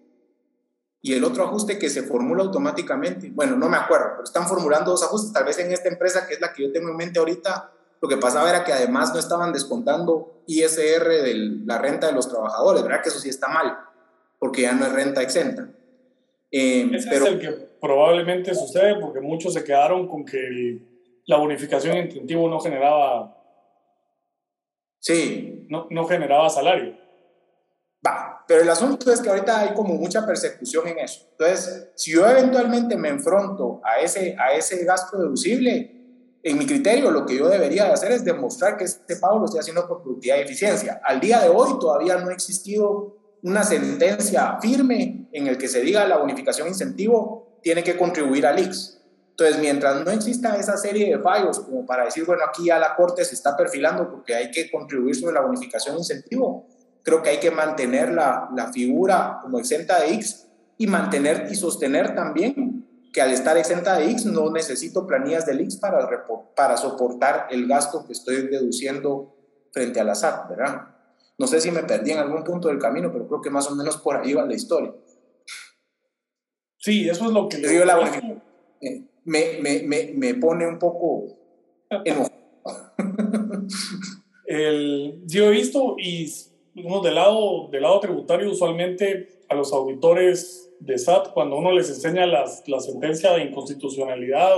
y 1.01 1.13
el 1.13 1.23
otro 1.23 1.45
ajuste 1.45 1.80
que 1.80 1.89
se 1.89 2.03
formula 2.03 2.43
automáticamente. 2.43 3.32
Bueno, 3.34 3.56
no 3.56 3.69
me 3.69 3.77
acuerdo, 3.77 4.08
pero 4.15 4.23
están 4.25 4.49
formulando 4.49 4.91
dos 4.91 5.01
ajustes. 5.03 5.32
Tal 5.32 5.45
vez 5.45 5.58
en 5.60 5.71
esta 5.71 5.88
empresa, 5.88 6.27
que 6.27 6.34
es 6.34 6.41
la 6.41 6.51
que 6.51 6.63
yo 6.63 6.73
tengo 6.73 6.89
en 6.89 6.97
mente 6.97 7.19
ahorita, 7.19 7.71
lo 8.01 8.10
que 8.10 8.17
pasaba 8.17 8.49
era 8.49 8.65
que 8.65 8.73
además 8.73 9.13
no 9.13 9.19
estaban 9.19 9.53
descontando 9.53 10.43
ISR 10.45 11.08
de 11.08 11.62
la 11.65 11.77
renta 11.77 12.08
de 12.08 12.13
los 12.13 12.27
trabajadores, 12.27 12.84
¿verdad? 12.84 13.01
Que 13.01 13.08
eso 13.08 13.19
sí 13.19 13.30
está 13.30 13.47
mal, 13.47 13.88
porque 14.39 14.63
ya 14.63 14.73
no 14.73 14.86
es 14.86 14.93
renta 14.93 15.21
exenta. 15.21 15.69
Eh, 16.52 16.89
Ese 16.93 17.10
pero, 17.10 17.26
es 17.26 17.32
el 17.32 17.39
que 17.39 17.52
probablemente 17.82 18.54
sucede 18.56 18.95
porque 19.00 19.19
muchos 19.19 19.54
se 19.54 19.63
quedaron 19.63 20.08
con 20.08 20.26
que 20.26 20.80
la 21.26 21.38
bonificación 21.38 21.97
incentivo 21.97 22.50
no 22.50 22.60
generaba. 22.60 23.36
Sí. 25.00 25.65
No, 25.69 25.88
no 25.89 26.06
generaba 26.06 26.50
salario. 26.50 26.97
Va, 28.06 28.45
pero 28.47 28.62
el 28.62 28.69
asunto 28.69 29.12
es 29.12 29.21
que 29.21 29.30
ahorita 29.30 29.60
hay 29.60 29.73
como 29.73 29.95
mucha 29.95 30.26
persecución 30.26 30.88
en 30.88 31.00
eso. 31.00 31.28
Entonces, 31.32 31.89
si 31.95 32.12
yo 32.12 32.26
eventualmente 32.26 32.95
me 32.95 33.10
enfrento 33.10 33.82
a 33.84 34.00
ese, 34.00 34.36
a 34.39 34.54
ese 34.54 34.86
gasto 34.86 35.17
deducible, 35.17 35.97
en 36.43 36.58
mi 36.58 36.65
criterio 36.65 37.12
lo 37.12 37.26
que 37.26 37.38
yo 37.38 37.50
debería 37.50 37.91
hacer 37.91 38.12
es 38.12 38.23
demostrar 38.23 38.78
que 38.78 38.86
este 38.86 39.17
pago 39.17 39.39
lo 39.39 39.45
estoy 39.45 39.60
haciendo 39.60 39.88
por 39.88 40.02
productividad 40.02 40.38
y 40.38 40.41
eficiencia. 40.41 41.02
Al 41.04 41.19
día 41.19 41.41
de 41.41 41.50
hoy 41.50 41.78
todavía 41.80 42.17
no 42.17 42.30
ha 42.30 42.34
existido 42.34 43.16
una 43.47 43.63
sentencia 43.63 44.57
firme 44.62 45.29
en 45.31 45.47
el 45.47 45.57
que 45.57 45.69
se 45.69 45.79
diga 45.79 46.05
la 46.05 46.17
bonificación 46.17 46.67
incentivo 46.67 47.60
tiene 47.63 47.81
que 47.81 47.97
contribuir 47.97 48.45
al 48.45 48.60
IX. 48.60 48.99
Entonces, 49.29 49.60
mientras 49.60 50.03
no 50.03 50.12
exista 50.12 50.57
esa 50.57 50.75
serie 50.75 51.15
de 51.15 51.23
fallos 51.23 51.62
como 51.62 51.86
para 51.86 52.03
decir, 52.03 52.25
bueno, 52.25 52.43
aquí 52.45 52.65
ya 52.65 52.77
la 52.77 52.93
Corte 52.97 53.23
se 53.23 53.36
está 53.36 53.55
perfilando 53.55 54.10
porque 54.12 54.36
hay 54.36 54.51
que 54.51 54.69
contribuir 54.69 55.15
sobre 55.15 55.33
la 55.33 55.41
bonificación 55.41 55.97
incentivo, 55.97 56.67
creo 57.03 57.23
que 57.23 57.29
hay 57.29 57.39
que 57.39 57.49
mantener 57.49 58.12
la, 58.12 58.49
la 58.53 58.73
figura 58.73 59.39
como 59.41 59.60
exenta 59.60 60.01
de 60.01 60.13
X 60.15 60.47
y 60.77 60.88
mantener 60.88 61.47
y 61.49 61.55
sostener 61.55 62.15
también 62.15 62.86
que 63.13 63.21
al 63.21 63.31
estar 63.31 63.55
exenta 63.57 63.97
de 63.97 64.12
X 64.12 64.25
no 64.25 64.51
necesito 64.51 65.07
planillas 65.07 65.45
del 65.45 65.62
X 65.62 65.77
para, 65.77 66.05
para 66.53 66.75
soportar 66.75 67.47
el 67.49 67.65
gasto 67.65 68.05
que 68.05 68.12
estoy 68.12 68.47
deduciendo 68.47 69.38
frente 69.71 70.01
a 70.01 70.03
la 70.03 70.15
SAT, 70.15 70.49
¿verdad? 70.49 70.96
No 71.38 71.47
sé 71.47 71.62
si 71.62 71.71
me 71.71 71.84
perdí 71.84 72.12
en 72.12 72.19
algún 72.19 72.43
punto 72.43 72.67
del 72.67 72.80
camino, 72.80 73.12
pero 73.12 73.28
creo 73.28 73.41
que 73.41 73.50
más 73.50 73.69
o 73.69 73.76
menos 73.76 73.97
por 73.97 74.17
ahí 74.17 74.34
va 74.34 74.45
la 74.45 74.56
historia. 74.56 74.93
Sí, 76.77 77.08
eso 77.08 77.25
es 77.25 77.31
lo 77.31 77.48
que... 77.48 77.62
Yo 77.62 77.85
la 77.85 78.00
me, 79.27 79.60
me, 79.60 79.83
me, 79.83 80.13
me, 80.13 80.33
pone 80.35 80.65
un 80.65 80.79
poco 80.79 81.38
enojado. 82.06 82.31
el, 84.46 85.21
yo 85.25 85.48
he 85.48 85.52
visto 85.52 85.96
y 85.98 86.31
uno 86.75 87.02
del 87.02 87.15
lado, 87.15 87.67
del 87.69 87.81
lado 87.81 88.00
tributario, 88.00 88.50
usualmente 88.50 89.42
a 89.50 89.56
los 89.56 89.73
auditores 89.73 90.73
de 90.79 90.98
SAT, 90.98 91.33
cuando 91.33 91.58
uno 91.58 91.71
les 91.71 91.90
enseña 91.90 92.25
las, 92.25 92.67
la 92.67 92.79
sentencia 92.79 93.33
de 93.33 93.44
inconstitucionalidad 93.44 94.56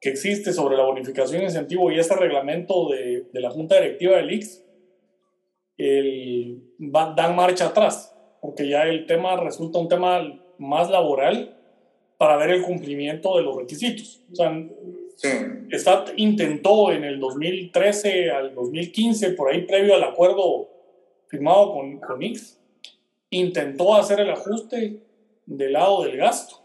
que 0.00 0.10
existe 0.10 0.52
sobre 0.52 0.76
la 0.76 0.84
bonificación 0.84 1.40
de 1.40 1.46
incentivo 1.46 1.90
y 1.90 1.98
este 1.98 2.16
reglamento 2.16 2.90
de, 2.90 3.26
de 3.32 3.40
la 3.40 3.50
Junta 3.50 3.76
Directiva 3.80 4.16
del 4.16 4.30
IX, 4.32 4.65
el, 5.78 6.62
dan 6.78 7.36
marcha 7.36 7.66
atrás, 7.66 8.14
porque 8.40 8.68
ya 8.68 8.84
el 8.84 9.06
tema 9.06 9.36
resulta 9.36 9.78
un 9.78 9.88
tema 9.88 10.40
más 10.58 10.90
laboral 10.90 11.56
para 12.18 12.36
ver 12.36 12.50
el 12.50 12.62
cumplimiento 12.62 13.36
de 13.36 13.42
los 13.42 13.56
requisitos. 13.56 14.22
O 14.32 14.36
sea, 14.36 14.52
Sí. 15.16 15.28
Stat 15.72 16.10
intentó 16.16 16.92
en 16.92 17.02
el 17.02 17.18
2013 17.18 18.30
al 18.30 18.54
2015, 18.54 19.30
por 19.30 19.50
ahí 19.50 19.62
previo 19.62 19.94
al 19.94 20.04
acuerdo 20.04 20.68
firmado 21.28 21.72
con, 21.72 21.98
con 21.98 22.22
X, 22.22 22.60
intentó 23.30 23.94
hacer 23.94 24.20
el 24.20 24.30
ajuste 24.30 25.00
del 25.46 25.72
lado 25.72 26.04
del 26.04 26.18
gasto, 26.18 26.60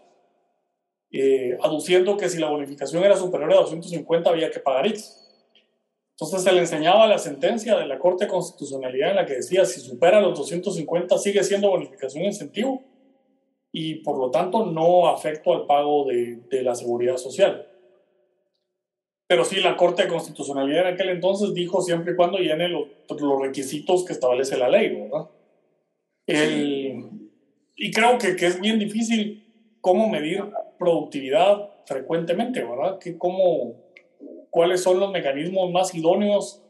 eh, 1.11 1.57
aduciendo 1.61 2.17
que 2.17 2.27
si 2.27 2.39
la 2.39 2.49
bonificación 2.49 3.03
era 3.03 3.15
superior 3.15 3.53
a 3.53 3.55
250 3.55 4.29
había 4.29 4.51
que 4.51 4.59
pagar 4.59 4.85
X. 4.87 5.20
Entonces 6.11 6.43
se 6.43 6.51
le 6.51 6.59
enseñaba 6.59 7.07
la 7.07 7.17
sentencia 7.17 7.77
de 7.77 7.87
la 7.87 7.97
Corte 7.97 8.25
de 8.25 8.31
Constitucionalidad 8.31 9.11
en 9.11 9.15
la 9.15 9.25
que 9.25 9.35
decía 9.35 9.65
si 9.65 9.79
supera 9.79 10.21
los 10.21 10.37
250 10.37 11.17
sigue 11.17 11.43
siendo 11.43 11.69
bonificación 11.69 12.25
incentivo 12.25 12.83
y 13.71 13.95
por 14.03 14.17
lo 14.17 14.29
tanto 14.29 14.65
no 14.65 15.07
afecto 15.07 15.53
al 15.53 15.65
pago 15.65 16.05
de, 16.05 16.41
de 16.49 16.61
la 16.61 16.75
seguridad 16.75 17.17
social. 17.17 17.67
Pero 19.31 19.45
sí, 19.45 19.61
la 19.61 19.77
Corte 19.77 20.03
de 20.03 20.09
Constitucionalidad 20.09 20.89
en 20.89 20.93
aquel 20.93 21.07
entonces 21.07 21.53
dijo 21.53 21.81
siempre 21.81 22.11
y 22.11 22.15
cuando 22.17 22.37
llene 22.37 22.67
los, 22.67 22.89
los 23.17 23.41
requisitos 23.41 24.03
que 24.03 24.11
establece 24.11 24.57
la 24.57 24.67
ley, 24.67 24.93
¿verdad? 24.93 25.29
El, 26.27 27.29
y 27.77 27.91
creo 27.91 28.17
que, 28.17 28.35
que, 28.35 28.47
es 28.47 28.59
bien 28.59 28.77
difícil 28.77 29.77
cómo 29.79 30.09
medir 30.09 30.43
productividad 30.77 31.69
frecuentemente, 31.85 32.61
¿verdad? 32.61 32.99
Que 32.99 33.17
cómo, 33.17 33.75
¿Cuáles 34.51 34.83
son 34.83 34.99
los 34.99 35.11
mecanismos 35.11 35.71
más 35.71 35.95
idóneos 35.95 36.61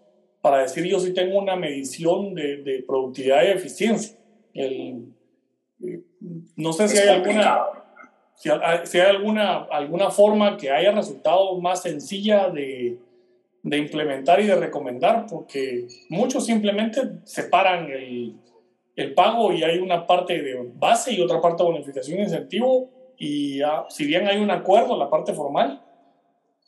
para 0.41 0.59
decir 0.59 0.85
yo 0.85 0.99
si 0.99 1.13
tengo 1.13 1.37
una 1.37 1.57
medición 1.57 2.33
de, 2.33 2.57
de 2.57 2.83
productividad 2.87 3.43
y 3.43 3.47
eficiencia? 3.47 4.17
El, 4.53 5.07
no 6.55 6.71
sé 6.71 6.87
si 6.87 6.99
hay 6.99 7.09
alguna, 7.09 7.63
si, 8.35 8.49
si, 8.83 8.99
hay 8.99 9.09
alguna, 9.09 9.63
alguna 9.63 10.11
forma 10.11 10.57
que 10.57 10.69
haya 10.69 10.91
resultado 10.91 11.59
más 11.59 11.81
sencilla 11.81 12.49
de, 12.49 12.99
de 13.63 13.77
implementar 13.77 14.39
y 14.39 14.45
de 14.45 14.55
recomendar, 14.55 15.25
porque 15.27 15.87
muchos 16.09 16.45
simplemente 16.45 17.01
separan 17.23 17.89
el, 17.91 18.35
el 18.95 19.13
pago 19.15 19.51
y 19.53 19.63
hay 19.63 19.79
una 19.79 20.05
parte 20.05 20.39
de 20.39 20.71
base 20.75 21.13
y 21.13 21.21
otra 21.21 21.41
parte 21.41 21.63
de 21.63 21.69
bonificación 21.71 22.19
e 22.19 22.23
incentivo, 22.23 22.89
y 23.17 23.57
ya, 23.57 23.85
si 23.89 24.05
bien 24.05 24.27
hay 24.27 24.37
un 24.37 24.51
acuerdo, 24.51 24.97
la 24.97 25.09
parte 25.09 25.33
formal, 25.33 25.81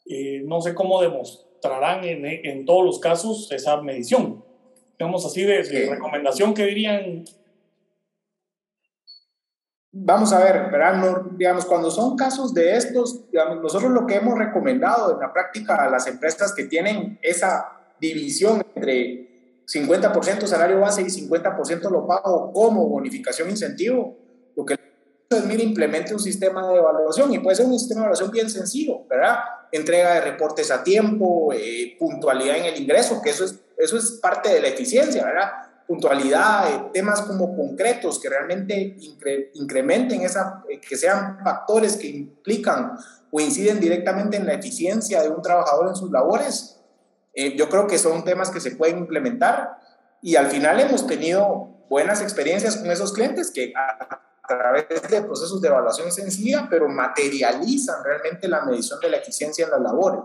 eh, 0.06 0.42
no 0.46 0.62
sé 0.62 0.74
cómo 0.74 1.02
demostrarán 1.02 2.04
en, 2.04 2.26
en, 2.26 2.66
todos 2.66 2.86
los 2.86 3.00
casos 3.00 3.52
esa 3.52 3.82
medición. 3.82 4.44
Digamos 4.98 5.26
así, 5.26 5.44
de, 5.44 5.64
de 5.64 5.90
recomendación 5.90 6.54
que 6.54 6.66
dirían 6.66 7.26
Vamos 9.96 10.34
a 10.34 10.44
ver, 10.44 10.72
¿verdad? 10.72 10.96
No, 10.96 11.38
digamos, 11.38 11.66
cuando 11.66 11.92
son 11.92 12.18
casos 12.18 12.52
de 12.52 12.76
estos, 12.76 13.30
digamos, 13.30 13.62
nosotros 13.62 13.92
lo 13.92 14.08
que 14.08 14.16
hemos 14.16 14.36
recomendado 14.40 15.14
en 15.14 15.20
la 15.20 15.32
práctica 15.32 15.76
a 15.76 15.88
las 15.88 16.08
empresas 16.08 16.52
que 16.56 16.64
tienen 16.64 17.20
esa 17.22 17.94
división 18.02 18.66
entre 18.74 19.62
50% 19.68 20.48
salario 20.48 20.80
base 20.80 21.04
y 21.04 21.06
50% 21.06 21.92
lo 21.92 22.08
pago 22.08 22.52
como 22.52 22.90
bonificación 22.90 23.52
incentivo, 23.52 24.18
lo 24.56 24.66
que 24.66 24.80
es, 25.36 25.46
mire, 25.46 25.64
implemente 25.64 26.14
un 26.14 26.20
sistema 26.20 26.68
de 26.68 26.78
evaluación 26.78 27.34
y 27.34 27.40
puede 27.40 27.56
ser 27.56 27.66
un 27.66 27.78
sistema 27.78 28.02
de 28.02 28.06
evaluación 28.06 28.32
bien 28.32 28.50
sencillo, 28.50 29.06
¿verdad? 29.08 29.40
Entrega 29.72 30.16
de 30.16 30.22
reportes 30.22 30.72
a 30.72 30.84
tiempo, 30.84 31.52
eh, 31.54 31.96
puntualidad 32.00 32.58
en 32.58 32.66
el 32.66 32.82
ingreso, 32.82 33.22
que 33.22 33.32
eso 33.32 33.46
es, 33.46 33.60
eso 33.78 33.98
es 33.98 34.20
parte 34.22 34.50
de 34.50 34.62
la 34.62 34.68
eficiencia, 34.68 35.26
¿verdad? 35.26 35.52
puntualidad, 35.88 36.92
temas 36.92 37.22
como 37.22 37.56
concretos 37.56 38.20
que 38.20 38.30
realmente 38.30 38.96
incre 39.00 39.52
incrementen 39.54 40.22
esa, 40.22 40.64
eh, 40.70 40.80
que 40.80 40.96
sean 40.96 41.40
factores 41.44 41.98
que 41.98 42.08
implican 42.08 42.98
o 43.32 43.40
inciden 43.40 43.80
directamente 43.80 44.38
en 44.38 44.46
la 44.46 44.54
eficiencia 44.54 45.22
de 45.22 45.30
un 45.30 45.42
trabajador 45.42 45.90
en 45.90 45.96
sus 45.96 46.12
labores, 46.12 46.80
eh, 47.34 47.56
yo 47.58 47.68
creo 47.68 47.88
que 47.88 47.98
son 47.98 48.24
temas 48.24 48.50
que 48.52 48.60
se 48.60 48.72
pueden 48.72 49.00
implementar 49.00 49.78
y 50.22 50.36
al 50.36 50.48
final 50.48 50.80
hemos 50.80 51.06
tenido 51.06 51.70
buenas 51.90 52.22
experiencias 52.22 52.78
con 52.78 52.90
esos 52.92 53.12
clientes 53.12 53.52
que 53.52 53.74
a, 53.76 54.22
a 54.44 54.58
través 54.58 54.88
de 54.88 55.22
procesos 55.22 55.62
de 55.62 55.68
evaluación 55.68 56.12
sencilla, 56.12 56.68
pero 56.70 56.88
materializan 56.90 58.04
realmente 58.04 58.48
la 58.48 58.66
medición 58.66 59.00
de 59.00 59.10
la 59.10 59.18
eficiencia 59.18 59.66
en 59.66 59.72
las 59.72 59.82
labores. 59.82 60.22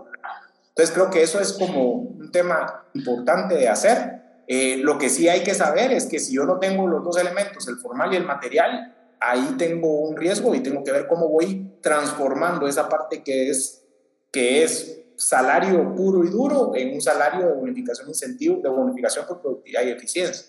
Entonces 0.69 0.93
creo 0.93 1.09
que 1.09 1.23
eso 1.23 1.39
es 1.39 1.53
como 1.53 1.93
un 1.93 2.31
tema 2.31 2.85
importante 2.93 3.55
de 3.55 3.67
hacer 3.69 4.19
eh, 4.51 4.77
lo 4.77 4.97
que 4.97 5.09
sí 5.09 5.29
hay 5.29 5.43
que 5.43 5.53
saber 5.53 5.91
es 5.91 6.07
que 6.07 6.17
si 6.17 6.33
yo 6.33 6.43
no 6.43 6.57
tengo 6.57 6.87
los 6.87 7.03
dos 7.03 7.17
elementos, 7.19 7.67
el 7.67 7.77
formal 7.77 8.11
y 8.11 8.15
el 8.15 8.25
material, 8.25 8.95
ahí 9.19 9.53
tengo 9.59 9.99
un 9.99 10.17
riesgo 10.17 10.55
y 10.55 10.61
tengo 10.61 10.83
que 10.83 10.91
ver 10.91 11.05
cómo 11.05 11.29
voy 11.29 11.77
transformando 11.81 12.67
esa 12.67 12.89
parte 12.89 13.21
que 13.21 13.51
es, 13.51 13.83
que 14.31 14.63
es 14.63 15.01
salario 15.15 15.93
puro 15.93 16.23
y 16.23 16.29
duro 16.29 16.71
en 16.73 16.95
un 16.95 16.99
salario 16.99 17.45
de 17.45 17.53
bonificación 17.53 18.07
incentivo, 18.07 18.59
de 18.59 18.69
bonificación 18.69 19.27
por 19.27 19.39
productividad 19.39 19.83
y 19.83 19.91
eficiencia. 19.91 20.47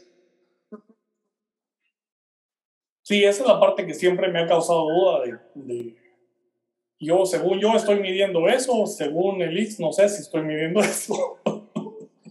Sí, 3.10 3.24
esa 3.24 3.42
es 3.42 3.48
la 3.48 3.58
parte 3.58 3.84
que 3.84 3.92
siempre 3.92 4.28
me 4.28 4.40
ha 4.40 4.46
causado 4.46 4.84
duda 4.88 5.24
de, 5.24 5.36
de 5.56 5.96
yo, 7.00 7.26
según 7.26 7.58
yo 7.58 7.74
estoy 7.74 7.98
midiendo 7.98 8.46
eso, 8.46 8.86
según 8.86 9.42
el 9.42 9.58
IX, 9.58 9.80
no 9.80 9.92
sé 9.92 10.08
si 10.08 10.22
estoy 10.22 10.42
midiendo 10.42 10.78
eso. 10.84 11.38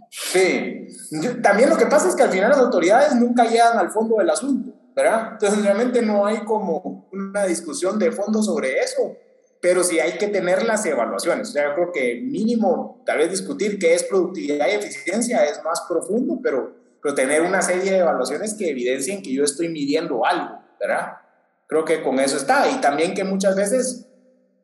Sí, 0.10 0.88
también 1.44 1.70
lo 1.70 1.76
que 1.76 1.88
pasa 1.88 2.08
es 2.08 2.16
que 2.16 2.24
al 2.24 2.30
final 2.30 2.52
las 2.52 2.60
autoridades 2.60 3.14
nunca 3.16 3.44
llegan 3.44 3.78
al 3.78 3.90
fondo 3.90 4.20
del 4.20 4.30
asunto, 4.30 4.74
¿verdad? 4.96 5.32
Entonces 5.34 5.66
realmente 5.66 6.02
no 6.02 6.26
hay 6.26 6.46
como 6.46 7.10
una 7.12 7.44
discusión 7.44 8.00
de 8.00 8.14
fondo 8.14 8.42
sobre 8.42 8.80
eso, 8.80 9.18
pero 9.60 9.84
sí 9.84 10.00
hay 10.00 10.14
que 10.14 10.28
tener 10.28 10.64
las 10.64 10.86
evaluaciones. 10.86 11.50
O 11.50 11.52
sea, 11.52 11.68
yo 11.68 11.76
creo 11.76 11.92
que 11.92 12.22
mínimo, 12.22 13.04
tal 13.06 13.18
vez 13.18 13.32
discutir 13.32 13.80
qué 13.80 13.96
es 13.96 14.06
productividad 14.06 14.66
y 14.70 14.76
eficiencia 14.76 15.44
es 15.44 15.62
más 15.62 15.82
profundo, 15.90 16.40
pero, 16.42 16.74
pero 17.04 17.14
tener 17.14 17.42
una 17.42 17.62
serie 17.62 17.92
de 17.92 17.98
evaluaciones 17.98 18.54
que 18.54 18.70
evidencien 18.70 19.22
que 19.22 19.34
yo 19.34 19.44
estoy 19.44 19.68
midiendo 19.68 20.26
algo, 20.26 20.69
¿verdad? 20.80 21.18
Creo 21.68 21.86
que 21.86 22.02
con 22.02 22.20
eso 22.20 22.38
está. 22.38 22.70
Y 22.70 22.82
también 22.82 23.14
que 23.14 23.24
muchas 23.24 23.56
veces 23.56 24.08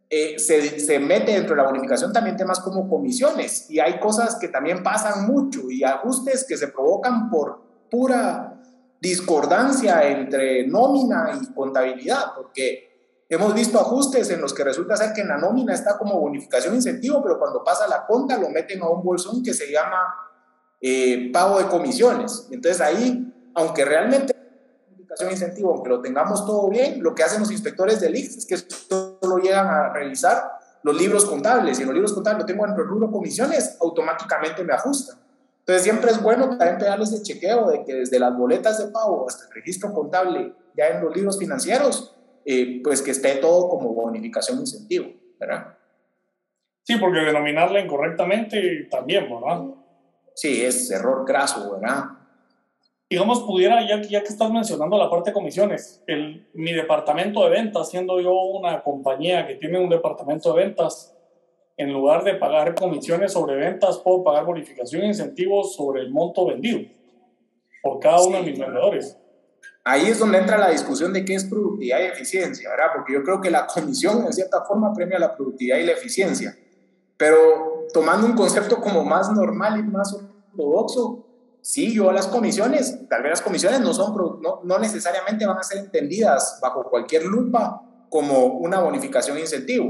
eh, 0.09 0.38
se, 0.39 0.80
se, 0.80 0.99
mete 0.99 1.34
dentro 1.34 1.55
de 1.55 1.61
la 1.61 1.68
bonificación 1.68 2.13
también 2.13 2.38
temas 2.38 2.59
como 2.59 2.88
comisiones 2.88 3.70
y 3.72 3.80
hay 3.80 3.99
cosas 3.99 4.36
que 4.36 4.49
también 4.49 4.84
pasan 4.84 5.26
mucho 5.26 5.72
y 5.72 5.84
ajustes 5.84 6.45
que 6.47 6.57
se 6.57 6.68
provocan 6.68 7.30
por 7.32 7.59
pura 7.89 8.61
discordancia 9.01 10.07
entre 10.07 10.68
nómina 10.68 11.39
y 11.41 11.53
contabilidad, 11.53 12.34
porque 12.36 13.24
hemos 13.30 13.53
visto 13.53 13.80
ajustes 13.80 14.30
en 14.30 14.41
los 14.41 14.53
que 14.53 14.63
resulta 14.63 14.95
ser 14.95 15.13
que 15.13 15.22
en 15.22 15.30
la 15.30 15.38
nómina 15.38 15.74
está 15.74 15.97
como 15.97 16.20
bonificación 16.20 16.76
incentivo, 16.76 17.22
pero 17.24 17.39
cuando 17.39 17.63
pasa 17.63 17.88
la 17.88 18.05
conta 18.05 18.38
lo 18.38 18.49
meten 18.49 18.82
a 18.82 18.89
un 18.89 19.03
bolsón 19.03 19.43
que 19.43 19.53
se 19.53 19.72
llama 19.72 19.97
eh, 20.82 21.32
pago 21.32 21.59
de 21.59 21.66
comisiones. 21.66 22.47
Entonces 22.51 22.82
ahí, 22.82 23.51
aunque 23.55 23.86
realmente 23.86 24.35
incentivo, 25.30 25.74
aunque 25.74 25.89
lo 25.89 26.01
tengamos 26.01 26.45
todo 26.45 26.70
bien, 26.70 27.01
lo 27.01 27.16
que 27.16 27.24
hacen 27.24 27.39
los 27.39 27.51
inspectores 27.51 27.99
del 27.99 28.16
IX 28.16 28.38
es 28.38 28.45
que 28.45 28.57
solo 28.57 29.38
llegan 29.38 29.68
a 29.68 29.93
revisar 29.93 30.51
los 30.84 30.95
libros 30.95 31.26
contables 31.26 31.80
y 31.80 31.82
en 31.82 31.88
los 31.88 31.95
libros 31.95 32.13
contables 32.13 32.41
lo 32.41 32.45
tengo 32.45 32.66
en 32.66 32.72
el 32.72 32.78
rubro 32.78 33.11
comisiones, 33.11 33.78
automáticamente 33.82 34.63
me 34.63 34.74
ajustan. 34.74 35.18
Entonces 35.59 35.84
siempre 35.84 36.11
es 36.11 36.22
bueno 36.22 36.47
también 36.57 36.78
pegarles 36.78 37.11
ese 37.11 37.24
chequeo 37.24 37.72
de 37.72 37.84
que 37.84 37.95
desde 37.95 38.20
las 38.20 38.38
boletas 38.38 38.78
de 38.78 38.91
pago 38.91 39.26
hasta 39.28 39.45
el 39.45 39.53
registro 39.53 39.91
contable, 39.91 40.53
ya 40.78 40.89
en 40.89 41.03
los 41.03 41.16
libros 41.16 41.39
financieros, 41.39 42.16
eh, 42.45 42.82
pues 42.84 43.01
que 43.01 43.09
esté 43.09 43.38
todo 43.38 43.68
como 43.68 43.95
bonificación 43.95 44.59
incentivo, 44.59 45.07
¿verdad? 45.39 45.76
Sí, 46.84 46.97
porque 46.97 47.22
denominarla 47.22 47.80
incorrectamente 47.80 48.88
también, 48.91 49.28
¿verdad? 49.28 49.63
Sí, 50.36 50.63
es 50.63 50.91
error 50.91 51.26
graso, 51.26 51.80
¿verdad? 51.80 52.09
Digamos, 53.10 53.43
pudiera, 53.43 53.88
ya, 53.88 54.01
ya 54.01 54.22
que 54.22 54.30
estás 54.30 54.51
mencionando 54.51 54.97
la 54.97 55.10
parte 55.10 55.30
de 55.30 55.34
comisiones, 55.34 56.03
el, 56.08 56.47
mi 56.53 56.74
departamento 56.74 57.43
de 57.43 57.51
ventas, 57.51 57.89
siendo 57.89 58.20
yo 58.20 58.34
una 58.34 58.82
compañía 58.84 59.45
que 59.47 59.56
tiene 59.56 59.80
un 59.80 59.89
departamento 59.89 60.53
de 60.53 60.66
ventas, 60.66 61.16
en 61.78 61.91
lugar 61.91 62.24
de 62.24 62.36
pagar 62.36 62.74
comisiones 62.74 63.34
sobre 63.34 63.56
ventas, 63.56 63.99
puedo 63.99 64.24
pagar 64.24 64.45
bonificación 64.45 65.03
e 65.03 65.08
incentivos 65.08 65.76
sobre 65.76 66.01
el 66.01 66.10
monto 66.10 66.45
vendido 66.45 66.82
por 67.84 67.99
cada 67.99 68.24
uno 68.24 68.38
de 68.38 68.43
mis 68.43 68.58
vendedores. 68.58 69.18
Ahí 69.84 70.08
es 70.08 70.18
donde 70.18 70.39
entra 70.39 70.58
la 70.58 70.70
discusión 70.70 71.14
de 71.14 71.24
qué 71.24 71.36
es 71.36 71.45
productividad 71.45 71.99
y 71.99 72.03
eficiencia, 72.06 72.70
¿verdad? 72.70 72.88
Porque 72.95 73.14
yo 73.14 73.24
creo 73.24 73.39
que 73.39 73.51
la 73.51 73.68
comisión 73.68 74.26
en 74.26 74.34
cierta 74.34 74.64
forma 74.64 74.93
premia 74.93 75.20
la 75.20 75.36
productividad 75.36 75.78
y 75.78 75.86
la 75.86 75.91
eficiencia, 75.91 76.58
pero 77.18 77.86
tomando 77.93 78.26
un 78.26 78.34
concepto 78.34 78.82
como 78.82 79.03
más 79.03 79.32
normal 79.32 79.80
y 79.80 79.84
más 79.84 80.14
ortodoxo, 80.14 81.24
sí, 81.66 81.91
yo 81.91 82.11
las 82.11 82.28
comisiones, 82.28 83.09
tal 83.09 83.24
vez 83.24 83.32
las 83.32 83.41
comisiones 83.41 83.80
no, 83.82 83.91
son, 83.91 84.16
no, 84.39 84.61
no 84.63 84.78
necesariamente 84.78 85.47
van 85.47 85.57
a 85.57 85.63
ser 85.63 85.80
entendidas 85.80 86.59
bajo 86.61 86.84
cualquier 86.91 87.24
lupa 87.24 87.82
como 88.11 88.45
una 88.45 88.82
bonificación 88.82 89.39
incentivo. 89.39 89.89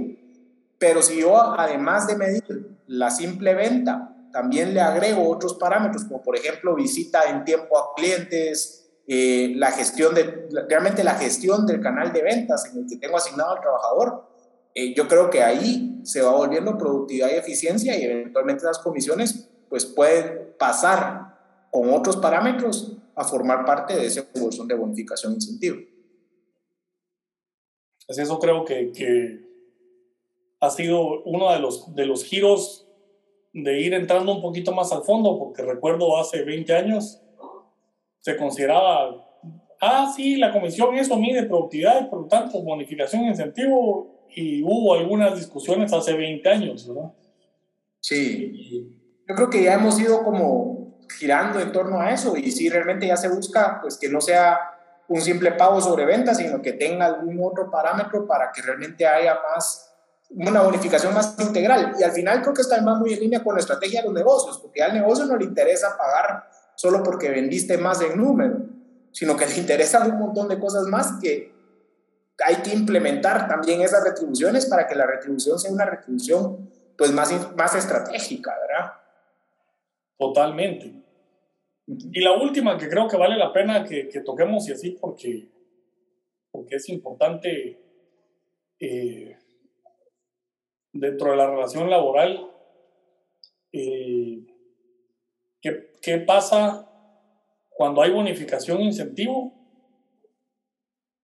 Pero 0.80 1.02
si 1.02 1.20
yo, 1.20 1.38
además 1.38 2.08
de 2.08 2.16
medir 2.16 2.78
la 2.88 3.12
simple 3.12 3.54
venta, 3.56 4.16
también 4.32 4.74
le 4.74 4.80
agrego 4.80 5.30
otros 5.30 5.56
parámetros, 5.56 6.06
como 6.06 6.24
por 6.24 6.38
ejemplo 6.38 6.76
visita 6.76 7.24
en 7.30 7.44
tiempo 7.44 7.78
a 7.78 7.94
clientes, 7.94 8.90
eh, 9.06 9.52
la 9.58 9.72
gestión 9.72 10.16
de, 10.16 10.48
realmente 10.70 11.04
la 11.04 11.16
gestión 11.16 11.66
del 11.66 11.82
canal 11.82 12.14
de 12.14 12.24
ventas 12.24 12.66
en 12.72 12.80
el 12.80 12.88
que 12.88 12.96
tengo 12.96 13.18
asignado 13.18 13.52
al 13.52 13.60
trabajador, 13.60 14.30
eh, 14.74 14.94
yo 14.96 15.10
creo 15.10 15.30
que 15.30 15.44
ahí 15.44 16.00
se 16.06 16.22
va 16.22 16.32
volviendo 16.32 16.78
productividad 16.78 17.30
y 17.32 17.34
eficiencia 17.34 17.98
y 17.98 18.04
eventualmente 18.04 18.64
las 18.64 18.80
comisiones 18.80 19.50
pues 19.68 19.86
pueden 19.86 20.54
pasar 20.58 21.35
con 21.76 21.94
otros 21.94 22.16
parámetros 22.16 22.96
a 23.18 23.26
formar 23.26 23.66
parte 23.66 23.98
de 23.98 24.06
ese 24.06 24.26
bolsón 24.40 24.66
de 24.66 24.76
bonificación 24.76 25.34
incentivo. 25.34 25.76
Así 28.08 28.22
eso 28.22 28.40
creo 28.40 28.64
que, 28.64 28.94
que, 28.94 29.44
ha 30.62 30.70
sido 30.70 31.22
uno 31.24 31.52
de 31.52 31.60
los, 31.60 31.94
de 31.94 32.06
los 32.06 32.24
giros 32.24 32.88
de 33.52 33.82
ir 33.82 33.94
entrando 33.94 34.34
un 34.34 34.42
poquito 34.42 34.72
más 34.72 34.94
al 34.94 35.04
fondo, 35.04 35.38
porque 35.38 35.64
recuerdo 35.64 36.18
hace 36.18 36.44
20 36.44 36.74
años 36.74 37.22
se 38.22 38.38
consideraba, 38.38 39.28
ah, 39.82 40.14
sí, 40.16 40.38
la 40.38 40.54
comisión 40.54 40.96
eso 40.96 41.18
mide 41.18 41.44
productividad, 41.44 42.10
por 42.10 42.22
lo 42.22 42.28
tanto, 42.28 42.64
bonificación, 42.64 43.26
incentivo, 43.26 44.28
y 44.34 44.64
hubo 44.64 44.94
algunas 44.94 45.36
discusiones 45.36 45.92
hace 45.92 46.14
20 46.14 46.48
años, 46.48 46.88
¿verdad? 46.88 47.12
Sí, 48.00 48.94
yo 49.28 49.36
creo 49.36 49.50
que 49.50 49.64
ya 49.64 49.74
hemos 49.74 50.00
ido 50.00 50.24
como 50.24 50.75
girando 51.18 51.60
en 51.60 51.72
torno 51.72 52.00
a 52.00 52.12
eso, 52.12 52.36
y 52.38 52.52
sí, 52.52 52.70
realmente 52.70 53.08
ya 53.08 53.18
se 53.18 53.28
busca, 53.28 53.80
pues, 53.82 53.98
que 53.98 54.10
no 54.10 54.22
sea 54.22 54.60
un 55.08 55.22
simple 55.22 55.52
pago 55.52 55.82
sobre 55.82 56.06
venta, 56.06 56.34
sino 56.34 56.62
que 56.62 56.74
tenga 56.74 57.06
algún 57.06 57.40
otro 57.44 57.70
parámetro 57.70 58.26
para 58.26 58.52
que 58.52 58.62
realmente 58.62 59.06
haya 59.06 59.40
más 59.52 59.92
una 60.32 60.62
bonificación 60.62 61.14
más 61.14 61.36
integral. 61.40 61.96
Y 62.00 62.04
al 62.04 62.12
final 62.12 62.42
creo 62.42 62.54
que 62.54 62.62
está 62.62 62.82
más 62.82 62.98
muy 62.98 63.14
en 63.14 63.20
línea 63.20 63.44
con 63.44 63.54
la 63.54 63.62
estrategia 63.62 64.02
de 64.02 64.08
los 64.08 64.16
negocios, 64.16 64.58
porque 64.58 64.82
al 64.82 64.94
negocio 64.94 65.26
no 65.26 65.38
le 65.38 65.46
interesa 65.46 65.96
pagar 65.98 66.50
solo 66.76 67.04
porque 67.04 67.30
vendiste 67.30 67.78
más 67.78 68.02
en 68.02 68.18
número, 68.18 68.58
sino 69.12 69.38
que 69.38 69.46
le 69.46 69.56
interesan 69.56 70.12
un 70.12 70.20
montón 70.20 70.48
de 70.48 70.60
cosas 70.60 70.84
más 70.88 71.14
que 71.22 71.54
hay 72.44 72.56
que 72.58 72.74
implementar 72.74 73.48
también 73.48 73.82
esas 73.82 74.04
retribuciones 74.04 74.66
para 74.66 74.88
que 74.88 74.96
la 74.96 75.06
retribución 75.06 75.58
sea 75.58 75.72
una 75.72 75.86
retribución 75.86 76.70
pues 76.98 77.12
más, 77.12 77.32
más 77.56 77.76
estratégica, 77.76 78.54
¿verdad? 78.68 78.94
Totalmente. 80.18 80.94
Y 81.88 82.22
la 82.22 82.34
última 82.34 82.78
que 82.78 82.90
creo 82.90 83.08
que 83.08 83.18
vale 83.18 83.38
la 83.38 83.54
pena 83.54 83.84
que, 83.84 84.10
que 84.10 84.22
toquemos 84.22 84.68
y 84.68 84.72
así 84.72 84.92
porque, 84.92 85.50
porque 86.52 86.76
es 86.78 86.90
importante 86.90 87.80
eh, 88.80 89.38
dentro 90.92 91.32
de 91.32 91.38
la 91.38 91.50
relación 91.50 91.90
laboral, 91.90 92.50
eh, 93.72 94.40
¿qué, 95.62 95.92
¿qué, 96.02 96.18
pasa 96.20 96.90
cuando 97.70 98.02
hay 98.02 98.12
bonificación 98.12 98.82
incentivo 98.82 99.54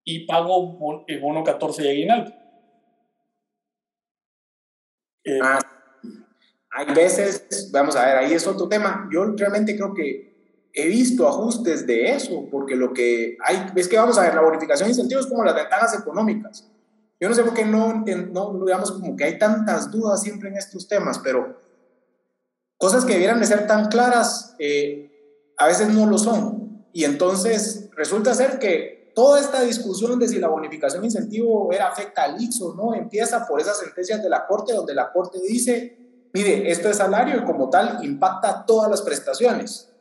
y 0.03 0.25
pago 0.25 1.05
el 1.07 1.19
bono 1.19 1.43
14 1.43 1.81
de 1.81 1.89
aguinaldo? 1.89 2.33
Eh, 5.23 5.39
ah, 5.41 5.59
hay 6.71 6.93
veces, 6.93 7.69
vamos 7.71 7.95
a 7.95 8.05
ver, 8.05 8.17
ahí 8.17 8.33
es 8.33 8.47
otro 8.47 8.67
tema. 8.67 9.09
Yo 9.11 9.25
realmente 9.35 9.75
creo 9.75 9.93
que 9.93 10.31
he 10.73 10.87
visto 10.87 11.27
ajustes 11.27 11.85
de 11.85 12.11
eso, 12.11 12.47
porque 12.49 12.75
lo 12.75 12.93
que 12.93 13.37
hay, 13.45 13.71
es 13.75 13.87
que 13.89 13.97
vamos 13.97 14.17
a 14.17 14.21
ver, 14.21 14.35
la 14.35 14.41
bonificación 14.41 14.87
de 14.87 14.93
incentivos 14.93 15.27
como 15.27 15.43
las 15.43 15.55
ventajas 15.55 15.99
económicas. 15.99 16.69
Yo 17.19 17.29
no 17.29 17.35
sé 17.35 17.43
por 17.43 17.53
qué 17.53 17.65
no, 17.65 18.03
no, 18.31 18.65
digamos, 18.65 18.93
como 18.93 19.15
que 19.15 19.25
hay 19.25 19.37
tantas 19.37 19.91
dudas 19.91 20.21
siempre 20.21 20.49
en 20.49 20.57
estos 20.57 20.87
temas, 20.87 21.19
pero 21.19 21.59
cosas 22.77 23.05
que 23.05 23.13
debieran 23.13 23.39
de 23.39 23.45
ser 23.45 23.67
tan 23.67 23.89
claras, 23.89 24.55
eh, 24.57 25.11
a 25.57 25.67
veces 25.67 25.89
no 25.89 26.07
lo 26.07 26.17
son. 26.17 26.85
Y 26.93 27.03
entonces 27.03 27.89
resulta 27.95 28.33
ser 28.33 28.59
que 28.59 29.11
toda 29.13 29.39
esta 29.39 29.61
discusión 29.61 30.17
de 30.19 30.29
si 30.29 30.39
la 30.39 30.47
bonificación 30.47 31.03
incentivo 31.03 31.71
era 31.71 31.89
afecta 31.89 32.23
al 32.23 32.41
IX 32.41 32.61
o 32.61 32.73
no, 32.73 32.95
empieza 32.95 33.45
por 33.45 33.59
esas 33.59 33.77
sentencias 33.77 34.23
de 34.23 34.29
la 34.29 34.47
Corte, 34.47 34.73
donde 34.73 34.95
la 34.95 35.11
Corte 35.11 35.37
dice, 35.47 36.00
mire, 36.33 36.71
esto 36.71 36.89
es 36.89 36.97
salario 36.97 37.41
y 37.41 37.45
como 37.45 37.69
tal 37.69 38.03
impacta 38.03 38.65
todas 38.65 38.89
las 38.89 39.01
prestaciones. 39.01 39.91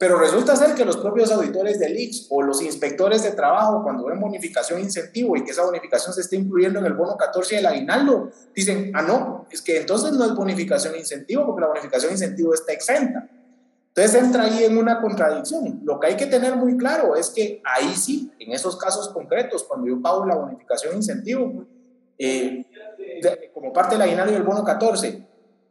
Pero 0.00 0.18
resulta 0.18 0.56
ser 0.56 0.74
que 0.74 0.86
los 0.86 0.96
propios 0.96 1.30
auditores 1.30 1.78
del 1.78 1.94
IX 1.94 2.28
o 2.30 2.40
los 2.40 2.62
inspectores 2.62 3.22
de 3.22 3.32
trabajo, 3.32 3.82
cuando 3.82 4.06
ven 4.06 4.18
bonificación 4.18 4.80
incentivo 4.80 5.36
y 5.36 5.44
que 5.44 5.50
esa 5.50 5.62
bonificación 5.62 6.14
se 6.14 6.22
está 6.22 6.36
incluyendo 6.36 6.78
en 6.78 6.86
el 6.86 6.94
bono 6.94 7.18
14 7.18 7.56
del 7.56 7.66
aguinaldo, 7.66 8.30
dicen, 8.54 8.92
ah, 8.94 9.02
no, 9.02 9.46
es 9.50 9.60
que 9.60 9.76
entonces 9.76 10.12
no 10.12 10.24
es 10.24 10.34
bonificación 10.34 10.96
incentivo 10.96 11.44
porque 11.44 11.60
la 11.60 11.66
bonificación 11.66 12.12
incentivo 12.12 12.54
está 12.54 12.72
exenta. 12.72 13.28
Entonces 13.88 14.22
entra 14.22 14.44
ahí 14.44 14.64
en 14.64 14.78
una 14.78 15.02
contradicción. 15.02 15.80
Lo 15.84 16.00
que 16.00 16.06
hay 16.06 16.16
que 16.16 16.24
tener 16.24 16.56
muy 16.56 16.78
claro 16.78 17.14
es 17.14 17.28
que 17.28 17.60
ahí 17.62 17.94
sí, 17.94 18.32
en 18.38 18.52
esos 18.52 18.78
casos 18.78 19.10
concretos, 19.10 19.64
cuando 19.64 19.86
yo 19.86 20.00
pago 20.00 20.24
la 20.24 20.36
bonificación 20.36 20.96
incentivo, 20.96 21.66
eh, 22.16 22.64
como 23.52 23.70
parte 23.70 23.96
del 23.96 24.02
aguinaldo 24.02 24.32
del 24.32 24.44
bono 24.44 24.64
14, 24.64 25.26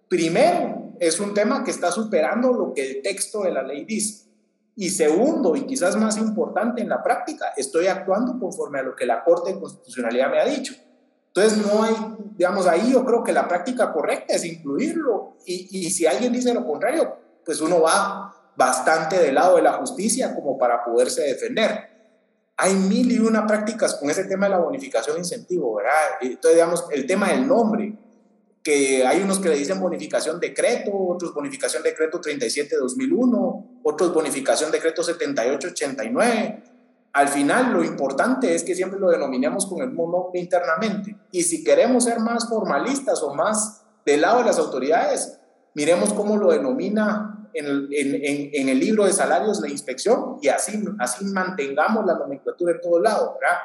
primero 0.09 0.93
es 0.99 1.19
un 1.19 1.33
tema 1.33 1.63
que 1.63 1.71
está 1.71 1.91
superando 1.91 2.51
lo 2.51 2.73
que 2.73 2.89
el 2.89 3.01
texto 3.01 3.43
de 3.43 3.51
la 3.51 3.63
ley 3.63 3.85
dice. 3.85 4.27
Y 4.75 4.89
segundo, 4.89 5.55
y 5.55 5.65
quizás 5.65 5.95
más 5.95 6.17
importante 6.17 6.81
en 6.81 6.89
la 6.89 7.03
práctica, 7.03 7.53
estoy 7.55 7.87
actuando 7.87 8.39
conforme 8.39 8.79
a 8.79 8.83
lo 8.83 8.95
que 8.95 9.05
la 9.05 9.23
Corte 9.23 9.53
de 9.53 9.59
Constitucionalidad 9.59 10.31
me 10.31 10.39
ha 10.39 10.45
dicho. 10.45 10.73
Entonces, 11.27 11.65
no 11.65 11.83
hay, 11.83 11.95
digamos, 12.37 12.65
ahí 12.65 12.91
yo 12.91 13.05
creo 13.05 13.23
que 13.23 13.31
la 13.31 13.47
práctica 13.47 13.93
correcta 13.93 14.33
es 14.33 14.45
incluirlo. 14.45 15.37
Y, 15.45 15.67
y 15.69 15.89
si 15.91 16.05
alguien 16.05 16.31
dice 16.31 16.53
lo 16.53 16.65
contrario, 16.65 17.17
pues 17.45 17.61
uno 17.61 17.81
va 17.81 18.33
bastante 18.55 19.19
del 19.19 19.35
lado 19.35 19.57
de 19.57 19.61
la 19.61 19.73
justicia 19.73 20.33
como 20.33 20.57
para 20.57 20.83
poderse 20.83 21.23
defender. 21.23 21.89
Hay 22.57 22.73
mil 22.73 23.11
y 23.11 23.19
una 23.19 23.45
prácticas 23.45 23.95
con 23.95 24.09
ese 24.09 24.25
tema 24.25 24.47
de 24.47 24.51
la 24.51 24.59
bonificación 24.59 25.17
incentivo, 25.17 25.75
¿verdad? 25.75 25.93
Entonces, 26.21 26.55
digamos, 26.55 26.85
el 26.91 27.05
tema 27.05 27.29
del 27.29 27.47
nombre 27.47 27.97
que 28.63 29.05
hay 29.05 29.21
unos 29.21 29.39
que 29.39 29.49
le 29.49 29.55
dicen 29.55 29.79
bonificación 29.79 30.39
decreto, 30.39 30.91
otros 30.93 31.33
bonificación 31.33 31.83
decreto 31.83 32.19
37-2001, 32.21 33.81
otros 33.83 34.13
bonificación 34.13 34.71
decreto 34.71 35.01
78-89. 35.01 36.63
Al 37.13 37.27
final, 37.27 37.73
lo 37.73 37.83
importante 37.83 38.53
es 38.53 38.63
que 38.63 38.75
siempre 38.75 38.99
lo 38.99 39.09
denominemos 39.09 39.65
con 39.65 39.81
el 39.81 39.93
nombre 39.93 40.39
internamente. 40.39 41.15
Y 41.31 41.43
si 41.43 41.63
queremos 41.63 42.03
ser 42.03 42.19
más 42.19 42.47
formalistas 42.47 43.23
o 43.23 43.33
más 43.33 43.83
del 44.05 44.21
lado 44.21 44.39
de 44.39 44.45
las 44.45 44.59
autoridades, 44.59 45.39
miremos 45.73 46.13
cómo 46.13 46.37
lo 46.37 46.51
denomina 46.51 47.49
en 47.53 47.65
el, 47.65 47.89
en, 47.91 48.49
en 48.53 48.69
el 48.69 48.79
libro 48.79 49.05
de 49.05 49.13
salarios 49.13 49.59
la 49.59 49.69
inspección 49.69 50.37
y 50.41 50.49
así, 50.49 50.83
así 50.99 51.25
mantengamos 51.25 52.05
la 52.05 52.15
nomenclatura 52.15 52.73
en 52.73 52.81
todo 52.81 52.99
lado, 52.99 53.37
¿verdad? 53.39 53.57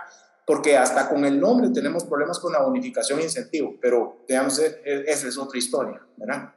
Porque 0.47 0.77
hasta 0.77 1.09
con 1.09 1.25
el 1.25 1.41
nombre 1.41 1.71
tenemos 1.71 2.05
problemas 2.05 2.39
con 2.39 2.53
la 2.53 2.63
bonificación 2.63 3.21
e 3.21 3.25
incentivo, 3.25 3.77
pero 3.81 4.25
digamos, 4.29 4.59
e, 4.59 4.81
e, 4.85 5.05
esa 5.07 5.29
es 5.29 5.39
otra 5.39 5.59
historia, 5.59 6.01
¿verdad? 6.17 6.53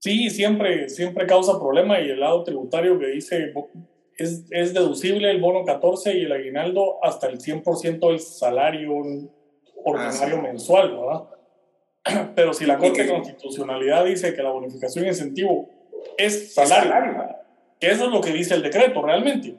Sí, 0.00 0.28
siempre, 0.28 0.88
siempre 0.88 1.26
causa 1.26 1.58
problema 1.58 2.00
y 2.00 2.10
el 2.10 2.20
lado 2.20 2.44
tributario 2.44 2.98
que 2.98 3.06
dice 3.06 3.54
es, 4.18 4.44
es 4.50 4.74
deducible 4.74 5.30
el 5.30 5.40
bono 5.40 5.64
14 5.64 6.14
y 6.18 6.24
el 6.24 6.32
aguinaldo 6.32 7.02
hasta 7.02 7.26
el 7.28 7.38
100% 7.38 8.08
del 8.08 8.20
salario 8.20 8.92
ordinario 9.84 10.36
ah, 10.38 10.42
mensual, 10.42 10.96
¿verdad? 10.96 12.32
Pero 12.34 12.52
si 12.52 12.66
la 12.66 12.76
Corte 12.76 13.04
de 13.04 13.12
Constitucionalidad 13.12 14.04
dice 14.04 14.34
que 14.34 14.42
la 14.42 14.50
bonificación 14.50 15.06
e 15.06 15.08
incentivo 15.08 15.70
es 16.18 16.52
salario, 16.52 16.90
salario, 16.90 17.36
que 17.80 17.90
eso 17.90 18.04
es 18.04 18.10
lo 18.10 18.20
que 18.20 18.32
dice 18.32 18.54
el 18.54 18.62
decreto 18.62 19.00
realmente 19.00 19.56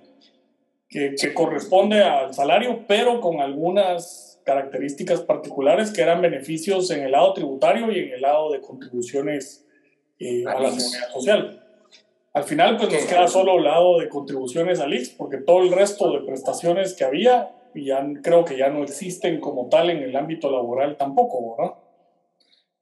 que, 0.96 1.34
corresponde 1.34 2.02
al 2.02 2.34
salario, 2.34 2.86
pero 2.88 3.20
con 3.20 3.42
algunas 3.42 4.42
características 4.46 5.22
particulares 5.22 5.92
que 5.92 6.02
eran 6.02 6.22
beneficios 6.22 6.90
en 6.92 7.04
el 7.04 7.12
lado 7.12 7.34
tributario 7.34 7.92
y 7.92 8.00
en 8.00 8.14
el 8.14 8.22
lado 8.22 8.52
de 8.52 8.62
contribuciones 8.62 9.66
eh, 10.20 10.44
a 10.48 10.60
la 10.60 10.72
seguridad 10.72 11.10
social. 11.12 11.62
Al 12.34 12.44
final, 12.44 12.78
pues 12.78 12.92
nos 12.92 13.04
queda 13.04 13.28
solo 13.28 13.58
el 13.58 13.64
lado 13.64 14.00
de 14.00 14.08
contribuciones 14.08 14.80
al 14.80 14.94
IX, 14.94 15.10
porque 15.12 15.38
todo 15.38 15.64
el 15.64 15.72
resto 15.72 16.12
de 16.12 16.26
prestaciones 16.26 16.94
que 16.94 17.04
había, 17.04 17.52
ya 17.74 18.06
creo 18.22 18.46
que 18.46 18.58
ya 18.58 18.70
no 18.70 18.84
existen 18.84 19.40
como 19.40 19.68
tal 19.68 19.90
en 19.90 20.04
el 20.04 20.16
ámbito 20.16 20.52
laboral 20.52 20.98
tampoco, 20.98 21.56
¿verdad? 21.58 21.76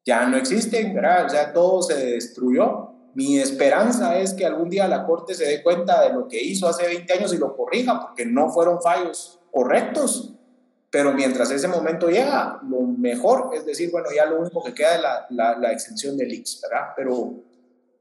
Ya 0.06 0.28
no 0.28 0.38
existen, 0.38 0.94
¿verdad? 0.94 1.26
O 1.26 1.30
sea, 1.30 1.54
todo 1.54 1.82
se 1.82 2.06
destruyó 2.06 2.93
mi 3.16 3.40
esperanza 3.40 4.18
es 4.20 4.34
que 4.34 4.46
algún 4.46 4.70
día 4.70 4.88
la 4.88 5.06
Corte 5.06 5.36
se 5.36 5.46
dé 5.46 5.62
cuenta 5.62 6.02
de 6.02 6.14
lo 6.14 6.28
que 6.28 6.42
hizo 6.42 6.68
hace 6.68 6.88
20 6.88 7.14
años 7.14 7.34
y 7.34 7.38
lo 7.38 7.56
corrija, 7.56 8.00
porque 8.00 8.26
no 8.26 8.50
fueron 8.50 8.82
fallos 8.82 9.40
correctos. 9.52 10.34
Pero 10.90 11.14
mientras 11.14 11.50
ese 11.52 11.68
momento 11.68 12.10
llega, 12.10 12.60
lo 12.70 12.82
mejor 12.82 13.52
es 13.56 13.66
decir, 13.66 13.92
bueno, 13.92 14.10
ya 14.16 14.26
lo 14.26 14.40
único 14.40 14.64
que 14.64 14.74
queda 14.74 14.96
es 14.96 15.02
la, 15.32 15.58
la, 15.58 15.72
extensión 15.72 16.18
del 16.18 16.32
IX, 16.32 16.62
¿verdad? 16.62 16.88
Pero, 16.96 17.34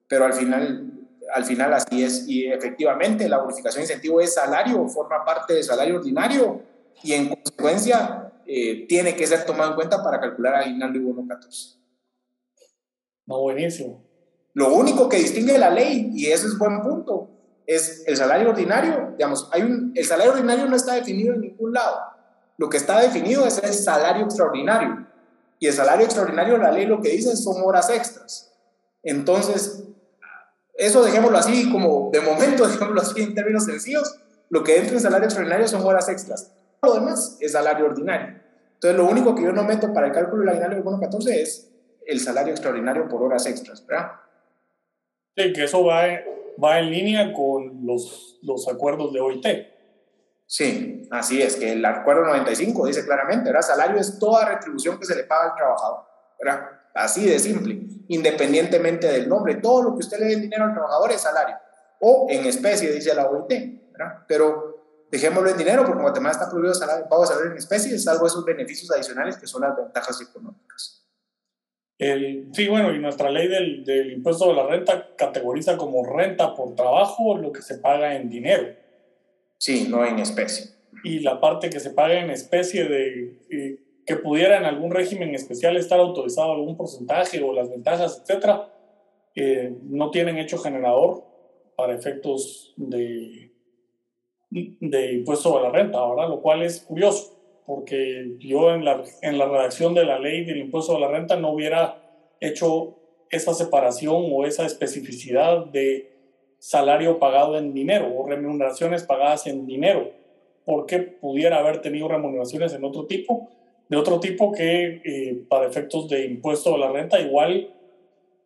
pero 0.08 0.24
al, 0.26 0.32
final, 0.34 0.90
al 1.34 1.44
final 1.44 1.72
así 1.72 2.04
es. 2.04 2.28
Y 2.28 2.46
efectivamente, 2.46 3.28
la 3.28 3.38
bonificación 3.38 3.80
de 3.80 3.84
incentivo 3.84 4.20
es 4.20 4.34
salario, 4.34 4.86
forma 4.88 5.24
parte 5.24 5.54
del 5.54 5.64
salario 5.64 5.96
ordinario 5.96 6.60
y 7.02 7.12
en 7.12 7.28
consecuencia 7.28 8.32
eh, 8.46 8.86
tiene 8.86 9.16
que 9.16 9.26
ser 9.26 9.44
tomado 9.44 9.70
en 9.70 9.76
cuenta 9.76 10.02
para 10.02 10.20
calcular 10.20 10.56
aguinaldo 10.56 10.98
y 10.98 11.02
bono 11.02 11.26
14. 11.26 11.78
No, 13.26 13.40
buenísimo. 13.40 14.11
Lo 14.54 14.74
único 14.74 15.08
que 15.08 15.18
distingue 15.18 15.58
la 15.58 15.70
ley, 15.70 16.10
y 16.14 16.26
ese 16.26 16.46
es 16.46 16.58
buen 16.58 16.82
punto, 16.82 17.30
es 17.66 18.04
el 18.06 18.16
salario 18.16 18.50
ordinario. 18.50 19.14
Digamos, 19.16 19.48
hay 19.52 19.62
un, 19.62 19.92
el 19.94 20.04
salario 20.04 20.32
ordinario 20.32 20.66
no 20.66 20.76
está 20.76 20.94
definido 20.94 21.34
en 21.34 21.40
ningún 21.40 21.72
lado. 21.72 21.98
Lo 22.58 22.68
que 22.68 22.76
está 22.76 23.00
definido 23.00 23.46
es 23.46 23.58
el 23.62 23.72
salario 23.72 24.24
extraordinario. 24.24 25.06
Y 25.58 25.68
el 25.68 25.72
salario 25.72 26.04
extraordinario, 26.04 26.58
la 26.58 26.70
ley 26.70 26.86
lo 26.86 27.00
que 27.00 27.10
dice 27.10 27.36
son 27.36 27.62
horas 27.64 27.88
extras. 27.88 28.52
Entonces, 29.02 29.84
eso 30.74 31.02
dejémoslo 31.04 31.38
así, 31.38 31.70
como 31.70 32.10
de 32.12 32.20
momento, 32.20 32.66
dejémoslo 32.68 33.00
así 33.00 33.22
en 33.22 33.34
términos 33.34 33.64
sencillos, 33.64 34.18
lo 34.50 34.62
que 34.62 34.76
entra 34.76 34.94
en 34.94 35.00
salario 35.00 35.26
extraordinario 35.26 35.66
son 35.66 35.82
horas 35.82 36.08
extras. 36.08 36.52
Lo 36.82 36.94
demás 36.94 37.38
es 37.40 37.52
salario 37.52 37.86
ordinario. 37.86 38.40
Entonces, 38.74 38.96
lo 38.98 39.08
único 39.08 39.34
que 39.34 39.44
yo 39.44 39.52
no 39.52 39.62
meto 39.62 39.92
para 39.92 40.08
el 40.08 40.12
cálculo 40.12 40.40
del 40.40 40.50
aguinaldo 40.50 40.74
del 40.74 40.84
bono 40.84 41.00
14 41.00 41.40
es 41.40 41.70
el 42.04 42.20
salario 42.20 42.52
extraordinario 42.52 43.08
por 43.08 43.22
horas 43.22 43.46
extras, 43.46 43.86
¿verdad? 43.86 44.12
Sí, 45.36 45.52
que 45.52 45.64
eso 45.64 45.84
va, 45.84 46.02
va 46.62 46.78
en 46.78 46.90
línea 46.90 47.32
con 47.32 47.86
los, 47.86 48.38
los 48.42 48.68
acuerdos 48.68 49.12
de 49.12 49.20
OIT. 49.20 49.46
Sí, 50.46 51.08
así 51.10 51.40
es, 51.40 51.56
que 51.56 51.72
el 51.72 51.84
acuerdo 51.84 52.26
95 52.26 52.86
dice 52.86 53.06
claramente, 53.06 53.46
¿verdad? 53.46 53.62
Salario 53.62 53.98
es 53.98 54.18
toda 54.18 54.46
retribución 54.46 54.98
que 54.98 55.06
se 55.06 55.16
le 55.16 55.24
paga 55.24 55.50
al 55.50 55.56
trabajador, 55.56 56.00
¿verdad? 56.38 56.68
Así 56.94 57.26
de 57.26 57.38
simple, 57.38 57.80
independientemente 58.08 59.06
del 59.06 59.28
nombre. 59.28 59.54
Todo 59.54 59.82
lo 59.82 59.92
que 59.92 60.00
usted 60.00 60.18
le 60.18 60.26
dé 60.26 60.36
dinero 60.36 60.64
al 60.64 60.74
trabajador 60.74 61.10
es 61.10 61.22
salario. 61.22 61.56
O 62.00 62.26
en 62.28 62.44
especie, 62.44 62.92
dice 62.92 63.14
la 63.14 63.30
OIT, 63.30 63.92
¿verdad? 63.92 64.24
Pero 64.28 65.06
dejémoslo 65.10 65.48
en 65.48 65.56
dinero 65.56 65.86
porque 65.86 66.02
Guatemala 66.02 66.32
está 66.32 66.50
prohibido 66.50 66.74
salario, 66.74 67.08
pago 67.08 67.22
de 67.22 67.28
salario 67.28 67.52
en 67.52 67.58
especie, 67.58 67.98
salvo 67.98 68.26
esos 68.26 68.44
beneficios 68.44 68.90
adicionales 68.90 69.38
que 69.38 69.46
son 69.46 69.62
las 69.62 69.74
ventajas 69.74 70.20
económicas. 70.20 71.01
El, 72.02 72.48
sí, 72.52 72.66
bueno, 72.66 72.92
y 72.92 72.98
nuestra 72.98 73.30
ley 73.30 73.46
del, 73.46 73.84
del, 73.84 74.10
impuesto 74.14 74.48
de 74.48 74.54
la 74.54 74.66
renta 74.66 75.14
categoriza 75.14 75.76
como 75.76 76.04
renta 76.04 76.52
por 76.56 76.74
trabajo 76.74 77.38
lo 77.38 77.52
que 77.52 77.62
se 77.62 77.78
paga 77.78 78.16
en 78.16 78.28
dinero. 78.28 78.74
Sí, 79.56 79.86
no 79.88 80.04
en 80.04 80.18
especie. 80.18 80.72
Y 81.04 81.20
la 81.20 81.40
parte 81.40 81.70
que 81.70 81.78
se 81.78 81.90
paga 81.90 82.18
en 82.18 82.30
especie 82.30 82.86
de 82.86 83.38
eh, 83.50 83.78
que 84.04 84.16
pudiera 84.16 84.58
en 84.58 84.64
algún 84.64 84.90
régimen 84.90 85.32
especial 85.36 85.76
estar 85.76 86.00
autorizado 86.00 86.54
algún 86.54 86.76
porcentaje 86.76 87.40
o 87.40 87.52
las 87.52 87.70
ventajas, 87.70 88.20
etcétera, 88.20 88.68
eh, 89.36 89.72
no 89.84 90.10
tienen 90.10 90.38
hecho 90.38 90.58
generador 90.58 91.22
para 91.76 91.94
efectos 91.94 92.74
de, 92.76 93.52
de 94.50 95.12
impuesto 95.12 95.56
a 95.56 95.62
la 95.62 95.70
renta, 95.70 95.98
ahora 95.98 96.26
lo 96.26 96.42
cual 96.42 96.64
es 96.64 96.80
curioso 96.80 97.31
porque 97.66 98.36
yo 98.38 98.74
en 98.74 98.84
la, 98.84 99.02
en 99.22 99.38
la 99.38 99.46
redacción 99.46 99.94
de 99.94 100.04
la 100.04 100.18
ley 100.18 100.44
del 100.44 100.58
impuesto 100.58 100.96
a 100.96 101.00
la 101.00 101.08
renta 101.08 101.36
no 101.36 101.50
hubiera 101.50 102.02
hecho 102.40 102.96
esa 103.30 103.54
separación 103.54 104.26
o 104.30 104.44
esa 104.44 104.66
especificidad 104.66 105.66
de 105.66 106.12
salario 106.58 107.18
pagado 107.18 107.56
en 107.56 107.72
dinero 107.72 108.12
o 108.16 108.28
remuneraciones 108.28 109.04
pagadas 109.04 109.46
en 109.46 109.66
dinero, 109.66 110.12
porque 110.64 110.98
pudiera 110.98 111.58
haber 111.58 111.80
tenido 111.80 112.08
remuneraciones 112.08 112.72
en 112.74 112.84
otro 112.84 113.06
tipo, 113.06 113.48
de 113.88 113.96
otro 113.96 114.20
tipo 114.20 114.52
que 114.52 115.00
eh, 115.04 115.44
para 115.48 115.66
efectos 115.66 116.08
de 116.08 116.24
impuesto 116.26 116.74
a 116.74 116.78
la 116.78 116.92
renta 116.92 117.20
igual 117.20 117.74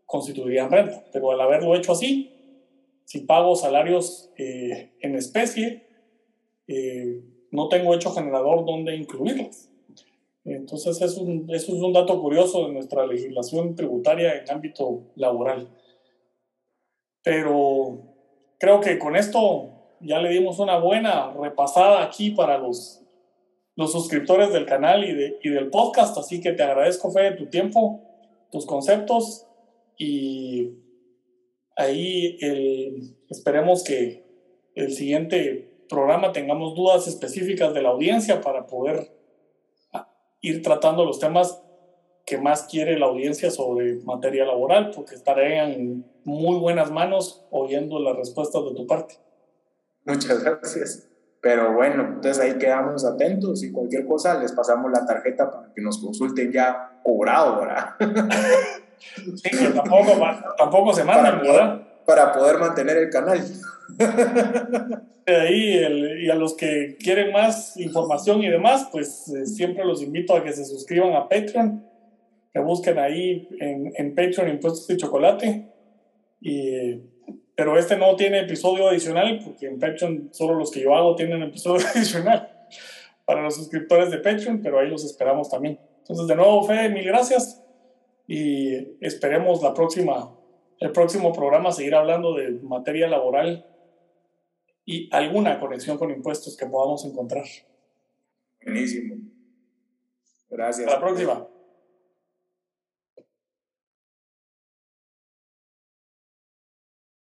constituirían 0.07 0.71
renta, 0.71 1.05
pero 1.13 1.31
al 1.33 1.41
haberlo 1.41 1.75
hecho 1.75 1.93
así, 1.93 2.33
si 3.05 3.21
pago 3.21 3.55
salarios 3.55 4.31
eh, 4.37 4.93
en 5.01 5.15
especie, 5.17 5.83
eh, 6.69 7.21
no 7.51 7.69
tengo 7.69 7.95
hecho 7.95 8.13
generador 8.13 8.65
donde 8.65 8.97
incluirlas. 8.97 9.71
Entonces, 10.45 11.01
es 11.03 11.17
un, 11.17 11.47
eso 11.51 11.75
es 11.75 11.83
un 11.83 11.93
dato 11.93 12.21
curioso 12.21 12.67
de 12.67 12.73
nuestra 12.73 13.07
legislación 13.07 13.75
tributaria 13.75 14.37
en 14.37 14.51
ámbito 14.51 15.03
laboral. 15.17 15.69
Pero 17.23 17.99
creo 18.59 18.81
que 18.81 18.99
con 18.99 19.17
esto 19.17 19.73
ya 20.01 20.21
le 20.21 20.31
dimos 20.31 20.59
una 20.61 20.79
buena 20.79 21.33
repasada 21.33 22.05
aquí 22.05 22.31
para 22.31 22.59
los, 22.59 23.03
los 23.75 23.91
suscriptores 23.91 24.53
del 24.53 24.67
canal 24.67 25.05
y, 25.05 25.13
de, 25.13 25.39
y 25.43 25.51
del 25.51 25.71
podcast, 25.71 26.17
así 26.19 26.41
que 26.41 26.53
te 26.53 26.63
agradezco, 26.63 27.11
Fe, 27.11 27.33
tu 27.33 27.47
tiempo, 27.47 28.03
tus 28.53 28.67
conceptos 28.67 29.47
y 29.99 30.75
ahí 31.77 32.39
esperemos 33.29 33.83
que 33.83 34.25
el 34.75 34.93
siguiente 34.93 35.76
programa 35.89 36.33
tengamos 36.33 36.75
dudas 36.75 37.07
específicas 37.07 37.75
de 37.75 37.83
la 37.83 37.91
audiencia 37.91 38.41
para 38.41 38.67
poder 38.67 39.13
ah, 39.93 40.09
ir 40.41 40.63
tratando 40.63 41.05
los 41.05 41.19
temas 41.19 41.63
que 42.27 42.39
más 42.39 42.65
quiere 42.65 42.99
la 42.99 43.07
audiencia 43.07 43.51
sobre 43.51 43.97
materia 44.05 44.45
laboral, 44.45 44.91
porque 44.91 45.15
estaré 45.15 45.59
en 45.59 46.05
muy 46.25 46.59
buenas 46.59 46.91
manos 46.91 47.47
oyendo 47.51 48.01
las 48.01 48.17
respuestas 48.17 48.65
de 48.65 48.75
tu 48.75 48.87
parte. 48.87 49.15
Muchas 50.05 50.43
gracias. 50.43 51.09
Pero 51.41 51.75
bueno, 51.75 52.03
entonces 52.03 52.41
ahí 52.41 52.59
quedamos 52.59 53.05
atentos 53.05 53.63
y 53.63 53.71
cualquier 53.71 54.05
cosa 54.07 54.41
les 54.41 54.51
pasamos 54.51 54.91
la 54.91 55.07
tarjeta 55.07 55.49
para 55.49 55.73
que 55.73 55.81
nos 55.81 55.99
consulten 55.99 56.51
ya 56.51 57.01
cobrado, 57.05 57.61
¿verdad? 57.61 57.91
sí, 58.99 59.51
que 59.51 59.69
tampoco, 59.69 60.13
tampoco 60.59 60.93
se 60.93 61.05
mandan, 61.05 61.41
¿verdad? 61.43 61.86
Para 62.07 62.33
poder 62.33 62.59
mantener 62.59 62.97
el 62.99 63.11
canal. 63.11 63.41
ahí 65.27 65.81
y 66.25 66.31
a 66.31 66.35
los 66.35 66.55
que 66.55 66.97
quieren 66.99 67.33
más 67.33 67.77
información 67.77 68.43
y 68.43 68.49
demás, 68.49 68.89
pues 68.93 69.29
eh, 69.29 69.47
siempre 69.47 69.85
los 69.85 70.03
invito 70.03 70.37
a 70.37 70.45
que 70.45 70.53
se 70.53 70.65
suscriban 70.65 71.15
a 71.15 71.29
Patreon, 71.29 71.85
que 72.53 72.61
busquen 72.61 72.99
ahí 72.99 73.49
en, 73.61 73.93
en 73.97 74.15
Patreon 74.15 74.49
Impuestos 74.49 74.87
de 74.87 74.97
Chocolate. 74.97 75.67
Y, 76.41 77.01
pero 77.55 77.79
este 77.79 77.97
no 77.97 78.15
tiene 78.17 78.41
episodio 78.41 78.89
adicional, 78.89 79.41
porque 79.45 79.67
en 79.67 79.79
Patreon 79.79 80.29
solo 80.33 80.55
los 80.55 80.71
que 80.71 80.81
yo 80.81 80.95
hago 80.95 81.17
tienen 81.17 81.43
episodio 81.43 81.85
adicional 81.95 82.51
para 83.25 83.43
los 83.43 83.57
suscriptores 83.57 84.11
de 84.11 84.19
Patreon, 84.19 84.61
pero 84.63 84.79
ahí 84.79 84.89
los 84.89 85.05
esperamos 85.05 85.51
también. 85.51 85.79
Entonces, 85.99 86.29
de 86.29 86.37
nuevo, 86.37 86.63
Fede, 86.63 86.89
mil 86.91 87.05
gracias 87.05 87.63
y 88.29 88.97
esperemos 89.01 89.63
la 89.63 89.75
próxima, 89.75 90.36
el 90.81 90.93
próximo 90.93 91.33
programa 91.33 91.73
seguir 91.73 91.95
hablando 91.95 92.35
de 92.35 92.51
materia 92.63 93.09
laboral 93.09 93.67
y 94.85 95.09
alguna 95.15 95.59
conexión 95.59 95.99
con 95.99 96.11
impuestos 96.11 96.57
que 96.57 96.67
podamos 96.67 97.05
encontrar. 97.05 97.45
Buenísimo. 98.63 99.17
Gracias. 100.49 100.87
Hasta 100.87 101.01
la 101.01 101.07
próxima. 101.07 101.49